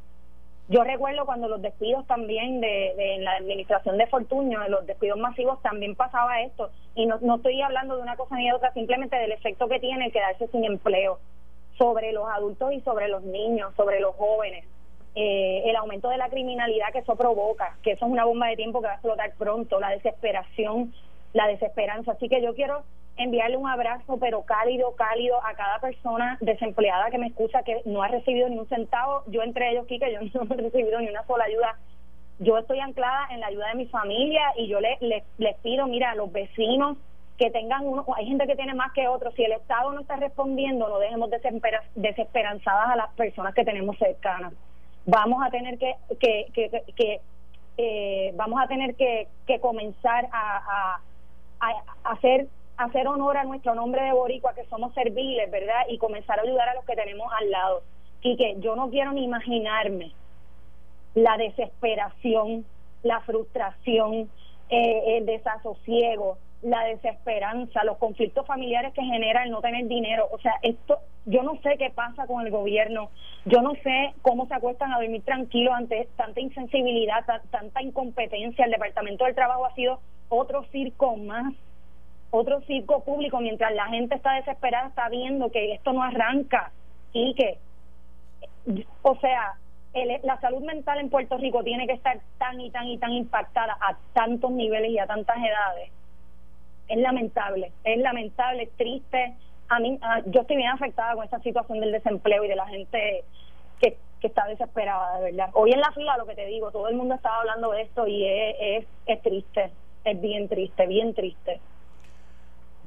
Yo 0.68 0.84
recuerdo 0.84 1.26
cuando 1.26 1.48
los 1.48 1.60
despidos 1.60 2.06
también 2.06 2.60
de, 2.60 3.18
la 3.20 3.32
administración 3.32 3.98
de 3.98 4.06
Fortunio, 4.06 4.60
de 4.60 4.70
los 4.70 4.86
despidos 4.86 5.18
masivos, 5.18 5.60
también 5.62 5.94
pasaba 5.94 6.40
esto. 6.40 6.70
Y 6.94 7.06
no, 7.06 7.18
no 7.20 7.36
estoy 7.36 7.60
hablando 7.62 7.96
de 7.96 8.02
una 8.02 8.16
cosa 8.16 8.36
ni 8.36 8.46
de 8.46 8.54
otra, 8.54 8.72
simplemente 8.72 9.16
del 9.16 9.32
efecto 9.32 9.68
que 9.68 9.80
tiene 9.80 10.10
quedarse 10.10 10.48
sin 10.48 10.64
empleo 10.64 11.18
sobre 11.78 12.12
los 12.12 12.28
adultos 12.28 12.72
y 12.72 12.80
sobre 12.80 13.08
los 13.08 13.22
niños, 13.22 13.74
sobre 13.76 14.00
los 14.00 14.14
jóvenes. 14.14 14.64
Eh, 15.14 15.62
el 15.66 15.76
aumento 15.76 16.08
de 16.08 16.16
la 16.16 16.30
criminalidad 16.30 16.90
que 16.92 17.00
eso 17.00 17.16
provoca, 17.16 17.76
que 17.82 17.92
eso 17.92 18.06
es 18.06 18.10
una 18.12 18.24
bomba 18.24 18.46
de 18.48 18.56
tiempo 18.56 18.80
que 18.80 18.86
va 18.86 18.92
a 18.92 18.96
explotar 18.96 19.32
pronto, 19.36 19.78
la 19.78 19.90
desesperación, 19.90 20.94
la 21.34 21.46
desesperanza. 21.48 22.12
Así 22.12 22.28
que 22.28 22.40
yo 22.42 22.54
quiero 22.54 22.82
enviarle 23.18 23.58
un 23.58 23.68
abrazo, 23.68 24.16
pero 24.18 24.42
cálido, 24.42 24.94
cálido 24.96 25.36
a 25.44 25.52
cada 25.54 25.78
persona 25.80 26.38
desempleada 26.40 27.10
que 27.10 27.18
me 27.18 27.26
escucha 27.26 27.62
que 27.62 27.82
no 27.84 28.02
ha 28.02 28.08
recibido 28.08 28.48
ni 28.48 28.56
un 28.58 28.66
centavo. 28.68 29.22
Yo 29.26 29.42
entre 29.42 29.70
ellos, 29.70 29.86
Kike, 29.86 30.12
yo 30.12 30.20
no 30.44 30.54
he 30.54 30.56
recibido 30.62 30.98
ni 31.00 31.08
una 31.10 31.24
sola 31.26 31.44
ayuda. 31.44 31.76
Yo 32.38 32.56
estoy 32.56 32.80
anclada 32.80 33.26
en 33.30 33.40
la 33.40 33.48
ayuda 33.48 33.68
de 33.68 33.74
mi 33.74 33.86
familia 33.86 34.52
y 34.56 34.66
yo 34.66 34.80
le- 34.80 34.96
le- 35.00 35.24
les 35.36 35.56
pido, 35.58 35.86
mira, 35.86 36.12
a 36.12 36.14
los 36.14 36.32
vecinos 36.32 36.96
que 37.36 37.50
tengan 37.50 37.86
uno, 37.86 38.04
hay 38.16 38.26
gente 38.26 38.46
que 38.46 38.56
tiene 38.56 38.72
más 38.74 38.92
que 38.92 39.08
otros. 39.08 39.34
Si 39.34 39.44
el 39.44 39.52
Estado 39.52 39.92
no 39.92 40.00
está 40.00 40.16
respondiendo, 40.16 40.88
no 40.88 40.98
dejemos 40.98 41.28
desespera- 41.30 41.82
desesperanzadas 41.94 42.88
a 42.90 42.96
las 42.96 43.10
personas 43.14 43.54
que 43.54 43.64
tenemos 43.64 43.98
cercanas. 43.98 44.54
Vamos 45.06 45.42
a 45.44 45.50
tener 45.50 45.78
que, 45.78 45.96
que, 46.20 47.20
eh, 47.76 48.32
vamos 48.36 48.60
a 48.62 48.68
tener 48.68 48.94
que, 48.94 49.28
que 49.46 49.60
comenzar 49.60 50.28
a 50.32 51.00
hacer 52.04 52.48
hacer 52.76 53.06
honor 53.06 53.36
a 53.36 53.44
nuestro 53.44 53.74
nombre 53.74 54.02
de 54.02 54.12
boricua 54.12 54.54
que 54.54 54.64
somos 54.64 54.92
serviles 54.94 55.50
verdad 55.50 55.82
y 55.88 55.98
comenzar 55.98 56.38
a 56.38 56.42
ayudar 56.42 56.68
a 56.68 56.74
los 56.74 56.84
que 56.84 56.96
tenemos 56.96 57.30
al 57.38 57.50
lado. 57.50 57.82
Y 58.22 58.36
que 58.36 58.56
yo 58.60 58.76
no 58.76 58.90
quiero 58.90 59.12
ni 59.12 59.24
imaginarme 59.24 60.12
la 61.14 61.36
desesperación 61.36 62.64
la 63.02 63.20
frustración 63.20 64.30
eh, 64.68 65.18
el 65.18 65.26
desasosiego 65.26 66.38
la 66.62 66.84
desesperanza 66.84 67.84
los 67.84 67.98
conflictos 67.98 68.46
familiares 68.46 68.92
que 68.94 69.02
genera 69.02 69.42
el 69.44 69.50
no 69.50 69.60
tener 69.60 69.86
dinero. 69.88 70.28
O 70.32 70.38
sea 70.38 70.54
esto 70.62 70.98
yo 71.26 71.42
no 71.42 71.56
sé 71.62 71.76
qué 71.78 71.90
pasa 71.90 72.26
con 72.26 72.44
el 72.44 72.50
gobierno. 72.52 73.10
Yo 73.44 73.60
no 73.62 73.74
sé 73.82 74.14
cómo 74.22 74.46
se 74.46 74.54
acuestan 74.54 74.92
a 74.92 74.98
dormir 75.00 75.22
tranquilos 75.22 75.74
ante 75.74 76.08
tanta 76.16 76.40
insensibilidad 76.40 77.24
ta- 77.26 77.42
tanta 77.50 77.82
incompetencia. 77.82 78.64
El 78.64 78.70
departamento 78.72 79.24
del 79.24 79.34
trabajo 79.34 79.66
ha 79.66 79.74
sido 79.74 80.00
otro 80.28 80.64
circo 80.72 81.16
más 81.16 81.52
otro 82.34 82.62
circo 82.62 83.04
público 83.04 83.40
mientras 83.40 83.74
la 83.74 83.86
gente 83.88 84.14
está 84.14 84.32
desesperada 84.36 84.88
está 84.88 85.08
viendo 85.10 85.50
que 85.50 85.72
esto 85.74 85.92
no 85.92 86.02
arranca 86.02 86.72
y 87.12 87.34
que 87.34 87.58
o 89.02 89.16
sea 89.16 89.52
el- 89.92 90.20
la 90.22 90.40
salud 90.40 90.62
mental 90.62 90.98
en 91.00 91.10
Puerto 91.10 91.36
Rico 91.36 91.62
tiene 91.62 91.86
que 91.86 91.92
estar 91.92 92.18
tan 92.38 92.58
y 92.60 92.70
tan 92.70 92.86
y 92.86 92.96
tan 92.96 93.12
impactada 93.12 93.76
a 93.80 93.96
tantos 94.14 94.50
niveles 94.50 94.92
y 94.92 94.98
a 94.98 95.06
tantas 95.06 95.36
edades 95.36 95.90
es 96.92 96.98
lamentable 96.98 97.72
es 97.84 97.98
lamentable 97.98 98.64
es 98.64 98.72
triste 98.76 99.34
a 99.68 99.80
mí 99.80 99.98
ah, 100.02 100.20
yo 100.26 100.42
estoy 100.42 100.56
bien 100.56 100.68
afectada 100.68 101.14
con 101.14 101.24
esta 101.24 101.40
situación 101.40 101.80
del 101.80 101.90
desempleo 101.90 102.44
y 102.44 102.48
de 102.48 102.56
la 102.56 102.66
gente 102.66 103.24
que, 103.80 103.96
que 104.20 104.26
está 104.26 104.46
desesperada 104.46 105.18
de 105.18 105.30
verdad 105.30 105.50
hoy 105.54 105.72
en 105.72 105.80
la 105.80 105.90
fila 105.92 106.18
lo 106.18 106.26
que 106.26 106.34
te 106.34 106.46
digo 106.46 106.70
todo 106.70 106.88
el 106.88 106.96
mundo 106.96 107.14
estaba 107.14 107.40
hablando 107.40 107.70
de 107.70 107.82
esto 107.82 108.06
y 108.06 108.26
es, 108.26 108.86
es, 109.06 109.22
triste 109.22 109.70
es 110.04 110.20
bien 110.20 110.48
triste 110.48 110.86
bien 110.86 111.14
triste 111.14 111.60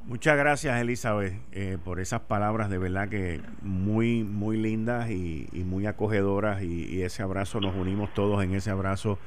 Muchas 0.04 0.38
gracias, 0.38 0.80
Elizabeth, 0.80 1.34
eh, 1.52 1.80
por 1.84 2.00
esas 2.00 2.22
palabras 2.22 2.70
de 2.70 2.78
verdad 2.78 3.10
que 3.10 3.42
muy, 3.64 4.24
muy 4.24 4.56
lindas 4.56 5.10
y, 5.10 5.48
muy 5.66 5.88
acogedoras. 5.88 6.62
Y 6.62 7.02
ese 7.02 7.24
abrazo, 7.24 7.60
nos 7.60 7.76
unimos 7.76 8.14
todos 8.14 8.44
en 8.44 8.54
ese 8.54 8.70
abrazo 8.70 9.18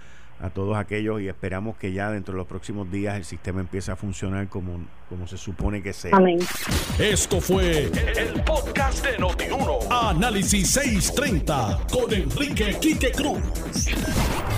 a 0.41 0.51
todos 0.51 0.77
aquellos 0.77 1.21
y 1.21 1.29
esperamos 1.29 1.77
que 1.77 1.93
ya 1.93 2.11
dentro 2.11 2.33
de 2.33 2.39
los 2.39 2.47
próximos 2.47 2.91
días 2.91 3.17
el 3.17 3.25
sistema 3.25 3.61
empiece 3.61 3.91
a 3.91 3.97
funcionar 3.97 4.49
como, 4.49 4.81
como 5.09 5.27
se 5.27 5.37
supone 5.37 5.83
que 5.83 5.93
sea. 5.93 6.15
amén 6.15 6.39
Esto 6.99 7.41
fue 7.41 7.85
el 7.85 8.43
podcast 8.45 9.05
de 9.05 9.19
Notiuno. 9.19 9.79
Análisis 9.91 10.71
630 10.71 11.87
con 11.91 12.13
Enrique 12.13 12.77
Quique 12.81 13.11
Cruz. 13.13 13.41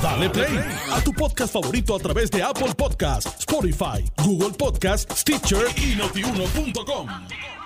Dale 0.03 0.31
play 0.31 0.59
a 0.93 1.01
tu 1.03 1.13
podcast 1.13 1.53
favorito 1.53 1.95
a 1.95 1.99
través 1.99 2.31
de 2.31 2.43
Apple 2.43 2.75
Podcasts, 2.77 3.41
Spotify, 3.41 4.05
Google 4.25 4.57
Podcasts, 4.57 5.21
Stitcher 5.21 5.67
y 5.77 5.97
notiuno.com. 5.97 7.60